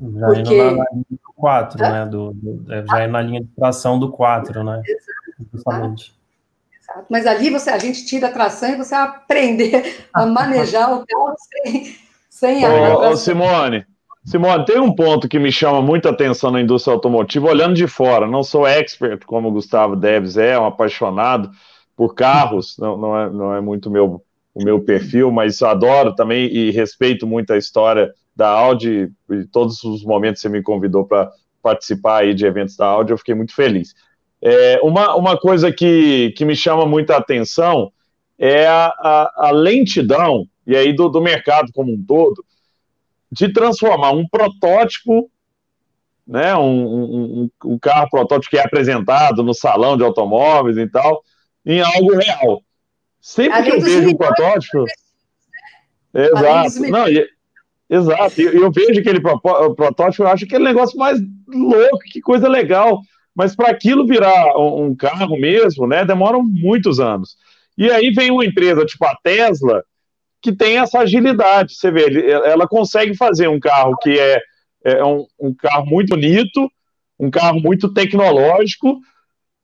Já 0.00 0.26
Porque... 0.26 0.54
indo 0.54 0.76
na 0.76 0.84
linha 0.92 1.06
do 1.10 1.32
4, 1.36 1.84
ah? 1.84 1.90
né? 1.90 2.06
Do, 2.06 2.32
do, 2.34 2.72
é, 2.72 2.84
já 2.86 3.00
é 3.00 3.06
na 3.06 3.22
linha 3.22 3.40
de 3.40 3.48
tração 3.48 3.98
do 3.98 4.10
4, 4.10 4.64
né? 4.64 4.82
Exato. 5.54 6.16
Exato. 6.80 7.06
Mas 7.08 7.26
ali 7.26 7.50
você, 7.50 7.70
a 7.70 7.78
gente 7.78 8.04
tira 8.04 8.28
a 8.28 8.32
tração 8.32 8.70
e 8.70 8.76
você 8.76 8.90
vai 8.90 9.04
aprender 9.04 10.06
a 10.12 10.24
manejar 10.26 10.92
o 10.92 11.06
carro 11.06 11.34
sem, 11.38 11.96
sem 12.28 12.64
a. 12.64 12.98
Ô, 12.98 13.16
Simone, 13.16 13.86
Simone, 14.26 14.64
tem 14.64 14.80
um 14.80 14.92
ponto 14.92 15.28
que 15.28 15.38
me 15.38 15.52
chama 15.52 15.80
muita 15.80 16.10
atenção 16.10 16.50
na 16.50 16.60
indústria 16.60 16.92
automotiva, 16.92 17.46
olhando 17.46 17.74
de 17.74 17.86
fora. 17.86 18.26
Não 18.26 18.42
sou 18.42 18.66
expert 18.66 19.24
como 19.24 19.48
o 19.48 19.52
Gustavo 19.52 19.94
Deves 19.94 20.36
é, 20.36 20.58
um 20.58 20.66
apaixonado 20.66 21.48
por 21.96 22.12
carros, 22.12 22.76
não, 22.76 22.98
não, 22.98 23.16
é, 23.16 23.30
não 23.30 23.54
é 23.54 23.60
muito 23.60 23.88
meu, 23.88 24.20
o 24.52 24.64
meu 24.64 24.80
perfil, 24.80 25.30
mas 25.30 25.62
adoro 25.62 26.12
também 26.12 26.52
e 26.52 26.72
respeito 26.72 27.24
muito 27.24 27.52
a 27.52 27.56
história 27.56 28.12
da 28.34 28.48
Audi 28.48 29.12
e 29.30 29.44
todos 29.44 29.84
os 29.84 30.04
momentos 30.04 30.42
que 30.42 30.48
você 30.48 30.52
me 30.52 30.62
convidou 30.62 31.06
para 31.06 31.30
participar 31.62 32.22
aí 32.22 32.34
de 32.34 32.46
eventos 32.46 32.76
da 32.76 32.86
Audi, 32.86 33.12
eu 33.12 33.18
fiquei 33.18 33.34
muito 33.34 33.54
feliz. 33.54 33.94
É, 34.42 34.80
uma, 34.82 35.14
uma 35.14 35.38
coisa 35.38 35.72
que, 35.72 36.34
que 36.36 36.44
me 36.44 36.56
chama 36.56 36.84
muita 36.84 37.16
atenção 37.16 37.92
é 38.36 38.66
a, 38.66 38.86
a, 38.86 39.32
a 39.36 39.50
lentidão, 39.52 40.48
e 40.66 40.74
aí 40.76 40.92
do, 40.92 41.08
do 41.08 41.22
mercado 41.22 41.70
como 41.72 41.92
um 41.92 42.04
todo, 42.04 42.44
de 43.36 43.52
transformar 43.52 44.12
um 44.12 44.26
protótipo 44.26 45.30
né, 46.26 46.56
um, 46.56 47.44
um, 47.44 47.50
um, 47.64 47.78
carro 47.78 48.10
protótipo 48.10 48.50
que 48.50 48.58
é 48.58 48.64
apresentado 48.64 49.44
no 49.44 49.54
salão 49.54 49.96
de 49.96 50.02
automóveis 50.02 50.76
e 50.76 50.88
tal, 50.88 51.22
em 51.64 51.80
algo 51.80 52.16
real. 52.16 52.62
Sempre 53.20 53.62
que 53.62 53.70
eu 53.70 53.80
vejo 53.80 54.08
um 54.08 54.16
protótipo. 54.16 54.84
Né? 56.12 56.26
Exato. 56.26 56.80
Não, 56.90 57.08
e, 57.08 57.28
exato. 57.88 58.40
Eu, 58.40 58.62
eu 58.62 58.72
vejo 58.72 58.98
aquele 58.98 59.20
protótipo, 59.20 60.24
eu 60.24 60.28
acho 60.28 60.44
aquele 60.44 60.64
negócio 60.64 60.98
mais 60.98 61.20
louco, 61.46 62.00
que 62.10 62.20
coisa 62.20 62.48
legal. 62.48 63.00
Mas 63.34 63.54
para 63.54 63.70
aquilo 63.70 64.06
virar 64.06 64.56
um, 64.56 64.86
um 64.86 64.96
carro 64.96 65.38
mesmo, 65.38 65.86
né, 65.86 66.04
demoram 66.04 66.42
muitos 66.42 66.98
anos. 66.98 67.36
E 67.78 67.90
aí 67.90 68.10
vem 68.10 68.30
uma 68.30 68.44
empresa 68.44 68.84
tipo 68.84 69.04
a 69.04 69.14
Tesla, 69.22 69.84
que 70.46 70.52
tem 70.54 70.78
essa 70.78 71.00
agilidade. 71.00 71.74
Você 71.74 71.90
vê, 71.90 72.30
ela 72.30 72.68
consegue 72.68 73.16
fazer 73.16 73.48
um 73.48 73.58
carro 73.58 73.96
que 73.96 74.16
é, 74.16 74.40
é 74.84 75.04
um, 75.04 75.26
um, 75.40 75.52
carro 75.52 75.84
muito 75.86 76.10
bonito, 76.10 76.70
um 77.18 77.28
carro 77.28 77.58
muito 77.60 77.92
tecnológico, 77.92 79.00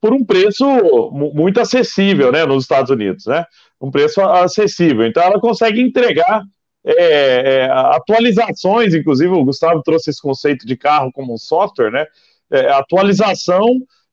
por 0.00 0.12
um 0.12 0.24
preço 0.24 0.64
muito 1.12 1.60
acessível, 1.60 2.32
né, 2.32 2.44
nos 2.44 2.64
Estados 2.64 2.90
Unidos, 2.90 3.26
né, 3.26 3.44
um 3.80 3.92
preço 3.92 4.20
acessível. 4.20 5.06
Então, 5.06 5.22
ela 5.22 5.38
consegue 5.38 5.80
entregar 5.80 6.42
é, 6.84 6.94
é, 6.94 7.70
atualizações, 7.70 8.92
inclusive 8.92 9.32
o 9.32 9.44
Gustavo 9.44 9.80
trouxe 9.84 10.10
esse 10.10 10.20
conceito 10.20 10.66
de 10.66 10.76
carro 10.76 11.12
como 11.12 11.32
um 11.32 11.38
software, 11.38 11.92
né, 11.92 12.04
é, 12.50 12.72
atualização 12.72 13.68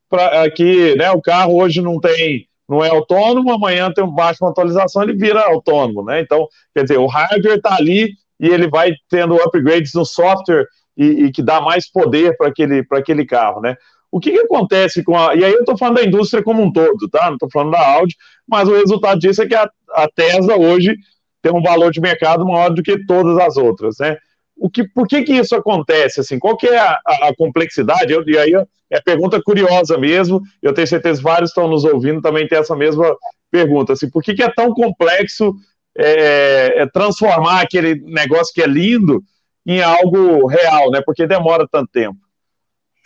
para 0.08 0.46
é, 0.46 0.50
que, 0.52 0.96
né, 0.96 1.10
o 1.10 1.22
carro 1.22 1.60
hoje 1.60 1.82
não 1.82 2.00
tem 2.00 2.48
não 2.70 2.84
é 2.84 2.90
autônomo, 2.90 3.52
amanhã 3.52 3.92
tem 3.92 4.08
baixa 4.08 4.44
uma 4.46 4.52
atualização, 4.52 5.02
ele 5.02 5.14
vira 5.14 5.42
autônomo, 5.42 6.04
né? 6.04 6.22
Então, 6.22 6.48
quer 6.74 6.84
dizer, 6.84 7.00
o 7.00 7.08
hardware 7.08 7.58
está 7.58 7.76
ali 7.76 8.12
e 8.40 8.48
ele 8.48 8.70
vai 8.70 8.94
tendo 9.10 9.36
upgrades 9.36 9.94
no 9.94 10.06
software 10.06 10.66
e, 10.96 11.26
e 11.26 11.32
que 11.32 11.42
dá 11.42 11.60
mais 11.60 11.92
poder 11.92 12.38
para 12.38 12.48
aquele, 12.48 12.86
aquele 12.92 13.26
carro, 13.26 13.60
né? 13.60 13.76
O 14.12 14.20
que, 14.20 14.32
que, 14.32 14.40
acontece 14.40 15.04
com 15.04 15.18
a. 15.18 15.36
E 15.36 15.44
aí 15.44 15.52
eu 15.52 15.60
estou 15.60 15.78
falando 15.78 15.98
da 15.98 16.04
indústria 16.04 16.44
como 16.44 16.64
um 16.64 16.72
todo, 16.72 17.10
tá? 17.10 17.28
Não 17.28 17.34
estou 17.34 17.50
falando 17.52 17.72
da 17.72 17.88
Audi, 17.88 18.16
mas 18.48 18.68
o 18.68 18.76
resultado 18.76 19.20
disso 19.20 19.44
é 19.44 19.48
que 19.48 19.56
a, 19.56 19.70
a 19.92 20.08
Tesla 20.08 20.58
hoje 20.58 20.96
tem 21.42 21.54
um 21.54 21.62
valor 21.62 21.92
de 21.92 22.02
mercado 22.02 22.46
maior 22.46 22.70
do 22.70 22.84
que 22.84 23.06
todas 23.06 23.38
as 23.38 23.56
outras, 23.56 23.98
né? 24.00 24.18
O 24.60 24.70
que, 24.70 24.84
por 24.88 25.08
que, 25.08 25.24
que 25.24 25.34
isso 25.34 25.56
acontece? 25.56 26.20
Assim, 26.20 26.38
qual 26.38 26.58
que 26.58 26.68
é 26.68 26.78
a, 26.78 27.00
a, 27.06 27.30
a 27.30 27.36
complexidade? 27.36 28.12
Eu, 28.12 28.28
e 28.28 28.38
aí 28.38 28.54
é 28.90 29.02
pergunta 29.02 29.42
curiosa 29.42 29.98
mesmo. 29.98 30.42
Eu 30.62 30.74
tenho 30.74 30.88
certeza 30.88 31.20
que 31.20 31.24
vários 31.24 31.52
estão 31.52 31.68
nos 31.68 31.86
ouvindo 31.86 32.22
também 32.22 32.48
tem 32.48 32.58
essa 32.58 32.76
mesma 32.76 33.16
pergunta. 33.50 33.94
Assim, 33.94 34.10
por 34.10 34.22
que, 34.22 34.34
que 34.34 34.44
é 34.44 34.52
tão 34.52 34.74
complexo 34.74 35.56
é, 35.98 36.82
é 36.82 36.88
transformar 36.88 37.62
aquele 37.62 37.96
negócio 37.96 38.54
que 38.54 38.62
é 38.62 38.68
lindo 38.68 39.24
em 39.66 39.82
algo 39.82 40.48
real, 40.48 40.90
né? 40.92 41.02
Porque 41.06 41.28
demora 41.28 41.68
tanto 41.72 41.92
tempo. 41.92 42.18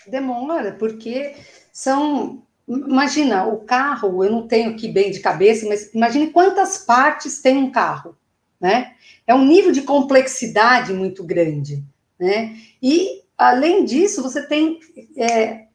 Demora, 0.08 0.74
porque 0.74 1.36
são. 1.72 2.44
Imagina, 2.66 3.46
o 3.46 3.58
carro, 3.58 4.24
eu 4.24 4.32
não 4.32 4.48
tenho 4.48 4.72
aqui 4.72 4.88
bem 4.88 5.12
de 5.12 5.20
cabeça, 5.20 5.68
mas 5.68 5.94
imagine 5.94 6.28
quantas 6.28 6.78
partes 6.78 7.42
tem 7.42 7.58
um 7.58 7.70
carro, 7.70 8.16
né? 8.60 8.94
É 9.26 9.34
um 9.34 9.46
nível 9.46 9.72
de 9.72 9.82
complexidade 9.82 10.94
muito 10.94 11.24
grande, 11.24 11.84
né? 12.20 12.58
E, 12.82 13.24
além 13.38 13.86
disso, 13.86 14.22
você 14.22 14.46
tem, 14.46 14.80
é, 15.18 15.66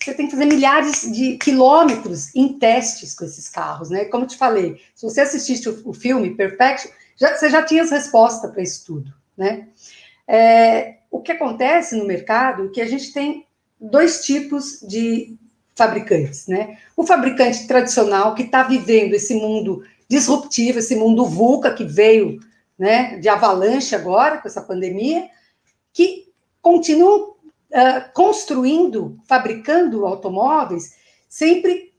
você 0.00 0.14
tem 0.14 0.26
que 0.26 0.32
fazer 0.32 0.46
milhares 0.46 1.10
de 1.12 1.36
quilômetros 1.36 2.34
em 2.34 2.58
testes 2.58 3.14
com 3.14 3.24
esses 3.24 3.48
carros, 3.48 3.90
né? 3.90 4.06
Como 4.06 4.24
eu 4.24 4.28
te 4.28 4.36
falei, 4.36 4.80
se 4.94 5.04
você 5.04 5.20
assistisse 5.20 5.68
o, 5.68 5.92
filme 5.92 6.34
Perfection, 6.34 6.90
já, 7.16 7.36
você 7.36 7.50
já 7.50 7.62
tinha 7.62 7.82
as 7.82 7.90
respostas 7.90 8.50
para 8.50 8.62
isso 8.62 8.84
tudo, 8.86 9.12
né? 9.36 9.68
É, 10.26 10.96
o 11.10 11.20
que 11.20 11.32
acontece 11.32 11.96
no 11.96 12.04
mercado 12.04 12.66
é 12.66 12.68
que 12.68 12.80
a 12.80 12.88
gente 12.88 13.12
tem 13.12 13.46
dois 13.80 14.24
tipos 14.24 14.80
de 14.80 15.36
fabricantes, 15.74 16.46
né? 16.46 16.78
O 16.96 17.06
fabricante 17.06 17.66
tradicional 17.66 18.34
que 18.34 18.42
está 18.42 18.62
vivendo 18.62 19.14
esse 19.14 19.34
mundo 19.34 19.84
disruptivo, 20.08 20.78
esse 20.78 20.96
mundo 20.96 21.26
VUCA 21.26 21.74
que 21.74 21.84
veio, 21.84 22.40
né, 22.78 23.18
de 23.18 23.28
avalanche 23.28 23.94
agora 23.94 24.38
com 24.38 24.48
essa 24.48 24.62
pandemia, 24.62 25.28
que 25.92 26.32
continuam 26.60 27.30
uh, 27.30 28.12
construindo, 28.12 29.18
fabricando 29.26 30.04
automóveis, 30.04 30.94
sempre 31.28 31.94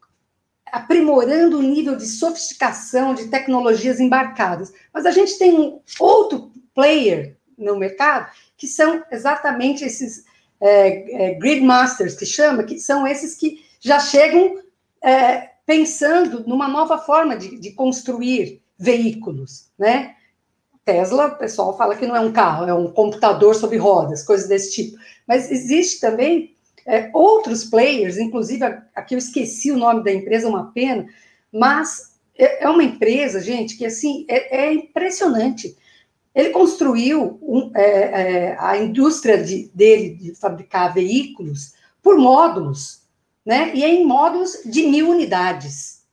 aprimorando 0.71 1.59
o 1.59 1.63
nível 1.63 1.95
de 1.95 2.05
sofisticação 2.05 3.13
de 3.13 3.27
tecnologias 3.27 3.99
embarcadas. 3.99 4.73
Mas 4.93 5.05
a 5.05 5.11
gente 5.11 5.37
tem 5.37 5.57
um 5.57 5.79
outro 5.99 6.51
player 6.73 7.37
no 7.57 7.77
mercado 7.77 8.29
que 8.55 8.67
são 8.67 9.03
exatamente 9.11 9.83
esses 9.83 10.25
é, 10.59 11.29
é, 11.29 11.33
grid 11.35 11.61
masters 11.61 12.15
que 12.15 12.25
chama, 12.25 12.63
que 12.63 12.79
são 12.79 13.07
esses 13.07 13.35
que 13.35 13.63
já 13.79 13.99
chegam 13.99 14.61
é, 15.01 15.51
pensando 15.65 16.47
numa 16.47 16.67
nova 16.67 16.97
forma 16.97 17.37
de, 17.37 17.59
de, 17.59 17.71
construir 17.71 18.61
veículos, 18.77 19.69
né? 19.77 20.15
Tesla, 20.87 21.27
o 21.27 21.37
pessoal 21.37 21.77
fala 21.77 21.97
que 21.97 22.07
não 22.07 22.15
é 22.15 22.21
um 22.21 22.31
carro, 22.31 22.65
é 22.65 22.73
um 22.73 22.89
computador 22.89 23.53
sobre 23.53 23.75
rodas, 23.75 24.23
coisas 24.23 24.47
desse 24.47 24.71
tipo. 24.71 24.97
Mas 25.27 25.51
existe 25.51 25.99
também 25.99 26.55
é, 26.85 27.09
outros 27.13 27.65
players, 27.65 28.17
inclusive 28.17 28.63
aqui 28.95 29.13
eu 29.13 29.17
esqueci 29.17 29.69
o 29.69 29.77
nome 29.77 30.01
da 30.01 30.13
empresa, 30.13 30.47
uma 30.47 30.71
pena, 30.71 31.05
mas 31.51 32.17
é, 32.37 32.63
é 32.63 32.69
uma 32.69 32.85
empresa, 32.85 33.41
gente, 33.41 33.77
que 33.77 33.85
assim 33.85 34.25
é, 34.29 34.67
é 34.67 34.73
impressionante. 34.73 35.75
Ele 36.33 36.51
construiu 36.51 37.37
um, 37.41 37.69
é, 37.75 37.81
é, 37.81 38.57
a 38.57 38.77
indústria 38.77 39.43
de, 39.43 39.69
dele 39.73 40.11
de 40.11 40.35
fabricar 40.35 40.93
veículos 40.93 41.73
por 42.01 42.17
módulos, 42.17 43.01
né? 43.45 43.71
E 43.73 43.83
em 43.83 44.05
módulos 44.05 44.61
de 44.63 44.83
mil 44.83 45.09
unidades. 45.09 46.03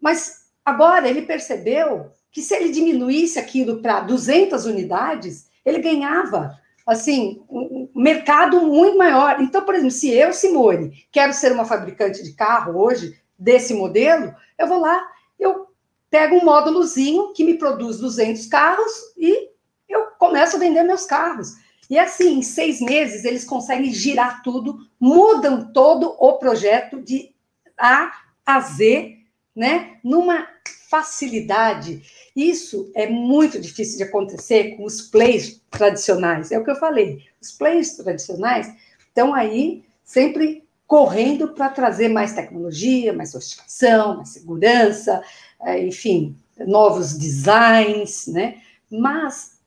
Mas 0.00 0.44
agora 0.64 1.08
ele 1.08 1.22
percebeu 1.22 2.12
que 2.30 2.42
se 2.42 2.54
ele 2.54 2.70
diminuísse 2.70 3.38
aquilo 3.38 3.80
para 3.82 4.00
200 4.00 4.64
unidades, 4.66 5.48
ele 5.64 5.80
ganhava 5.80 6.58
assim 6.86 7.42
um 7.48 7.88
mercado 7.94 8.60
muito 8.62 8.96
maior. 8.96 9.40
Então, 9.40 9.64
por 9.64 9.74
exemplo, 9.74 9.92
se 9.92 10.10
eu, 10.10 10.32
Simone, 10.32 11.06
quero 11.12 11.32
ser 11.32 11.52
uma 11.52 11.64
fabricante 11.64 12.22
de 12.22 12.32
carro 12.32 12.80
hoje 12.80 13.20
desse 13.38 13.74
modelo, 13.74 14.34
eu 14.58 14.66
vou 14.66 14.78
lá, 14.78 15.06
eu 15.38 15.68
pego 16.10 16.36
um 16.36 16.44
módulozinho 16.44 17.32
que 17.32 17.44
me 17.44 17.54
produz 17.54 17.98
200 17.98 18.46
carros 18.46 18.92
e 19.16 19.50
eu 19.88 20.06
começo 20.18 20.56
a 20.56 20.58
vender 20.58 20.82
meus 20.82 21.04
carros. 21.04 21.54
E 21.88 21.98
assim, 21.98 22.38
em 22.38 22.42
seis 22.42 22.80
meses, 22.80 23.24
eles 23.24 23.44
conseguem 23.44 23.92
girar 23.92 24.42
tudo, 24.42 24.78
mudam 24.98 25.72
todo 25.72 26.14
o 26.18 26.34
projeto 26.34 27.00
de 27.00 27.34
A 27.76 28.12
a 28.46 28.60
Z, 28.60 29.16
né? 29.54 29.98
Numa 30.02 30.46
facilidade. 30.90 32.02
Isso 32.34 32.90
é 32.94 33.08
muito 33.08 33.60
difícil 33.60 33.96
de 33.98 34.02
acontecer 34.02 34.76
com 34.76 34.84
os 34.84 35.00
players 35.00 35.60
tradicionais. 35.70 36.50
É 36.50 36.58
o 36.58 36.64
que 36.64 36.70
eu 36.70 36.76
falei. 36.76 37.24
Os 37.40 37.52
players 37.52 37.92
tradicionais 37.92 38.70
estão 38.98 39.32
aí 39.32 39.84
sempre 40.02 40.64
correndo 40.86 41.48
para 41.48 41.68
trazer 41.68 42.08
mais 42.08 42.32
tecnologia, 42.32 43.12
mais 43.12 43.30
sofisticação, 43.30 44.16
mais 44.16 44.30
segurança, 44.30 45.22
é, 45.62 45.86
enfim, 45.86 46.36
novos 46.66 47.16
designs, 47.16 48.26
né? 48.26 48.60
Mas 48.90 49.60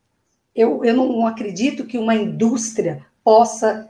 eu, 0.54 0.84
eu 0.84 0.94
não 0.94 1.26
acredito 1.26 1.86
que 1.86 1.98
uma 1.98 2.14
indústria 2.14 3.06
possa 3.24 3.90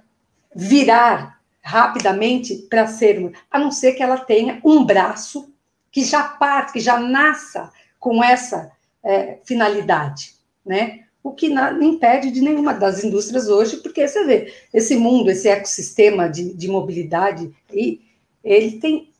virar 0.56 1.42
rapidamente 1.64 2.68
para 2.70 2.86
ser, 2.86 3.34
a 3.50 3.58
não 3.58 3.72
ser 3.72 3.94
que 3.94 4.04
ela 4.04 4.18
tenha 4.18 4.62
um 4.64 4.86
braço 4.86 5.53
que 5.94 6.04
já 6.04 6.24
parte, 6.24 6.74
que 6.74 6.80
já 6.80 7.00
nasça 7.00 7.72
com 8.00 8.22
essa 8.24 8.72
é, 9.04 9.38
finalidade, 9.46 10.34
né? 10.66 11.02
O 11.24 11.32
que 11.32 11.48
não 11.48 11.82
impede 11.82 12.32
de 12.32 12.42
nenhuma 12.42 12.74
das 12.74 13.04
indústrias 13.04 13.48
hoje, 13.48 13.78
porque 13.78 14.06
você 14.06 14.26
vê, 14.26 14.52
esse 14.74 14.98
mundo, 14.98 15.30
esse 15.30 15.48
ecossistema 15.48 16.28
de, 16.28 16.54
de 16.54 16.68
mobilidade, 16.68 17.56
ele 18.44 18.72
tem 18.82 19.14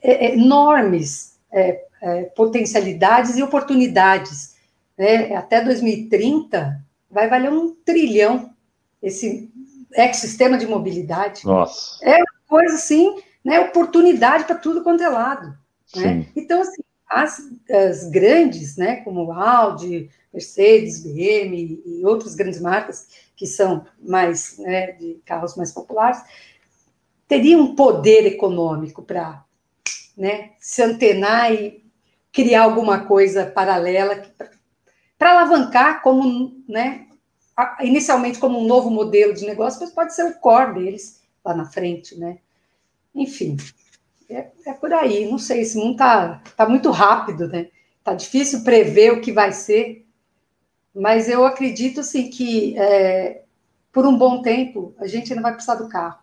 enormes 0.00 1.36
é, 1.50 1.82
é, 2.00 2.22
potencialidades 2.24 3.36
e 3.36 3.42
oportunidades. 3.42 4.54
Né? 4.96 5.34
Até 5.34 5.64
2030 5.64 6.78
vai 7.10 7.28
valer 7.28 7.50
um 7.50 7.74
trilhão 7.84 8.54
esse 9.02 9.50
ecossistema 9.94 10.58
de 10.58 10.66
mobilidade. 10.66 11.44
Nossa. 11.44 11.98
É 12.04 12.16
uma 12.16 12.26
coisa 12.46 12.74
assim, 12.74 13.16
né? 13.42 13.58
Oportunidade 13.60 14.44
para 14.44 14.56
tudo 14.56 14.82
quanto 14.82 15.02
é 15.02 15.08
lado. 15.08 15.56
Né? 15.96 16.26
Então, 16.36 16.60
assim, 16.60 16.82
as, 17.08 17.40
as 17.70 18.10
grandes, 18.10 18.76
né, 18.76 18.96
como 18.96 19.32
Audi, 19.32 20.10
Mercedes, 20.32 21.02
BM 21.02 21.82
e 21.84 22.04
outras 22.04 22.34
grandes 22.34 22.60
marcas 22.60 23.08
que 23.34 23.46
são 23.46 23.86
mais 24.00 24.58
né, 24.58 24.92
de 24.92 25.20
carros 25.24 25.56
mais 25.56 25.72
populares, 25.72 26.20
teriam 27.26 27.60
um 27.60 27.74
poder 27.74 28.26
econômico 28.26 29.02
para 29.02 29.44
né, 30.16 30.52
se 30.58 30.82
antenar 30.82 31.52
e 31.52 31.84
criar 32.32 32.62
alguma 32.62 33.06
coisa 33.06 33.46
paralela 33.46 34.22
para 35.16 35.30
alavancar 35.30 36.02
como, 36.02 36.62
né, 36.68 37.06
inicialmente 37.80 38.38
como 38.38 38.58
um 38.58 38.66
novo 38.66 38.90
modelo 38.90 39.34
de 39.34 39.46
negócio, 39.46 39.80
mas 39.80 39.90
pode 39.90 40.14
ser 40.14 40.24
o 40.24 40.34
core 40.34 40.74
deles 40.74 41.22
lá 41.44 41.54
na 41.54 41.64
frente, 41.64 42.16
né? 42.16 42.38
Enfim, 43.14 43.56
é, 44.28 44.48
é 44.66 44.72
por 44.72 44.92
aí. 44.92 45.28
Não 45.30 45.38
sei, 45.38 45.62
esse 45.62 45.76
mundo 45.76 45.96
tá, 45.96 46.42
tá 46.56 46.68
muito 46.68 46.90
rápido, 46.90 47.48
né? 47.48 47.68
Tá 48.04 48.14
difícil 48.14 48.62
prever 48.62 49.12
o 49.12 49.20
que 49.20 49.32
vai 49.32 49.52
ser, 49.52 50.06
mas 50.94 51.28
eu 51.28 51.44
acredito, 51.44 52.00
assim, 52.00 52.30
que 52.30 52.76
é, 52.78 53.42
por 53.92 54.06
um 54.06 54.16
bom 54.16 54.42
tempo 54.42 54.94
a 54.98 55.06
gente 55.06 55.32
ainda 55.32 55.42
vai 55.42 55.52
precisar 55.52 55.76
do 55.76 55.88
carro. 55.88 56.18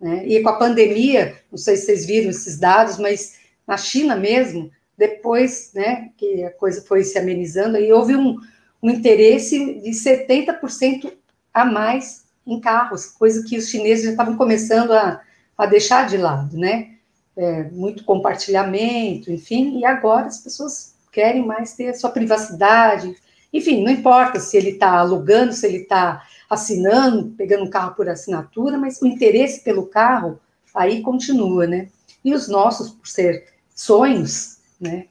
Né? 0.00 0.26
E 0.26 0.42
com 0.42 0.48
a 0.48 0.58
pandemia, 0.58 1.36
não 1.50 1.58
sei 1.58 1.76
se 1.76 1.86
vocês 1.86 2.06
viram 2.06 2.30
esses 2.30 2.58
dados, 2.58 2.98
mas 2.98 3.38
na 3.66 3.76
China 3.76 4.14
mesmo, 4.14 4.70
depois 4.96 5.72
né, 5.74 6.10
que 6.16 6.44
a 6.44 6.50
coisa 6.50 6.82
foi 6.82 7.02
se 7.02 7.18
amenizando, 7.18 7.76
aí 7.76 7.92
houve 7.92 8.14
um, 8.14 8.38
um 8.82 8.90
interesse 8.90 9.80
de 9.80 9.90
70% 9.90 11.12
a 11.52 11.64
mais 11.64 12.26
em 12.46 12.60
carros, 12.60 13.06
coisa 13.06 13.44
que 13.44 13.56
os 13.56 13.68
chineses 13.68 14.04
já 14.04 14.10
estavam 14.10 14.36
começando 14.36 14.92
a, 14.92 15.20
a 15.56 15.66
deixar 15.66 16.06
de 16.06 16.16
lado, 16.16 16.56
né? 16.56 16.95
É, 17.36 17.64
muito 17.64 18.02
compartilhamento, 18.02 19.30
enfim, 19.30 19.78
e 19.78 19.84
agora 19.84 20.26
as 20.26 20.38
pessoas 20.38 20.94
querem 21.12 21.44
mais 21.44 21.74
ter 21.74 21.88
a 21.88 21.94
sua 21.94 22.08
privacidade, 22.08 23.14
enfim, 23.52 23.82
não 23.82 23.90
importa 23.90 24.40
se 24.40 24.56
ele 24.56 24.70
está 24.70 24.98
alugando, 24.98 25.52
se 25.52 25.66
ele 25.66 25.78
está 25.78 26.26
assinando, 26.48 27.30
pegando 27.36 27.64
um 27.64 27.70
carro 27.70 27.94
por 27.94 28.08
assinatura, 28.08 28.78
mas 28.78 29.00
o 29.00 29.06
interesse 29.06 29.62
pelo 29.62 29.86
carro 29.86 30.38
aí 30.74 31.00
continua, 31.02 31.66
né? 31.66 31.88
E 32.24 32.34
os 32.34 32.48
nossos, 32.48 32.90
por 32.90 33.08
ser 33.08 33.46
sonhos, 33.74 34.58
né? 34.80 35.06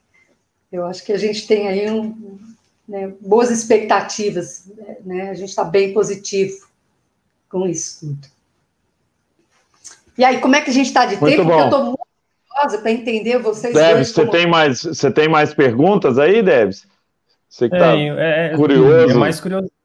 Eu 0.71 0.85
acho 0.85 1.03
que 1.03 1.11
a 1.11 1.17
gente 1.17 1.47
tem 1.47 1.67
aí 1.67 1.89
um, 1.89 2.37
né, 2.87 3.13
boas 3.19 3.49
expectativas, 3.49 4.65
né? 5.03 5.29
A 5.29 5.33
gente 5.33 5.49
está 5.49 5.63
bem 5.63 5.93
positivo 5.93 6.67
com 7.49 7.67
isso 7.67 7.99
tudo. 8.01 8.27
E 10.17 10.23
aí, 10.23 10.39
como 10.39 10.55
é 10.55 10.61
que 10.61 10.69
a 10.69 10.73
gente 10.73 10.87
está 10.87 11.05
de 11.05 11.17
muito 11.19 11.35
tempo? 11.35 11.49
Bom. 11.49 11.59
eu 11.59 11.65
estou 11.65 11.83
muito 11.83 12.04
curiosa 12.55 12.77
para 12.79 12.91
entender 12.91 13.37
vocês. 13.39 13.73
Debs, 13.73 14.09
você, 14.09 14.21
como... 14.21 14.31
tem 14.31 14.47
mais, 14.47 14.81
você 14.81 15.11
tem 15.11 15.27
mais 15.27 15.53
perguntas 15.53 16.17
aí, 16.17 16.41
Debs? 16.41 16.87
Você 17.49 17.69
que 17.69 17.75
está 17.75 17.95
é, 17.95 18.47
é, 18.47 18.55
curioso. 18.55 19.11
É 19.11 19.13
mais 19.13 19.39
curiosidade 19.39 19.75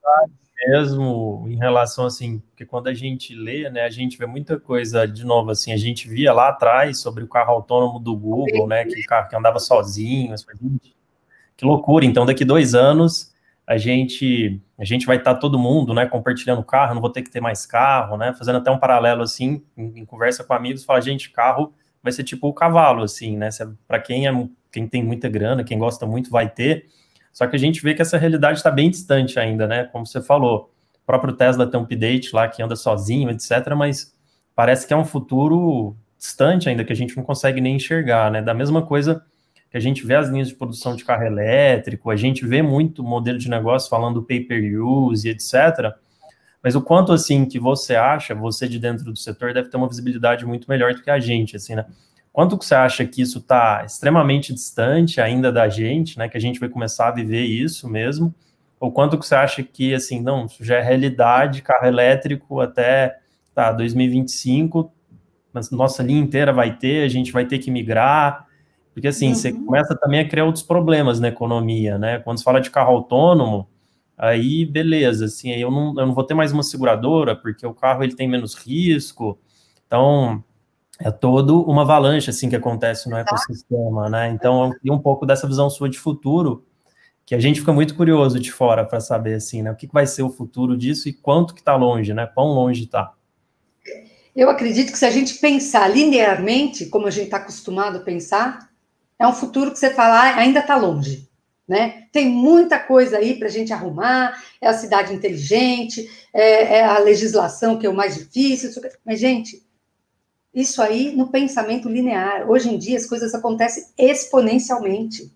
mesmo 0.67 1.47
em 1.49 1.57
relação 1.57 2.05
assim, 2.05 2.39
porque 2.51 2.67
quando 2.67 2.89
a 2.89 2.95
gente 2.95 3.35
lê, 3.35 3.71
né, 3.71 3.83
a 3.83 3.91
gente 3.91 4.19
vê 4.19 4.27
muita 4.27 4.61
coisa 4.61 5.07
de 5.07 5.25
novo 5.25 5.51
assim, 5.51 5.73
a 5.73 5.77
gente 5.77 6.07
via 6.07 6.33
lá 6.35 6.49
atrás 6.49 7.01
sobre 7.01 7.25
o 7.25 7.29
carro 7.29 7.53
autônomo 7.53 7.99
do 7.99 8.15
Google, 8.15 8.67
né, 8.67 8.85
que 8.85 9.01
o 9.01 9.07
carro 9.07 9.29
que 9.29 9.37
andava 9.37 9.59
sozinho, 9.59 10.35
que 11.57 11.65
loucura. 11.65 12.05
Então, 12.05 12.27
daqui 12.27 12.45
dois 12.45 12.75
anos 12.75 13.33
a 13.67 13.79
gente 13.79 14.61
a 14.79 14.85
gente 14.85 15.07
vai 15.07 15.17
estar 15.17 15.35
tá 15.35 15.41
todo 15.41 15.59
mundo, 15.59 15.95
né, 15.95 16.07
compartilhando 16.07 16.63
carro, 16.63 16.95
não 16.95 17.01
vou 17.01 17.11
ter 17.11 17.23
que 17.23 17.31
ter 17.31 17.41
mais 17.41 17.65
carro, 17.65 18.17
né, 18.19 18.35
fazendo 18.35 18.59
até 18.59 18.71
um 18.71 18.79
paralelo 18.79 19.23
assim, 19.23 19.63
em, 19.77 20.01
em 20.01 20.05
conversa 20.05 20.45
com 20.45 20.53
amigos, 20.53 20.85
fala, 20.85 21.01
gente, 21.01 21.31
carro 21.31 21.73
vai 22.03 22.13
ser 22.13 22.25
tipo 22.25 22.49
o 22.49 22.55
cavalo, 22.55 23.03
assim, 23.03 23.37
né, 23.37 23.49
para 23.87 24.01
quem 24.01 24.27
é 24.27 24.49
quem 24.73 24.87
tem 24.87 25.03
muita 25.03 25.29
grana, 25.29 25.65
quem 25.65 25.79
gosta 25.79 26.07
muito, 26.07 26.31
vai 26.31 26.49
ter. 26.49 26.87
Só 27.33 27.47
que 27.47 27.57
a 27.57 27.59
gente 27.59 27.83
vê 27.83 27.95
que 27.95 28.03
essa 28.03 28.19
realidade 28.19 28.59
está 28.59 28.71
bem 28.71 28.91
distante 28.91 29.39
ainda, 29.39 29.67
né? 29.67 29.85
Como 29.85 30.07
você 30.07 30.21
falou, 30.21 30.73
o 31.03 31.07
próprio 31.07 31.33
Tesla 31.33 31.67
tem 31.67 31.79
um 31.79 31.85
update 31.85 32.35
lá 32.35 32.49
que 32.49 32.63
anda 32.63 32.77
sozinho, 32.77 33.31
etc. 33.31 33.75
Mas 33.77 34.15
parece 34.55 34.87
que 34.87 34.93
é 34.93 34.97
um 34.97 35.05
futuro 35.05 35.97
distante 36.19 36.69
ainda 36.69 36.85
que 36.85 36.93
a 36.93 36.97
gente 36.97 37.17
não 37.17 37.25
consegue 37.25 37.61
nem 37.61 37.77
enxergar, 37.77 38.31
né? 38.31 38.43
Da 38.43 38.55
mesma 38.55 38.83
coisa 38.83 39.25
que 39.71 39.77
a 39.77 39.81
gente 39.81 40.05
vê 40.05 40.17
as 40.17 40.29
linhas 40.29 40.49
de 40.49 40.55
produção 40.55 40.97
de 40.97 41.05
carro 41.05 41.25
elétrico, 41.25 42.11
a 42.11 42.17
gente 42.17 42.45
vê 42.45 42.61
muito 42.61 43.05
modelo 43.05 43.39
de 43.39 43.49
negócio 43.49 43.89
falando 43.89 44.23
pay-per-use, 44.23 45.29
etc. 45.29 45.95
Mas 46.63 46.75
o 46.75 46.83
quanto 46.83 47.13
assim 47.13 47.47
que 47.47 47.59
você 47.59 47.95
acha, 47.95 48.35
você 48.35 48.69
de 48.69 48.79
dentro 48.79 49.05
do 49.05 49.17
setor 49.17 49.55
deve 49.55 49.69
ter 49.69 49.77
uma 49.77 49.89
visibilidade 49.89 50.45
muito 50.45 50.69
melhor 50.69 50.95
do 50.95 51.03
que 51.03 51.11
a 51.11 51.19
gente, 51.19 51.57
assim, 51.57 51.75
né? 51.75 51.87
Quanto 52.33 52.57
que 52.57 52.65
você 52.65 52.75
acha 52.75 53.05
que 53.05 53.23
isso 53.23 53.39
está 53.39 53.83
extremamente 53.85 54.53
distante 54.53 55.21
ainda 55.21 55.51
da 55.51 55.69
gente, 55.69 56.19
né? 56.19 56.29
Que 56.29 56.37
a 56.37 56.41
gente 56.41 56.61
vai 56.61 56.69
começar 56.69 57.09
a 57.09 57.13
viver 57.13 57.45
isso 57.45 57.89
mesmo? 57.89 58.35
Ou 58.79 58.93
quanto 58.93 59.19
que 59.19 59.27
você 59.27 59.35
acha 59.35 59.63
que, 59.63 59.93
assim, 59.95 60.21
não, 60.21 60.47
já 60.61 60.77
é 60.77 60.83
realidade, 60.83 61.63
carro 61.63 61.87
elétrico 61.87 62.61
até 62.61 63.19
tá, 63.55 63.73
2025, 63.73 64.93
mas 65.53 65.71
nossa 65.71 66.03
linha 66.03 66.21
inteira 66.21 66.53
vai 66.53 66.77
ter, 66.77 67.05
a 67.05 67.09
gente 67.09 67.33
vai 67.33 67.45
ter 67.45 67.59
que 67.59 67.71
migrar, 67.71 68.47
porque 68.93 69.09
assim, 69.09 69.29
uhum. 69.29 69.35
você 69.35 69.53
começa 69.53 69.97
também 69.97 70.21
a 70.21 70.29
criar 70.29 70.45
outros 70.45 70.65
problemas 70.65 71.21
na 71.21 71.29
economia, 71.29 71.99
né? 71.99 72.19
Quando 72.21 72.39
você 72.39 72.45
fala 72.45 72.61
de 72.61 72.71
carro 72.71 72.93
autônomo, 72.93 73.69
aí 74.21 74.67
beleza, 74.67 75.25
assim, 75.25 75.53
aí 75.53 75.61
eu 75.61 75.71
não, 75.71 75.95
eu 75.99 76.07
não 76.07 76.15
vou 76.15 76.25
ter 76.25 76.35
mais 76.35 76.53
uma 76.53 76.63
seguradora, 76.63 77.35
porque 77.35 77.67
o 77.67 77.75
carro 77.75 78.05
ele 78.05 78.15
tem 78.15 78.29
menos 78.29 78.55
risco, 78.55 79.39
então 79.87 80.45
é 81.01 81.11
todo 81.11 81.63
uma 81.63 81.83
avalanche 81.83 82.29
assim 82.29 82.51
que 82.51 82.57
acontece 82.57 83.09
no 83.09 83.17
ecossistema, 83.17 84.11
né? 84.11 84.29
Então, 84.31 84.71
e 84.85 84.91
um 84.91 84.99
pouco 84.99 85.25
dessa 85.25 85.47
visão 85.47 85.71
sua 85.71 85.89
de 85.89 85.99
futuro, 85.99 86.67
que 87.25 87.35
a 87.35 87.41
gente 87.41 87.61
fica 87.61 87.73
muito 87.73 87.95
curioso 87.95 88.39
de 88.39 88.53
fora 88.53 88.85
para 88.85 89.01
saber 89.01 89.35
assim, 89.35 89.63
né? 89.63 89.71
O 89.71 89.77
que 89.77 89.89
vai 89.91 90.07
ser 90.07 90.23
o 90.23 90.31
futuro 90.31 90.77
disso 90.77 91.09
e 91.09 91.13
quanto 91.15 91.55
que 91.55 91.61
está 91.61 91.75
longe, 91.75 92.13
né? 92.13 92.27
Quão 92.27 92.49
longe 92.49 92.85
está? 92.85 93.15
Eu 94.37 94.51
acredito 94.51 94.93
que 94.93 94.99
se 94.99 95.07
a 95.07 95.11
gente 95.11 95.35
pensar 95.39 95.89
linearmente, 95.89 96.87
como 96.87 97.07
a 97.07 97.11
gente 97.11 97.25
está 97.25 97.39
acostumado 97.39 97.97
a 97.97 98.01
pensar, 98.01 98.69
é 99.19 99.27
um 99.27 99.33
futuro 99.33 99.71
que 99.71 99.79
você 99.79 99.95
fala 99.95 100.19
ah, 100.19 100.37
ainda 100.37 100.61
está 100.61 100.77
longe. 100.77 101.30
Né? 101.71 102.09
Tem 102.11 102.29
muita 102.29 102.81
coisa 102.81 103.19
aí 103.19 103.39
para 103.39 103.47
a 103.47 103.51
gente 103.51 103.73
arrumar, 103.73 104.43
é 104.61 104.67
a 104.67 104.73
cidade 104.73 105.15
inteligente, 105.15 106.11
é, 106.35 106.79
é, 106.79 106.85
a 106.85 106.99
legislação 106.99 107.79
que 107.79 107.87
é 107.87 107.89
o 107.89 107.95
mais 107.95 108.17
difícil, 108.17 108.73
mas, 109.07 109.21
gente, 109.21 109.65
isso 110.53 110.83
aí 110.83 111.15
no 111.15 111.29
pensamento 111.29 111.89
linear. 111.89 112.51
Hoje 112.51 112.69
em 112.69 112.77
dia 112.77 112.99
as 112.99 113.07
coisas 113.07 113.33
acontecem 113.37 113.85
exponencialmente. 113.97 115.33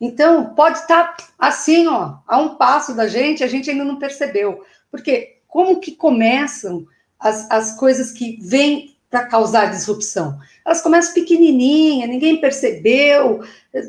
Então, 0.00 0.54
pode 0.54 0.78
estar 0.78 1.14
assim, 1.38 1.86
ó, 1.86 2.16
a 2.26 2.38
um 2.38 2.56
passo 2.56 2.94
da 2.94 3.06
gente, 3.06 3.44
a 3.44 3.46
gente 3.46 3.68
ainda 3.68 3.84
não 3.84 3.98
percebeu. 3.98 4.64
Porque 4.90 5.42
como 5.46 5.80
que 5.80 5.94
começam 5.94 6.86
as, 7.20 7.46
as 7.50 7.76
coisas 7.76 8.10
que 8.10 8.38
vêm 8.40 8.96
para 9.10 9.26
causar 9.26 9.70
disrupção? 9.70 10.38
Elas 10.64 10.82
começam 10.82 11.14
pequenininha, 11.14 12.06
ninguém 12.06 12.40
percebeu, 12.40 13.42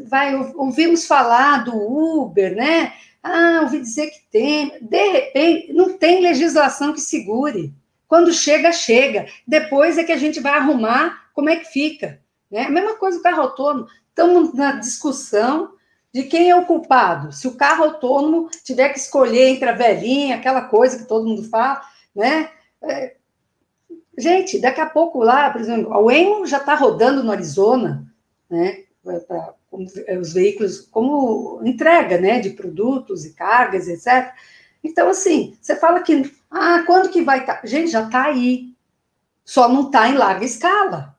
vai, 0.07 0.35
ouvimos 0.55 1.05
falar 1.05 1.63
do 1.63 1.75
Uber, 1.75 2.55
né? 2.55 2.93
Ah, 3.21 3.59
ouvi 3.63 3.79
dizer 3.81 4.07
que 4.07 4.21
tem. 4.31 4.71
De 4.81 5.11
repente, 5.11 5.73
não 5.73 5.97
tem 5.97 6.21
legislação 6.21 6.93
que 6.93 7.01
segure. 7.01 7.73
Quando 8.07 8.33
chega, 8.33 8.71
chega. 8.71 9.27
Depois 9.45 9.97
é 9.97 10.03
que 10.03 10.11
a 10.11 10.17
gente 10.17 10.39
vai 10.39 10.53
arrumar 10.53 11.29
como 11.33 11.49
é 11.49 11.57
que 11.57 11.65
fica. 11.65 12.19
Né? 12.49 12.63
A 12.63 12.69
mesma 12.69 12.95
coisa 12.95 13.19
o 13.19 13.21
carro 13.21 13.41
autônomo. 13.41 13.87
Estamos 14.09 14.53
na 14.53 14.73
discussão 14.73 15.73
de 16.13 16.23
quem 16.23 16.49
é 16.49 16.55
o 16.55 16.65
culpado. 16.65 17.31
Se 17.31 17.47
o 17.47 17.55
carro 17.55 17.83
autônomo 17.83 18.49
tiver 18.63 18.89
que 18.89 18.99
escolher 18.99 19.49
entre 19.49 19.69
a 19.69 19.73
velhinha, 19.73 20.37
aquela 20.37 20.63
coisa 20.63 20.97
que 20.97 21.07
todo 21.07 21.27
mundo 21.27 21.43
fala, 21.49 21.81
né? 22.15 22.49
É... 22.81 23.15
Gente, 24.19 24.59
daqui 24.59 24.81
a 24.81 24.85
pouco 24.85 25.23
lá, 25.23 25.49
por 25.49 25.61
exemplo, 25.61 25.93
a 25.93 26.01
Waymo 26.01 26.45
já 26.45 26.57
está 26.57 26.75
rodando 26.75 27.23
no 27.23 27.31
Arizona, 27.31 28.05
né? 28.49 28.83
Para 29.01 29.55
os 30.19 30.33
veículos 30.33 30.81
como 30.91 31.61
entrega, 31.63 32.19
né? 32.19 32.39
De 32.39 32.49
produtos 32.49 33.23
e 33.23 33.33
cargas, 33.33 33.87
etc. 33.87 34.33
Então, 34.83 35.07
assim, 35.07 35.57
você 35.61 35.73
fala 35.73 36.01
que, 36.01 36.29
ah, 36.51 36.83
quando 36.85 37.09
que 37.09 37.21
vai 37.21 37.39
estar? 37.39 37.61
Tá? 37.61 37.67
Gente, 37.67 37.91
já 37.91 38.03
está 38.03 38.25
aí. 38.25 38.73
Só 39.45 39.69
não 39.69 39.87
está 39.87 40.09
em 40.09 40.15
larga 40.15 40.45
escala, 40.45 41.15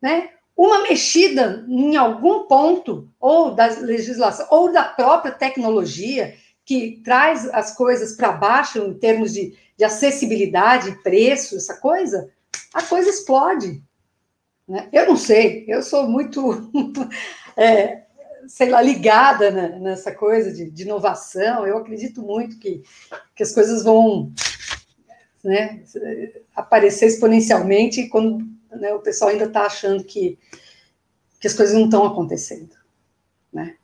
né? 0.00 0.28
Uma 0.54 0.82
mexida 0.82 1.64
em 1.66 1.96
algum 1.96 2.44
ponto, 2.44 3.08
ou 3.18 3.54
da 3.54 3.66
legislação, 3.66 4.46
ou 4.50 4.70
da 4.70 4.84
própria 4.84 5.32
tecnologia, 5.32 6.36
que 6.68 7.00
traz 7.02 7.48
as 7.54 7.74
coisas 7.74 8.12
para 8.12 8.30
baixo 8.30 8.78
em 8.80 8.92
termos 8.92 9.32
de, 9.32 9.56
de 9.74 9.84
acessibilidade, 9.84 11.02
preço, 11.02 11.56
essa 11.56 11.74
coisa, 11.78 12.30
a 12.74 12.82
coisa 12.82 13.08
explode. 13.08 13.82
Né? 14.68 14.86
Eu 14.92 15.06
não 15.06 15.16
sei, 15.16 15.64
eu 15.66 15.82
sou 15.82 16.06
muito 16.06 16.70
é, 17.56 18.02
sei 18.46 18.68
lá, 18.68 18.82
ligada 18.82 19.50
né, 19.50 19.78
nessa 19.80 20.14
coisa 20.14 20.52
de, 20.52 20.70
de, 20.70 20.82
inovação. 20.82 21.66
Eu 21.66 21.78
acredito 21.78 22.20
muito 22.20 22.58
que, 22.58 22.82
que 23.34 23.42
as 23.42 23.54
coisas 23.54 23.82
vão 23.82 24.30
né, 25.42 25.82
aparecer 26.54 27.06
exponencialmente 27.06 28.08
quando 28.08 28.46
né, 28.70 28.92
o 28.92 29.00
pessoal 29.00 29.30
ainda 29.30 29.46
está 29.46 29.62
achando 29.62 30.04
que, 30.04 30.38
que 31.40 31.46
as 31.46 31.54
coisas 31.54 31.74
não 31.74 31.86
estão 31.86 32.04
acontecendo. 32.04 32.76
Né? 33.50 33.74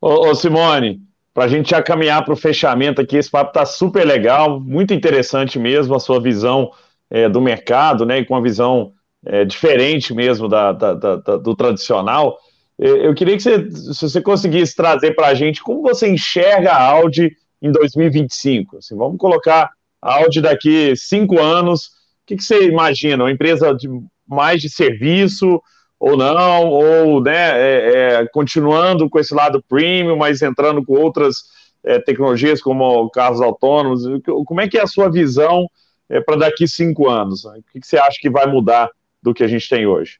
Ô, 0.00 0.28
ô 0.28 0.34
Simone, 0.36 1.07
para 1.38 1.44
a 1.44 1.48
gente 1.48 1.70
já 1.70 1.80
caminhar 1.80 2.24
para 2.24 2.34
o 2.34 2.36
fechamento 2.36 3.00
aqui, 3.00 3.16
esse 3.16 3.30
papo 3.30 3.50
está 3.50 3.64
super 3.64 4.04
legal, 4.04 4.58
muito 4.58 4.92
interessante 4.92 5.56
mesmo 5.56 5.94
a 5.94 6.00
sua 6.00 6.20
visão 6.20 6.72
é, 7.08 7.28
do 7.28 7.40
mercado, 7.40 8.04
né, 8.04 8.18
e 8.18 8.24
com 8.24 8.34
a 8.34 8.40
visão 8.40 8.92
é, 9.24 9.44
diferente 9.44 10.12
mesmo 10.12 10.48
da, 10.48 10.72
da, 10.72 10.94
da, 10.94 11.36
do 11.36 11.54
tradicional. 11.54 12.36
Eu 12.76 13.14
queria 13.14 13.36
que 13.36 13.42
você, 13.44 13.70
se 13.70 14.00
você 14.02 14.20
conseguisse 14.20 14.74
trazer 14.74 15.14
para 15.14 15.28
a 15.28 15.34
gente 15.34 15.62
como 15.62 15.80
você 15.80 16.08
enxerga 16.08 16.72
a 16.72 16.82
Audi 16.82 17.30
em 17.62 17.70
2025. 17.70 18.78
Assim, 18.78 18.96
vamos 18.96 19.16
colocar 19.16 19.70
a 20.02 20.14
Audi 20.16 20.40
daqui 20.40 20.96
cinco 20.96 21.40
anos. 21.40 21.84
O 21.84 21.90
que, 22.26 22.34
que 22.34 22.42
você 22.42 22.66
imagina? 22.66 23.22
Uma 23.22 23.30
empresa 23.30 23.72
de 23.72 23.88
mais 24.26 24.60
de 24.60 24.68
serviço 24.68 25.62
ou 25.98 26.16
não? 26.16 26.68
Ou 26.68 27.22
né, 27.22 27.50
é, 27.60 28.20
é, 28.20 28.26
continuando 28.28 29.08
com 29.08 29.18
esse 29.18 29.34
lado 29.34 29.62
premium, 29.68 30.16
mas 30.16 30.42
entrando 30.42 30.84
com 30.84 30.94
outras 30.94 31.44
é, 31.84 31.98
tecnologias 31.98 32.60
como 32.60 33.08
carros 33.10 33.40
autônomos? 33.40 34.02
Como 34.46 34.60
é 34.60 34.68
que 34.68 34.78
é 34.78 34.82
a 34.82 34.86
sua 34.86 35.10
visão 35.10 35.68
é, 36.08 36.20
para 36.20 36.36
daqui 36.36 36.66
cinco 36.66 37.08
anos? 37.08 37.44
O 37.44 37.52
que, 37.72 37.80
que 37.80 37.86
você 37.86 37.98
acha 37.98 38.18
que 38.20 38.30
vai 38.30 38.46
mudar 38.46 38.90
do 39.22 39.34
que 39.34 39.42
a 39.42 39.48
gente 39.48 39.68
tem 39.68 39.86
hoje? 39.86 40.18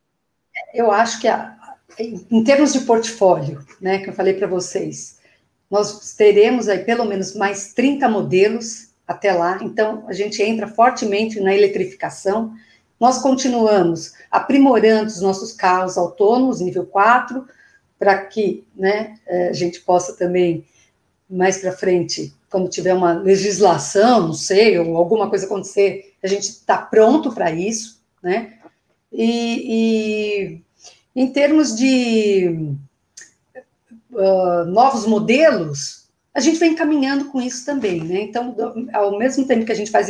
Eu 0.75 0.91
acho 0.91 1.21
que 1.21 1.29
a, 1.29 1.57
em 1.99 2.45
termos 2.45 2.73
de 2.73 2.81
portfólio, 2.81 3.61
né, 3.81 3.99
que 3.99 4.11
eu 4.11 4.13
falei 4.13 4.35
para 4.35 4.47
vocês, 4.47 5.19
nós 5.71 6.15
teremos 6.15 6.69
aí 6.69 6.79
pelo 6.85 7.05
menos 7.05 7.35
mais 7.35 7.73
30 7.75 8.09
modelos 8.09 8.89
até 9.07 9.33
lá, 9.33 9.59
então 9.63 10.05
a 10.07 10.13
gente 10.13 10.43
entra 10.43 10.67
fortemente 10.69 11.41
na 11.41 11.55
eletrificação. 11.55 12.53
Nós 12.99 13.19
continuamos 13.19 14.15
aprimorando 14.31 15.07
os 15.07 15.21
nossos 15.21 15.53
carros 15.53 15.97
autônomos, 15.97 16.61
nível 16.61 16.85
4, 16.87 17.47
para 17.99 18.25
que 18.27 18.65
né, 18.75 19.19
a 19.51 19.53
gente 19.53 19.81
possa 19.81 20.17
também, 20.17 20.65
mais 21.29 21.59
para 21.59 21.73
frente, 21.73 22.33
quando 22.51 22.69
tiver 22.69 22.95
uma 22.95 23.13
legislação, 23.13 24.29
não 24.29 24.35
sei, 24.35 24.79
ou 24.79 24.97
alguma 24.97 25.29
coisa 25.29 25.47
acontecer, 25.47 26.15
a 26.23 26.27
gente 26.27 26.45
está 26.45 26.79
pronto 26.79 27.33
para 27.33 27.51
isso, 27.51 28.01
né? 28.23 28.55
E, 29.13 30.63
e 31.15 31.21
em 31.21 31.33
termos 31.33 31.75
de 31.77 32.75
uh, 34.13 34.65
novos 34.67 35.07
modelos, 35.07 36.09
a 36.33 36.41
gente 36.41 36.59
vem 36.59 36.75
caminhando 36.75 37.27
com 37.27 37.41
isso 37.41 37.65
também, 37.65 38.03
né? 38.03 38.23
Então, 38.23 38.55
ao 38.93 39.19
mesmo 39.19 39.47
tempo 39.47 39.65
que 39.65 39.73
a 39.73 39.75
gente 39.75 39.91
faz 39.91 40.09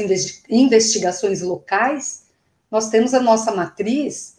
investigações 0.49 1.43
locais, 1.43 2.28
nós 2.71 2.89
temos 2.91 3.15
a 3.15 3.21
nossa 3.21 3.55
matriz 3.55 4.37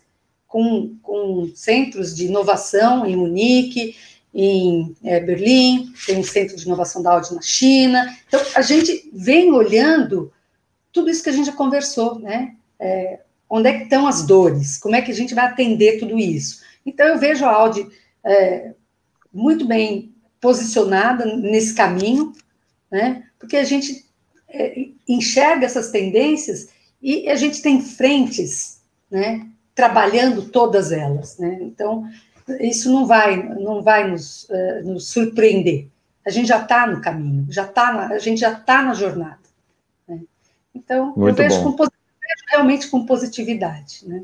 com, 0.47 0.97
com 1.01 1.51
centros 1.55 2.15
de 2.15 2.25
inovação 2.25 3.05
em 3.05 3.15
Munique, 3.15 3.95
em 4.33 4.95
é, 5.03 5.19
Berlim, 5.19 5.91
tem 6.05 6.17
um 6.17 6.23
centro 6.23 6.55
de 6.55 6.65
inovação 6.65 7.01
da 7.01 7.13
Audi 7.13 7.33
na 7.33 7.41
China. 7.41 8.15
Então, 8.27 8.39
a 8.55 8.61
gente 8.61 9.09
vem 9.13 9.51
olhando 9.51 10.31
tudo 10.91 11.09
isso 11.09 11.23
que 11.23 11.29
a 11.29 11.33
gente 11.33 11.47
já 11.47 11.53
conversou, 11.53 12.19
né? 12.19 12.55
É, 12.79 13.19
onde 13.49 13.69
é 13.69 13.77
que 13.77 13.83
estão 13.83 14.07
as 14.07 14.25
dores? 14.25 14.77
Como 14.77 14.95
é 14.95 15.01
que 15.01 15.11
a 15.11 15.15
gente 15.15 15.33
vai 15.33 15.45
atender 15.45 15.99
tudo 15.99 16.17
isso? 16.17 16.61
Então, 16.85 17.07
eu 17.07 17.17
vejo 17.17 17.45
a 17.45 17.51
Audi 17.51 17.87
é, 18.23 18.73
muito 19.33 19.65
bem 19.65 20.13
posicionada 20.39 21.25
nesse 21.25 21.73
caminho, 21.73 22.33
né? 22.91 23.23
Porque 23.39 23.57
a 23.57 23.63
gente 23.63 24.07
enxerga 25.07 25.65
essas 25.65 25.91
tendências 25.91 26.69
e 27.01 27.29
a 27.29 27.35
gente 27.35 27.61
tem 27.61 27.81
frentes, 27.81 28.81
né? 29.09 29.47
Trabalhando 29.73 30.43
todas 30.43 30.91
elas, 30.91 31.37
né? 31.37 31.57
Então, 31.61 32.09
isso 32.59 32.91
não 32.91 33.05
vai, 33.05 33.37
não 33.37 33.81
vai 33.81 34.09
nos, 34.09 34.43
uh, 34.49 34.85
nos 34.85 35.07
surpreender. 35.07 35.87
A 36.25 36.29
gente 36.29 36.47
já 36.47 36.61
está 36.61 36.85
no 36.85 37.01
caminho, 37.01 37.47
já 37.49 37.65
tá 37.65 38.09
a 38.11 38.19
gente 38.19 38.39
já 38.39 38.51
está 38.51 38.81
na 38.81 38.93
jornada. 38.93 39.39
Né? 40.07 40.19
Então, 40.75 41.13
Muito 41.15 41.41
eu 41.41 41.49
vejo, 41.49 41.63
com, 41.63 41.71
vejo, 41.71 41.89
realmente 42.49 42.87
com 42.89 43.05
positividade. 43.05 44.01
Né? 44.05 44.23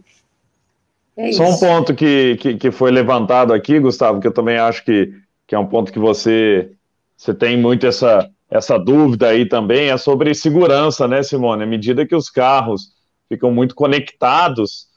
É 1.16 1.32
Só 1.32 1.50
um 1.50 1.58
ponto 1.58 1.96
que, 1.96 2.36
que, 2.38 2.58
que, 2.58 2.72
foi 2.72 2.92
levantado 2.92 3.54
aqui, 3.54 3.80
Gustavo, 3.80 4.20
que 4.20 4.28
eu 4.28 4.34
também 4.34 4.58
acho 4.58 4.84
que, 4.84 5.14
que 5.48 5.56
é 5.56 5.60
um 5.60 5.66
ponto 5.66 5.92
que 5.92 6.00
você, 6.00 6.72
você 7.16 7.34
tem 7.34 7.58
muito 7.58 7.88
essa, 7.88 8.30
essa 8.50 8.78
dúvida 8.78 9.30
aí 9.30 9.48
também, 9.48 9.90
é 9.90 9.98
sobre 9.98 10.34
segurança, 10.34 11.08
né, 11.08 11.24
Simone? 11.24 11.64
À 11.64 11.68
medida 11.68 12.06
que 12.06 12.16
os 12.16 12.30
carros 12.30 12.94
ficam 13.28 13.52
muito 13.52 13.74
conectados, 13.74 14.88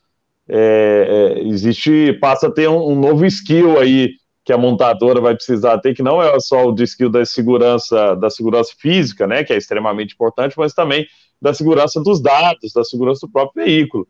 é, 0.48 1.36
é, 1.36 1.42
existe, 1.46 2.12
passa 2.20 2.48
a 2.48 2.50
ter 2.50 2.68
um, 2.68 2.92
um, 2.92 2.94
novo 2.94 3.24
skill 3.26 3.78
aí 3.78 4.12
que 4.44 4.52
a 4.52 4.58
montadora 4.58 5.20
vai 5.20 5.34
precisar 5.34 5.78
ter, 5.78 5.94
que 5.94 6.02
não 6.02 6.22
é 6.22 6.38
só 6.40 6.66
o 6.66 6.72
de 6.72 6.84
skill 6.84 7.10
da 7.10 7.24
segurança, 7.26 8.14
da 8.16 8.30
segurança 8.30 8.72
física, 8.78 9.26
né, 9.26 9.44
que 9.44 9.52
é 9.52 9.56
extremamente 9.56 10.14
importante, 10.14 10.54
mas 10.56 10.72
também 10.72 11.06
da 11.40 11.52
segurança 11.52 12.02
dos 12.02 12.20
dados, 12.20 12.72
da 12.72 12.82
segurança 12.82 13.26
do 13.26 13.32
próprio 13.32 13.64
veículo, 13.64 14.08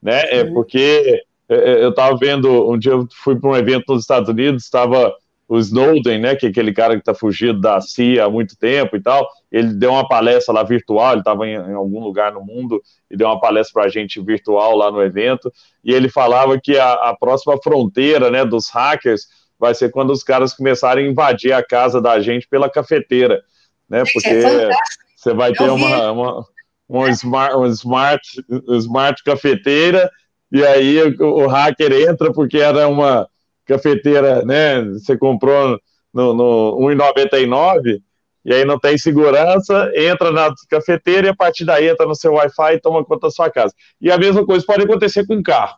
né, 0.00 0.22
é 0.30 0.44
porque 0.44 1.24
é, 1.48 1.54
é, 1.54 1.84
eu 1.84 1.90
estava 1.90 2.16
vendo, 2.16 2.70
um 2.70 2.78
dia 2.78 2.92
eu 2.92 3.08
fui 3.12 3.34
para 3.34 3.50
um 3.50 3.56
evento 3.56 3.92
nos 3.92 4.02
Estados 4.02 4.28
Unidos, 4.28 4.62
estava 4.62 5.12
o 5.50 5.58
Snowden, 5.58 6.20
né, 6.20 6.36
que 6.36 6.46
é 6.46 6.48
aquele 6.48 6.72
cara 6.72 6.94
que 6.94 7.00
está 7.00 7.12
fugido 7.12 7.60
da 7.60 7.80
CIA 7.80 8.24
há 8.24 8.30
muito 8.30 8.56
tempo 8.56 8.94
e 8.94 9.02
tal, 9.02 9.28
ele 9.50 9.74
deu 9.74 9.90
uma 9.90 10.06
palestra 10.06 10.54
lá 10.54 10.62
virtual, 10.62 11.10
ele 11.10 11.22
estava 11.22 11.44
em, 11.44 11.54
em, 11.54 11.74
algum 11.74 11.98
lugar 11.98 12.32
no 12.32 12.40
mundo 12.40 12.80
e 13.10 13.16
deu 13.16 13.26
uma 13.26 13.40
palestra 13.40 13.72
para 13.72 13.88
a 13.88 13.90
gente 13.90 14.22
virtual 14.22 14.76
lá 14.76 14.92
no 14.92 15.02
evento, 15.02 15.52
e 15.84 15.92
ele 15.92 16.08
falava 16.08 16.56
que 16.60 16.78
a, 16.78 16.92
a, 16.92 17.16
próxima 17.16 17.58
fronteira, 17.60 18.30
né, 18.30 18.44
dos 18.44 18.70
hackers 18.70 19.26
vai 19.58 19.74
ser 19.74 19.90
quando 19.90 20.12
os 20.12 20.22
caras 20.22 20.54
começarem 20.54 21.08
a 21.08 21.10
invadir 21.10 21.52
a 21.52 21.66
casa 21.66 22.00
da 22.00 22.20
gente 22.20 22.46
pela 22.46 22.70
cafeteira, 22.70 23.42
né, 23.88 24.04
porque 24.12 24.28
é 24.28 24.70
você 25.16 25.34
vai 25.34 25.52
ter 25.52 25.68
uma, 25.68 26.12
uma, 26.12 26.46
uma, 26.88 27.10
smart, 27.10 27.56
uma 27.56 27.66
smart, 27.66 28.44
smart 28.78 29.24
cafeteira, 29.24 30.08
e 30.52 30.64
aí 30.64 31.02
o, 31.18 31.42
o 31.42 31.46
hacker 31.48 31.92
entra 32.08 32.32
porque 32.32 32.58
era 32.58 32.86
uma 32.86 33.28
cafeteira, 33.70 34.44
né? 34.44 34.82
Você 34.82 35.16
comprou 35.16 35.78
no, 36.12 36.34
no 36.34 36.78
1,99 36.80 38.00
e 38.44 38.54
aí 38.54 38.64
não 38.64 38.78
tem 38.78 38.96
segurança, 38.96 39.90
entra 39.94 40.32
na 40.32 40.52
cafeteira 40.68 41.28
e 41.28 41.30
a 41.30 41.36
partir 41.36 41.64
daí 41.64 41.88
entra 41.88 42.06
no 42.06 42.14
seu 42.14 42.32
Wi-Fi 42.32 42.74
e 42.74 42.80
toma 42.80 43.04
conta 43.04 43.26
da 43.26 43.30
sua 43.30 43.50
casa. 43.50 43.74
E 44.00 44.10
a 44.10 44.18
mesma 44.18 44.44
coisa 44.44 44.64
pode 44.64 44.82
acontecer 44.82 45.26
com 45.26 45.34
o 45.34 45.42
carro. 45.42 45.76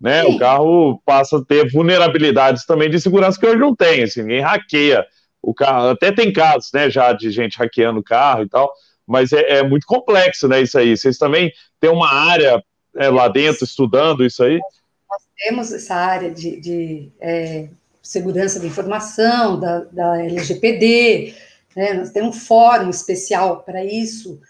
Né? 0.00 0.24
O 0.24 0.38
carro 0.38 1.00
passa 1.04 1.38
a 1.38 1.44
ter 1.44 1.70
vulnerabilidades 1.70 2.64
também 2.64 2.90
de 2.90 3.00
segurança 3.00 3.38
que 3.38 3.46
hoje 3.46 3.58
não 3.58 3.76
tem, 3.76 4.02
assim, 4.02 4.22
ninguém 4.22 4.40
hackeia 4.40 5.06
o 5.42 5.54
carro, 5.54 5.88
até 5.88 6.12
tem 6.12 6.32
casos, 6.32 6.70
né, 6.72 6.90
já 6.90 7.12
de 7.12 7.30
gente 7.30 7.56
hackeando 7.58 8.00
o 8.00 8.04
carro 8.04 8.42
e 8.42 8.48
tal, 8.48 8.70
mas 9.06 9.32
é, 9.32 9.58
é 9.58 9.62
muito 9.62 9.86
complexo, 9.86 10.48
né, 10.48 10.60
isso 10.60 10.78
aí. 10.78 10.96
Vocês 10.96 11.16
também 11.16 11.52
têm 11.78 11.90
uma 11.90 12.10
área 12.12 12.62
é, 12.96 13.08
lá 13.08 13.28
dentro 13.28 13.64
estudando 13.64 14.24
isso 14.24 14.42
aí? 14.42 14.58
Temos 15.40 15.72
essa 15.72 15.94
área 15.94 16.30
de, 16.30 16.60
de 16.60 17.12
é, 17.20 17.68
segurança 18.02 18.60
da 18.60 18.66
informação, 18.66 19.58
da, 19.58 19.80
da 19.84 20.22
LGPD, 20.22 21.34
né? 21.74 21.94
nós 21.94 22.10
temos 22.10 22.36
um 22.36 22.40
fórum 22.40 22.90
especial 22.90 23.62
para 23.62 23.84
isso 23.84 24.40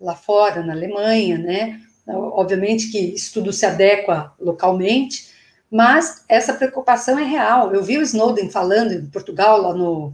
lá 0.00 0.16
fora, 0.16 0.62
na 0.62 0.72
Alemanha, 0.72 1.38
né? 1.38 1.80
Obviamente 2.06 2.90
que 2.90 2.98
isso 2.98 3.34
tudo 3.34 3.52
se 3.52 3.64
adequa 3.64 4.32
localmente, 4.40 5.28
mas 5.70 6.24
essa 6.28 6.54
preocupação 6.54 7.18
é 7.18 7.24
real. 7.24 7.72
Eu 7.72 7.84
vi 7.84 7.98
o 7.98 8.02
Snowden 8.02 8.50
falando 8.50 8.92
em 8.92 9.06
Portugal, 9.06 9.60
lá 9.60 9.74
no, 9.74 10.12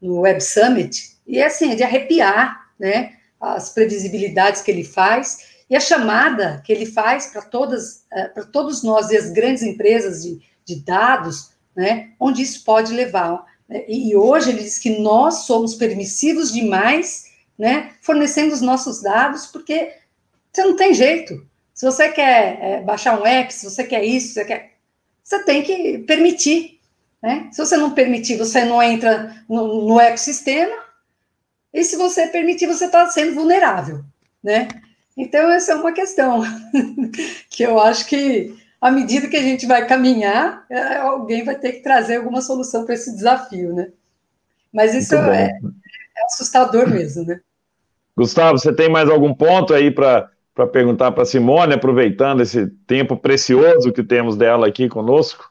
no 0.00 0.20
Web 0.20 0.40
Summit, 0.40 1.16
e 1.26 1.38
é 1.38 1.46
assim, 1.46 1.72
é 1.72 1.74
de 1.74 1.82
arrepiar, 1.82 2.68
né? 2.78 3.14
As 3.40 3.70
previsibilidades 3.70 4.62
que 4.62 4.70
ele 4.70 4.84
faz, 4.84 5.51
e 5.72 5.76
a 5.76 5.80
chamada 5.80 6.60
que 6.66 6.70
ele 6.70 6.84
faz 6.84 7.28
para 7.28 7.40
todas, 7.40 8.04
eh, 8.12 8.28
para 8.28 8.44
todos 8.44 8.82
nós 8.82 9.08
e 9.08 9.16
as 9.16 9.30
grandes 9.30 9.62
empresas 9.62 10.22
de, 10.22 10.38
de 10.66 10.84
dados, 10.84 11.52
né, 11.74 12.10
onde 12.20 12.42
isso 12.42 12.62
pode 12.62 12.92
levar. 12.92 13.46
Né? 13.66 13.82
E 13.88 14.14
hoje 14.14 14.50
ele 14.50 14.62
diz 14.62 14.78
que 14.78 15.00
nós 15.00 15.46
somos 15.46 15.74
permissivos 15.74 16.52
demais, 16.52 17.24
né, 17.58 17.92
fornecendo 18.02 18.52
os 18.52 18.60
nossos 18.60 19.00
dados, 19.00 19.46
porque 19.46 19.94
você 20.52 20.62
não 20.62 20.76
tem 20.76 20.92
jeito. 20.92 21.42
Se 21.72 21.86
você 21.86 22.10
quer 22.10 22.58
é, 22.60 22.82
baixar 22.82 23.18
um 23.18 23.24
app, 23.24 23.54
se 23.54 23.64
você 23.64 23.82
quer 23.82 24.04
isso, 24.04 24.34
você 24.34 24.44
quer, 24.44 24.72
você 25.24 25.42
tem 25.42 25.62
que 25.62 26.00
permitir. 26.00 26.80
Né? 27.22 27.48
Se 27.50 27.64
você 27.64 27.78
não 27.78 27.92
permitir, 27.92 28.36
você 28.36 28.62
não 28.62 28.82
entra 28.82 29.42
no, 29.48 29.88
no 29.88 29.98
ecossistema, 29.98 30.76
e 31.72 31.82
se 31.82 31.96
você 31.96 32.26
permitir, 32.26 32.66
você 32.66 32.84
está 32.84 33.06
sendo 33.06 33.34
vulnerável, 33.34 34.04
né? 34.44 34.68
Então, 35.16 35.50
essa 35.50 35.72
é 35.72 35.74
uma 35.74 35.92
questão 35.92 36.42
que 37.50 37.62
eu 37.62 37.78
acho 37.78 38.06
que, 38.06 38.56
à 38.80 38.90
medida 38.90 39.28
que 39.28 39.36
a 39.36 39.42
gente 39.42 39.66
vai 39.66 39.86
caminhar, 39.86 40.64
é, 40.70 40.96
alguém 40.96 41.44
vai 41.44 41.54
ter 41.54 41.72
que 41.72 41.82
trazer 41.82 42.16
alguma 42.16 42.40
solução 42.40 42.84
para 42.84 42.94
esse 42.94 43.14
desafio, 43.14 43.74
né? 43.74 43.90
Mas 44.72 44.94
isso 44.94 45.14
é, 45.14 45.44
é, 45.46 46.24
assustador 46.24 46.88
mesmo, 46.88 47.24
né? 47.24 47.40
Gustavo, 48.16 48.58
você 48.58 48.72
tem 48.72 48.90
mais 48.90 49.08
algum 49.08 49.34
ponto 49.34 49.74
aí 49.74 49.90
para 49.90 50.30
perguntar 50.72 51.12
para 51.12 51.22
a 51.22 51.26
Simone, 51.26 51.74
aproveitando 51.74 52.42
esse 52.42 52.66
tempo 52.86 53.16
precioso 53.16 53.92
que 53.92 54.02
temos 54.02 54.36
dela 54.36 54.66
aqui 54.66 54.88
conosco? 54.88 55.50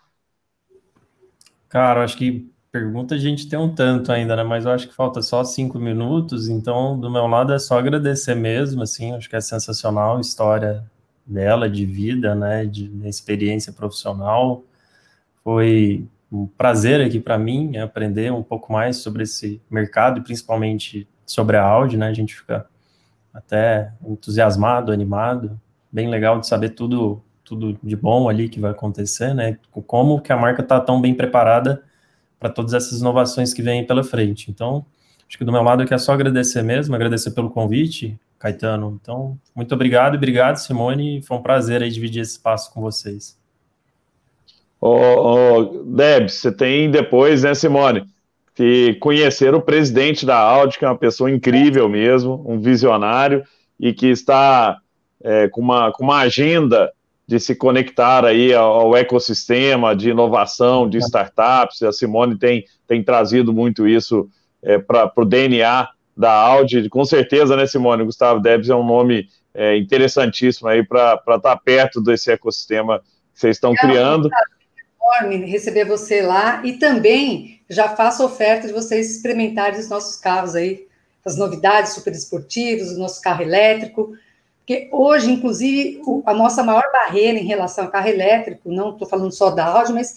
Cara, 1.69 2.03
acho 2.03 2.17
que 2.17 2.50
pergunta 2.71 3.15
a 3.15 3.17
gente 3.17 3.49
tem 3.49 3.59
um 3.59 3.73
tanto 3.73 4.11
ainda, 4.11 4.35
né? 4.35 4.43
Mas 4.43 4.65
eu 4.65 4.71
acho 4.71 4.87
que 4.87 4.95
falta 4.95 5.21
só 5.21 5.43
cinco 5.43 5.77
minutos, 5.77 6.47
então 6.47 6.97
do 6.97 7.11
meu 7.11 7.27
lado 7.27 7.53
é 7.53 7.59
só 7.59 7.77
agradecer 7.77 8.33
mesmo, 8.35 8.81
assim, 8.81 9.13
acho 9.13 9.29
que 9.29 9.35
é 9.35 9.41
sensacional 9.41 10.17
a 10.17 10.21
história 10.21 10.83
dela, 11.25 11.69
de 11.69 11.85
vida, 11.85 12.33
né? 12.33 12.65
De, 12.65 12.87
de 12.87 13.07
experiência 13.07 13.73
profissional. 13.73 14.63
Foi 15.43 16.07
um 16.31 16.47
prazer 16.47 17.01
aqui 17.01 17.19
para 17.19 17.37
mim 17.37 17.77
aprender 17.77 18.31
um 18.31 18.43
pouco 18.43 18.71
mais 18.71 18.97
sobre 18.97 19.23
esse 19.23 19.61
mercado 19.69 20.19
e 20.19 20.23
principalmente 20.23 21.07
sobre 21.25 21.57
a 21.57 21.63
Audi, 21.63 21.97
né? 21.97 22.07
A 22.07 22.13
gente 22.13 22.35
fica 22.35 22.65
até 23.33 23.93
entusiasmado, 24.05 24.91
animado, 24.91 25.59
bem 25.91 26.09
legal 26.09 26.39
de 26.39 26.47
saber 26.47 26.69
tudo 26.71 27.21
tudo 27.43 27.77
de 27.83 27.97
bom 27.97 28.29
ali 28.29 28.47
que 28.47 28.61
vai 28.61 28.71
acontecer, 28.71 29.33
né? 29.33 29.57
Como 29.85 30.21
que 30.21 30.31
a 30.31 30.37
marca 30.37 30.61
está 30.61 30.79
tão 30.79 31.01
bem 31.01 31.13
preparada 31.13 31.83
para 32.41 32.49
todas 32.49 32.73
essas 32.73 32.99
inovações 32.99 33.53
que 33.53 33.61
vêm 33.61 33.85
pela 33.85 34.03
frente. 34.03 34.49
Então, 34.49 34.83
acho 35.29 35.37
que 35.37 35.45
do 35.45 35.51
meu 35.51 35.61
lado 35.61 35.83
aqui 35.83 35.93
é 35.93 35.97
só 35.99 36.11
agradecer 36.11 36.63
mesmo, 36.63 36.95
agradecer 36.95 37.31
pelo 37.31 37.51
convite, 37.51 38.19
Caetano. 38.39 38.99
Então, 38.99 39.37
muito 39.55 39.75
obrigado 39.75 40.15
obrigado, 40.15 40.57
Simone. 40.57 41.21
Foi 41.21 41.37
um 41.37 41.41
prazer 41.43 41.83
aí 41.83 41.91
dividir 41.91 42.23
esse 42.23 42.31
espaço 42.31 42.73
com 42.73 42.81
vocês. 42.81 43.39
Ô, 44.81 44.89
ô 44.89 45.85
você 46.27 46.51
tem 46.51 46.89
depois, 46.89 47.43
né, 47.43 47.53
Simone, 47.53 48.07
que 48.55 48.95
conhecer 48.95 49.53
o 49.53 49.61
presidente 49.61 50.25
da 50.25 50.37
Audi, 50.37 50.79
que 50.79 50.83
é 50.83 50.87
uma 50.87 50.97
pessoa 50.97 51.29
incrível 51.29 51.87
mesmo, 51.87 52.43
um 52.47 52.59
visionário, 52.59 53.43
e 53.79 53.93
que 53.93 54.07
está 54.07 54.79
é, 55.23 55.47
com, 55.47 55.61
uma, 55.61 55.91
com 55.91 56.03
uma 56.03 56.17
agenda 56.17 56.91
de 57.31 57.39
se 57.39 57.55
conectar 57.55 58.25
aí 58.25 58.53
ao, 58.53 58.93
ecossistema 58.93 59.95
de 59.95 60.09
inovação, 60.09 60.89
de 60.89 60.97
startups. 60.97 61.81
A 61.81 61.93
Simone 61.93 62.37
tem, 62.37 62.65
tem 62.85 63.01
trazido 63.01 63.53
muito 63.53 63.87
isso 63.87 64.29
é, 64.61 64.77
para 64.77 65.09
o 65.15 65.23
DNA 65.23 65.87
da 66.15 66.29
Audi. 66.29 66.89
Com 66.89 67.05
certeza, 67.05 67.55
né, 67.55 67.65
Simone? 67.65 68.03
Gustavo 68.03 68.41
Debs 68.41 68.67
é 68.67 68.75
um 68.75 68.85
nome 68.85 69.29
é, 69.53 69.77
interessantíssimo 69.77 70.67
aí 70.67 70.85
para 70.85 71.13
estar 71.13 71.39
tá 71.39 71.55
perto 71.55 72.01
desse 72.01 72.29
ecossistema 72.29 72.99
que 72.99 73.39
vocês 73.39 73.55
estão 73.55 73.71
é, 73.71 73.77
criando. 73.77 74.29
enorme 75.01 75.49
receber 75.49 75.85
você 75.85 76.21
lá 76.21 76.61
e 76.65 76.73
também 76.73 77.61
já 77.69 77.95
faço 77.95 78.25
oferta 78.25 78.67
de 78.67 78.73
vocês 78.73 79.09
experimentarem 79.09 79.79
os 79.79 79.87
nossos 79.87 80.17
carros 80.17 80.53
aí, 80.53 80.85
as 81.23 81.37
novidades 81.37 81.93
super 81.93 82.11
esportivas, 82.11 82.91
o 82.91 82.99
nosso 82.99 83.21
carro 83.21 83.41
elétrico, 83.41 84.11
porque 84.71 84.87
hoje, 84.89 85.29
inclusive, 85.29 86.01
a 86.25 86.33
nossa 86.33 86.63
maior 86.63 86.83
barreira 86.93 87.37
em 87.37 87.43
relação 87.45 87.83
ao 87.83 87.91
carro 87.91 88.07
elétrico, 88.07 88.71
não 88.71 88.91
estou 88.91 89.05
falando 89.05 89.31
só 89.33 89.49
da 89.49 89.65
Audi, 89.65 89.91
mas 89.91 90.15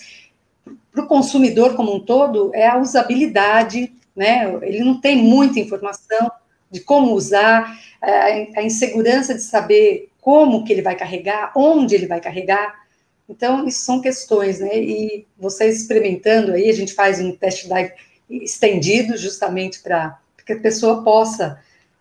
para 0.93 1.03
o 1.03 1.09
consumidor 1.09 1.75
como 1.75 1.93
um 1.93 1.99
todo, 1.99 2.55
é 2.55 2.69
a 2.69 2.79
usabilidade, 2.79 3.93
né? 4.15 4.57
Ele 4.63 4.85
não 4.85 5.01
tem 5.01 5.17
muita 5.17 5.59
informação 5.59 6.31
de 6.71 6.81
como 6.81 7.15
usar, 7.15 7.77
a 8.01 8.63
insegurança 8.63 9.35
de 9.35 9.41
saber 9.41 10.09
como 10.21 10.65
que 10.65 10.73
ele 10.73 10.83
vai 10.83 10.95
carregar, 10.95 11.51
onde 11.57 11.97
ele 11.97 12.07
vai 12.07 12.21
carregar. 12.21 12.85
Então, 13.29 13.67
isso 13.67 13.85
são 13.85 14.01
questões, 14.01 14.61
né? 14.61 14.79
E 14.79 15.27
vocês 15.37 15.81
experimentando 15.81 16.53
aí, 16.53 16.71
a 16.71 16.75
gente 16.75 16.95
faz 16.95 17.19
um 17.19 17.33
test 17.33 17.67
drive 17.67 17.91
estendido 18.31 19.17
justamente 19.17 19.83
para 19.83 20.17
que 20.47 20.53
a 20.53 20.61
pessoa 20.61 21.03
possa 21.03 21.61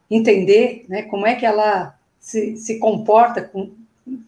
entender 0.10 0.86
né, 0.88 1.02
como 1.04 1.26
é 1.26 1.34
que 1.34 1.46
ela 1.46 1.98
se, 2.24 2.56
se 2.56 2.80
comporta 2.80 3.42
com, 3.42 3.74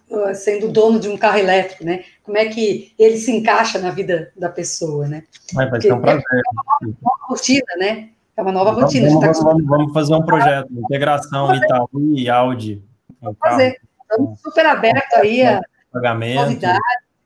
uh, 0.10 0.36
sendo 0.36 0.70
dono 0.70 1.00
de 1.00 1.08
um 1.08 1.18
carro 1.18 1.38
elétrico, 1.38 1.86
né? 1.86 2.04
Como 2.22 2.38
é 2.38 2.46
que 2.46 2.94
ele 3.00 3.18
se 3.18 3.32
encaixa 3.32 3.80
na 3.80 3.90
vida 3.90 4.34
da 4.36 4.50
pessoa, 4.50 5.08
né? 5.08 5.24
Vai, 5.54 5.70
vai 5.70 5.82
ser 5.82 5.94
um 5.94 6.02
prazer. 6.02 6.22
É 6.22 6.52
uma 6.52 6.96
nova 7.02 7.26
rotina, 7.30 7.76
né? 7.78 8.10
É 8.36 8.42
uma 8.42 8.52
nova 8.52 8.72
então, 8.72 8.82
rotina. 8.82 9.10
Vamos, 9.10 9.40
tá 9.40 9.44
vamos, 9.46 9.66
vamos, 9.66 9.94
fazer 9.94 10.14
um 10.14 10.26
projeto, 10.26 10.68
integração 10.74 11.56
Itaú 11.56 12.14
e 12.18 12.30
Audi. 12.30 12.84
Vamos 13.22 13.38
fazer. 13.40 13.80
Estamos 14.02 14.42
super 14.42 14.66
aberto 14.66 15.14
aí 15.14 15.44
a 15.44 15.62
novidades. 15.94 16.82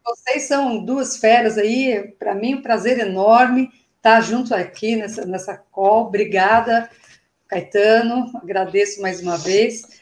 Vocês 0.06 0.44
são 0.44 0.86
duas 0.86 1.18
feras 1.18 1.58
aí, 1.58 2.14
para 2.20 2.36
mim 2.36 2.56
um 2.56 2.62
prazer 2.62 3.00
enorme 3.00 3.72
estar 3.98 4.22
junto 4.22 4.54
aqui 4.54 4.96
nessa, 4.96 5.26
nessa 5.26 5.58
call. 5.72 6.08
Obrigada, 6.08 6.88
Caetano, 7.48 8.32
agradeço 8.36 9.02
mais 9.02 9.20
uma 9.20 9.38
vez. 9.38 9.99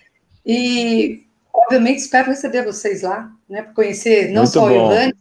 E, 0.47 1.25
obviamente, 1.53 1.97
espero 1.97 2.29
receber 2.29 2.63
vocês 2.63 3.01
lá, 3.01 3.29
né, 3.49 3.61
para 3.63 3.73
conhecer 3.73 4.29
não 4.29 4.43
Muito 4.43 4.53
só 4.53 4.61
bom. 4.61 4.67
o 4.67 4.71
Irlande, 4.71 5.15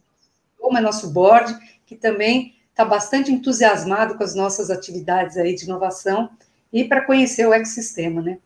como 0.57 0.77
é 0.77 0.81
nosso 0.81 1.11
board, 1.11 1.53
que 1.85 1.95
também 1.95 2.55
está 2.69 2.85
bastante 2.85 3.29
entusiasmado 3.29 4.15
com 4.15 4.23
as 4.23 4.33
nossas 4.33 4.69
atividades 4.69 5.35
aí 5.35 5.53
de 5.53 5.65
inovação 5.65 6.29
e 6.71 6.85
para 6.85 7.01
conhecer 7.01 7.45
o 7.45 7.53
ecossistema, 7.53 8.21
né? 8.21 8.37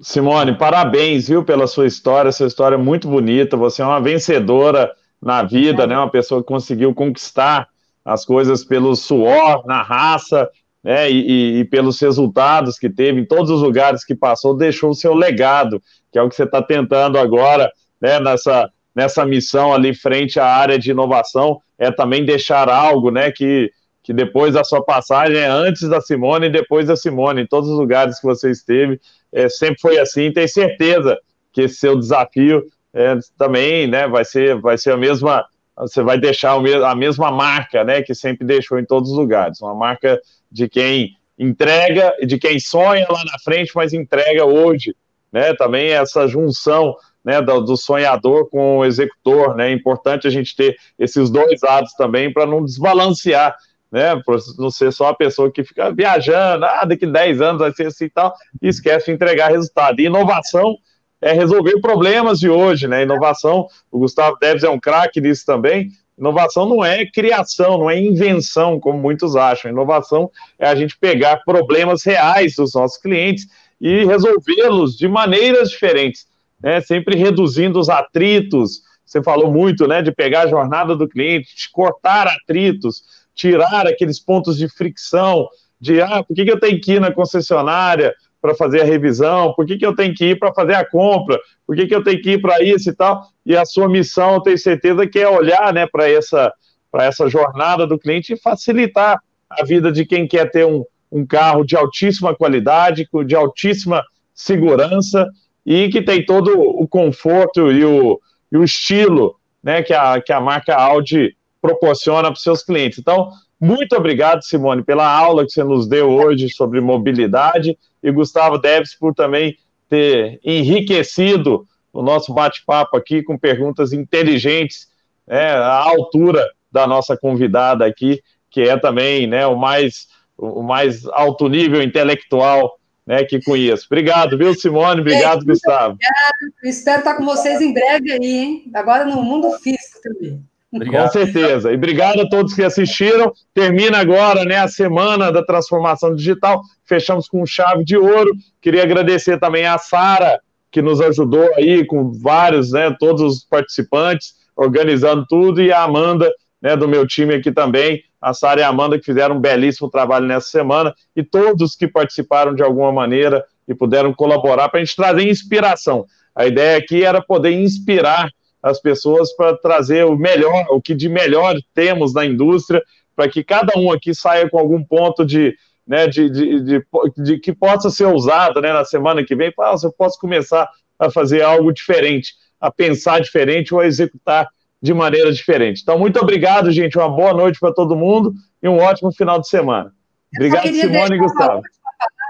Simone, 0.00 0.56
parabéns, 0.56 1.28
viu, 1.28 1.44
pela 1.44 1.66
sua 1.66 1.86
história, 1.86 2.32
sua 2.32 2.46
história 2.46 2.76
é 2.76 2.78
muito 2.78 3.06
bonita, 3.06 3.56
você 3.56 3.82
é 3.82 3.84
uma 3.84 4.00
vencedora 4.00 4.90
na 5.20 5.42
vida, 5.42 5.82
é. 5.82 5.86
né, 5.86 5.98
uma 5.98 6.10
pessoa 6.10 6.40
que 6.40 6.48
conseguiu 6.48 6.94
conquistar 6.94 7.68
as 8.02 8.24
coisas 8.24 8.64
pelo 8.64 8.96
suor, 8.96 9.66
na 9.66 9.82
raça, 9.82 10.48
né, 10.82 11.10
e, 11.10 11.60
e, 11.60 11.64
pelos 11.66 12.00
resultados 12.00 12.78
que 12.78 12.88
teve 12.88 13.20
em 13.20 13.26
todos 13.26 13.50
os 13.50 13.60
lugares 13.60 14.04
que 14.04 14.14
passou, 14.14 14.56
deixou 14.56 14.90
o 14.90 14.94
seu 14.94 15.14
legado, 15.14 15.82
que 16.10 16.18
é 16.18 16.22
o 16.22 16.28
que 16.28 16.34
você 16.34 16.44
está 16.44 16.62
tentando 16.62 17.18
agora, 17.18 17.70
né, 18.00 18.18
nessa, 18.18 18.70
nessa 18.94 19.24
missão 19.26 19.74
ali 19.74 19.94
frente 19.94 20.40
à 20.40 20.46
área 20.46 20.78
de 20.78 20.90
inovação, 20.90 21.60
é 21.78 21.90
também 21.90 22.24
deixar 22.24 22.68
algo, 22.68 23.10
né, 23.10 23.30
que, 23.30 23.70
que 24.02 24.12
depois 24.12 24.54
da 24.54 24.64
sua 24.64 24.82
passagem 24.82 25.36
é 25.36 25.46
antes 25.46 25.88
da 25.88 26.00
Simone 26.00 26.46
e 26.46 26.50
depois 26.50 26.86
da 26.86 26.96
Simone, 26.96 27.42
em 27.42 27.46
todos 27.46 27.68
os 27.68 27.78
lugares 27.78 28.18
que 28.18 28.26
você 28.26 28.50
esteve, 28.50 28.98
é, 29.32 29.48
sempre 29.48 29.80
foi 29.80 29.98
assim, 29.98 30.32
tem 30.32 30.48
certeza 30.48 31.18
que 31.52 31.62
esse 31.62 31.76
seu 31.76 31.96
desafio 31.96 32.64
é, 32.94 33.18
também, 33.36 33.86
né, 33.86 34.08
vai 34.08 34.24
ser, 34.24 34.58
vai 34.58 34.78
ser 34.78 34.92
a 34.92 34.96
mesma, 34.96 35.44
você 35.76 36.02
vai 36.02 36.18
deixar 36.18 36.52
a 36.52 36.94
mesma 36.94 37.30
marca, 37.30 37.84
né, 37.84 38.02
que 38.02 38.14
sempre 38.14 38.46
deixou 38.46 38.78
em 38.78 38.84
todos 38.84 39.10
os 39.10 39.16
lugares, 39.16 39.60
uma 39.60 39.74
marca 39.74 40.18
de 40.50 40.68
quem 40.68 41.16
entrega, 41.38 42.14
de 42.26 42.38
quem 42.38 42.58
sonha 42.60 43.06
lá 43.08 43.22
na 43.24 43.38
frente, 43.42 43.72
mas 43.74 43.92
entrega 43.92 44.44
hoje, 44.44 44.94
né, 45.32 45.54
também 45.54 45.90
essa 45.90 46.26
junção, 46.28 46.94
né, 47.24 47.40
do, 47.40 47.60
do 47.60 47.76
sonhador 47.76 48.48
com 48.50 48.78
o 48.78 48.84
executor, 48.84 49.54
né, 49.54 49.70
é 49.70 49.72
importante 49.72 50.26
a 50.26 50.30
gente 50.30 50.54
ter 50.54 50.76
esses 50.98 51.30
dois 51.30 51.60
lados 51.62 51.92
também 51.94 52.32
para 52.32 52.46
não 52.46 52.64
desbalancear 52.64 53.56
né? 53.90 54.16
Por 54.24 54.38
não 54.58 54.70
ser 54.70 54.92
só 54.92 55.08
a 55.08 55.14
pessoa 55.14 55.50
que 55.50 55.64
fica 55.64 55.90
viajando, 55.90 56.64
ah, 56.64 56.84
daqui 56.84 57.06
10 57.06 57.40
anos 57.40 57.60
vai 57.60 57.72
ser 57.72 57.88
assim 57.88 58.04
e 58.04 58.10
tal, 58.10 58.34
e 58.62 58.68
esquece 58.68 59.06
de 59.06 59.12
entregar 59.12 59.50
resultado. 59.50 60.00
E 60.00 60.06
inovação 60.06 60.76
é 61.20 61.32
resolver 61.32 61.80
problemas 61.80 62.38
de 62.38 62.48
hoje, 62.48 62.86
né? 62.86 63.02
Inovação, 63.02 63.66
o 63.90 63.98
Gustavo 63.98 64.38
Deves 64.38 64.62
é 64.62 64.70
um 64.70 64.80
craque 64.80 65.20
nisso 65.20 65.44
também. 65.44 65.90
Inovação 66.20 66.68
não 66.68 66.84
é 66.84 67.06
criação, 67.06 67.78
não 67.78 67.90
é 67.90 67.98
invenção, 67.98 68.78
como 68.78 68.98
muitos 68.98 69.34
acham. 69.34 69.70
Inovação 69.70 70.30
é 70.58 70.68
a 70.68 70.74
gente 70.74 70.98
pegar 70.98 71.38
problemas 71.38 72.04
reais 72.04 72.54
dos 72.54 72.74
nossos 72.74 72.98
clientes 73.00 73.46
e 73.80 74.04
resolvê-los 74.04 74.98
de 74.98 75.08
maneiras 75.08 75.70
diferentes, 75.70 76.26
né? 76.62 76.82
Sempre 76.82 77.16
reduzindo 77.16 77.80
os 77.80 77.88
atritos. 77.88 78.82
Você 79.06 79.22
falou 79.22 79.50
muito, 79.50 79.88
né, 79.88 80.02
de 80.02 80.12
pegar 80.12 80.42
a 80.42 80.46
jornada 80.46 80.94
do 80.94 81.08
cliente, 81.08 81.56
de 81.56 81.70
cortar 81.70 82.28
atritos, 82.28 83.02
tirar 83.34 83.86
aqueles 83.86 84.20
pontos 84.20 84.58
de 84.58 84.68
fricção, 84.68 85.48
de 85.80 86.02
ah, 86.02 86.22
por 86.22 86.36
que, 86.36 86.44
que 86.44 86.52
eu 86.52 86.60
tenho 86.60 86.78
que 86.80 86.92
ir 86.92 87.00
na 87.00 87.10
concessionária 87.10 88.14
para 88.40 88.54
fazer 88.54 88.80
a 88.80 88.84
revisão, 88.84 89.52
por 89.54 89.66
que, 89.66 89.76
que 89.76 89.84
eu 89.84 89.94
tenho 89.94 90.14
que 90.14 90.30
ir 90.30 90.38
para 90.38 90.52
fazer 90.54 90.74
a 90.74 90.88
compra, 90.88 91.38
por 91.66 91.76
que, 91.76 91.86
que 91.86 91.94
eu 91.94 92.02
tenho 92.02 92.20
que 92.20 92.32
ir 92.32 92.40
para 92.40 92.62
isso 92.62 92.90
e 92.90 92.94
tal, 92.94 93.22
e 93.44 93.56
a 93.56 93.64
sua 93.64 93.88
missão, 93.88 94.34
eu 94.34 94.40
tenho 94.40 94.58
certeza 94.58 95.06
que 95.06 95.18
é 95.18 95.28
olhar 95.28 95.72
né, 95.72 95.86
para 95.86 96.08
essa, 96.08 96.52
essa 96.94 97.28
jornada 97.28 97.86
do 97.86 97.98
cliente 97.98 98.32
e 98.32 98.40
facilitar 98.40 99.20
a 99.48 99.64
vida 99.64 99.92
de 99.92 100.06
quem 100.06 100.26
quer 100.26 100.50
ter 100.50 100.64
um, 100.64 100.84
um 101.10 101.26
carro 101.26 101.64
de 101.64 101.76
altíssima 101.76 102.34
qualidade, 102.34 103.08
de 103.26 103.34
altíssima 103.34 104.02
segurança 104.34 105.28
e 105.66 105.88
que 105.88 106.00
tem 106.00 106.24
todo 106.24 106.58
o 106.58 106.86
conforto 106.88 107.70
e 107.70 107.84
o, 107.84 108.20
e 108.50 108.56
o 108.56 108.64
estilo 108.64 109.36
né, 109.62 109.82
que, 109.82 109.92
a, 109.92 110.20
que 110.20 110.32
a 110.32 110.40
marca 110.40 110.74
Audi 110.74 111.36
proporciona 111.60 112.28
para 112.28 112.32
os 112.32 112.42
seus 112.42 112.62
clientes. 112.62 112.98
Então, 112.98 113.30
muito 113.60 113.94
obrigado, 113.94 114.42
Simone, 114.42 114.82
pela 114.82 115.06
aula 115.06 115.44
que 115.44 115.52
você 115.52 115.62
nos 115.62 115.86
deu 115.86 116.08
hoje 116.08 116.48
sobre 116.48 116.80
mobilidade 116.80 117.76
e 118.02 118.10
Gustavo 118.10 118.56
Deves 118.56 118.94
por 118.94 119.14
também 119.14 119.58
ter 119.88 120.40
enriquecido 120.42 121.66
o 121.92 122.00
nosso 122.00 122.32
bate-papo 122.32 122.96
aqui 122.96 123.22
com 123.22 123.36
perguntas 123.36 123.92
inteligentes, 123.92 124.88
né, 125.26 125.50
à 125.52 125.82
altura 125.82 126.48
da 126.72 126.86
nossa 126.86 127.16
convidada 127.16 127.84
aqui, 127.84 128.22
que 128.48 128.62
é 128.62 128.78
também 128.78 129.26
né, 129.26 129.46
o, 129.46 129.56
mais, 129.56 130.08
o 130.38 130.62
mais 130.62 131.04
alto 131.08 131.48
nível 131.48 131.82
intelectual 131.82 132.78
né, 133.06 133.24
que 133.24 133.42
conheço. 133.42 133.86
Obrigado, 133.90 134.38
viu, 134.38 134.54
Simone? 134.54 135.00
Obrigado, 135.00 135.44
Gustavo. 135.44 135.94
Obrigado. 135.94 136.54
Espero 136.64 136.98
estar 137.00 137.14
com 137.14 137.24
vocês 137.24 137.60
em 137.60 137.74
breve 137.74 138.12
aí, 138.12 138.36
hein? 138.38 138.70
Agora 138.72 139.04
no 139.04 139.22
mundo 139.22 139.50
físico 139.58 140.00
também. 140.02 140.49
Obrigado. 140.72 141.06
Com 141.06 141.12
certeza. 141.12 141.72
E 141.72 141.74
obrigado 141.74 142.20
a 142.20 142.28
todos 142.28 142.54
que 142.54 142.62
assistiram. 142.62 143.32
Termina 143.52 143.98
agora 143.98 144.44
né, 144.44 144.56
a 144.56 144.68
semana 144.68 145.32
da 145.32 145.44
transformação 145.44 146.14
digital. 146.14 146.62
Fechamos 146.84 147.28
com 147.28 147.44
chave 147.44 147.84
de 147.84 147.96
ouro. 147.96 148.30
Queria 148.60 148.84
agradecer 148.84 149.38
também 149.38 149.66
a 149.66 149.78
Sara, 149.78 150.40
que 150.70 150.80
nos 150.80 151.00
ajudou 151.00 151.48
aí 151.56 151.84
com 151.84 152.12
vários, 152.12 152.70
né, 152.70 152.94
todos 153.00 153.20
os 153.20 153.44
participantes, 153.44 154.34
organizando 154.56 155.26
tudo, 155.28 155.60
e 155.60 155.72
a 155.72 155.82
Amanda, 155.82 156.32
né, 156.62 156.76
do 156.76 156.86
meu 156.86 157.04
time 157.06 157.34
aqui 157.34 157.50
também. 157.50 158.04
A 158.20 158.32
Sara 158.32 158.60
e 158.60 158.62
a 158.62 158.68
Amanda 158.68 158.98
que 158.98 159.04
fizeram 159.04 159.36
um 159.36 159.40
belíssimo 159.40 159.90
trabalho 159.90 160.26
nessa 160.26 160.48
semana. 160.48 160.94
E 161.16 161.24
todos 161.24 161.74
que 161.74 161.88
participaram 161.88 162.54
de 162.54 162.62
alguma 162.62 162.92
maneira 162.92 163.44
e 163.66 163.74
puderam 163.74 164.12
colaborar 164.12 164.68
para 164.68 164.78
a 164.78 164.84
gente 164.84 164.94
trazer 164.94 165.28
inspiração. 165.28 166.04
A 166.34 166.46
ideia 166.46 166.78
aqui 166.78 167.02
era 167.02 167.20
poder 167.20 167.50
inspirar 167.50 168.30
as 168.62 168.80
pessoas 168.80 169.32
para 169.34 169.56
trazer 169.56 170.04
o 170.04 170.16
melhor, 170.16 170.66
o 170.70 170.80
que 170.80 170.94
de 170.94 171.08
melhor 171.08 171.56
temos 171.74 172.12
na 172.12 172.24
indústria, 172.24 172.82
para 173.16 173.28
que 173.28 173.42
cada 173.42 173.78
um 173.78 173.90
aqui 173.90 174.14
saia 174.14 174.48
com 174.48 174.58
algum 174.58 174.82
ponto 174.82 175.24
de, 175.24 175.56
né, 175.86 176.06
de, 176.06 176.30
de, 176.30 176.62
de, 176.62 176.84
de 177.16 177.38
que 177.38 177.52
possa 177.52 177.90
ser 177.90 178.06
usado 178.06 178.60
né, 178.60 178.72
na 178.72 178.84
semana 178.84 179.24
que 179.24 179.34
vem. 179.34 179.52
Ah, 179.58 179.74
eu 179.82 179.92
posso 179.92 180.18
começar 180.18 180.68
a 180.98 181.10
fazer 181.10 181.42
algo 181.42 181.72
diferente, 181.72 182.34
a 182.60 182.70
pensar 182.70 183.20
diferente 183.20 183.74
ou 183.74 183.80
a 183.80 183.86
executar 183.86 184.48
de 184.82 184.94
maneira 184.94 185.32
diferente. 185.32 185.82
Então, 185.82 185.98
muito 185.98 186.18
obrigado, 186.20 186.70
gente. 186.70 186.96
Uma 186.96 187.08
boa 187.08 187.34
noite 187.34 187.58
para 187.58 187.72
todo 187.72 187.96
mundo 187.96 188.32
e 188.62 188.68
um 188.68 188.78
ótimo 188.78 189.12
final 189.12 189.40
de 189.40 189.48
semana. 189.48 189.92
Obrigado, 190.34 190.68
Simone 190.68 191.16
e 191.16 191.18
Gustavo. 191.18 191.62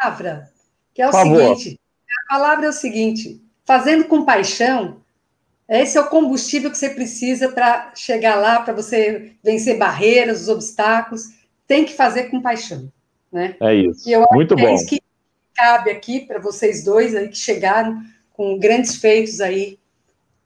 palavra, 0.01 0.49
que 0.95 1.03
é 1.03 1.09
o 1.09 1.13
seguinte: 1.13 1.81
a 2.29 2.33
palavra 2.33 2.67
é 2.67 2.69
o 2.69 2.73
seguinte: 2.73 3.41
fazendo 3.65 4.05
com 4.05 4.25
paixão, 4.25 5.00
esse 5.71 5.97
é 5.97 6.01
o 6.01 6.09
combustível 6.09 6.71
que 6.71 6.77
você 6.77 6.91
precisa 6.91 7.49
para 7.49 7.93
chegar 7.95 8.37
lá, 8.37 8.61
para 8.61 8.75
você 8.75 9.33
vencer 9.43 9.79
barreiras, 9.79 10.43
os 10.43 10.49
obstáculos. 10.49 11.23
Tem 11.67 11.85
que 11.85 11.95
fazer 11.95 12.25
com 12.25 12.43
paixão. 12.43 12.91
Né? 13.31 13.55
É 13.61 13.75
isso. 13.75 14.09
Muito 14.33 14.57
bom. 14.57 14.67
É 14.67 14.75
isso 14.75 14.87
que 14.87 15.01
cabe 15.55 15.91
aqui 15.91 16.21
para 16.21 16.41
vocês 16.41 16.83
dois 16.85 17.15
aí 17.15 17.29
que 17.29 17.37
chegaram 17.37 18.01
com 18.33 18.59
grandes 18.59 18.97
feitos 18.97 19.41
aí. 19.41 19.79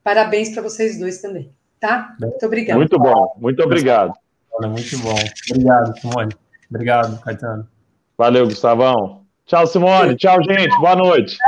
Parabéns 0.03 0.51
para 0.51 0.63
vocês 0.63 0.99
dois 0.99 1.23
também. 1.23 1.51
tá? 1.81 2.15
Muito 2.21 2.45
obrigado. 2.45 2.77
Muito 2.77 2.99
bom, 2.99 3.35
muito 3.39 3.63
obrigado. 3.63 4.13
Muito 4.61 4.99
bom. 4.99 5.17
Obrigado, 5.51 5.99
Simone. 6.01 6.35
Obrigado, 6.71 7.21
Caetano. 7.21 7.69
Valeu, 8.17 8.47
Gustavão. 8.47 9.23
Tchau, 9.47 9.67
Simone. 9.67 10.17
Tchau, 10.17 10.43
gente. 10.43 10.77
Boa 10.81 10.97
noite. 10.97 11.37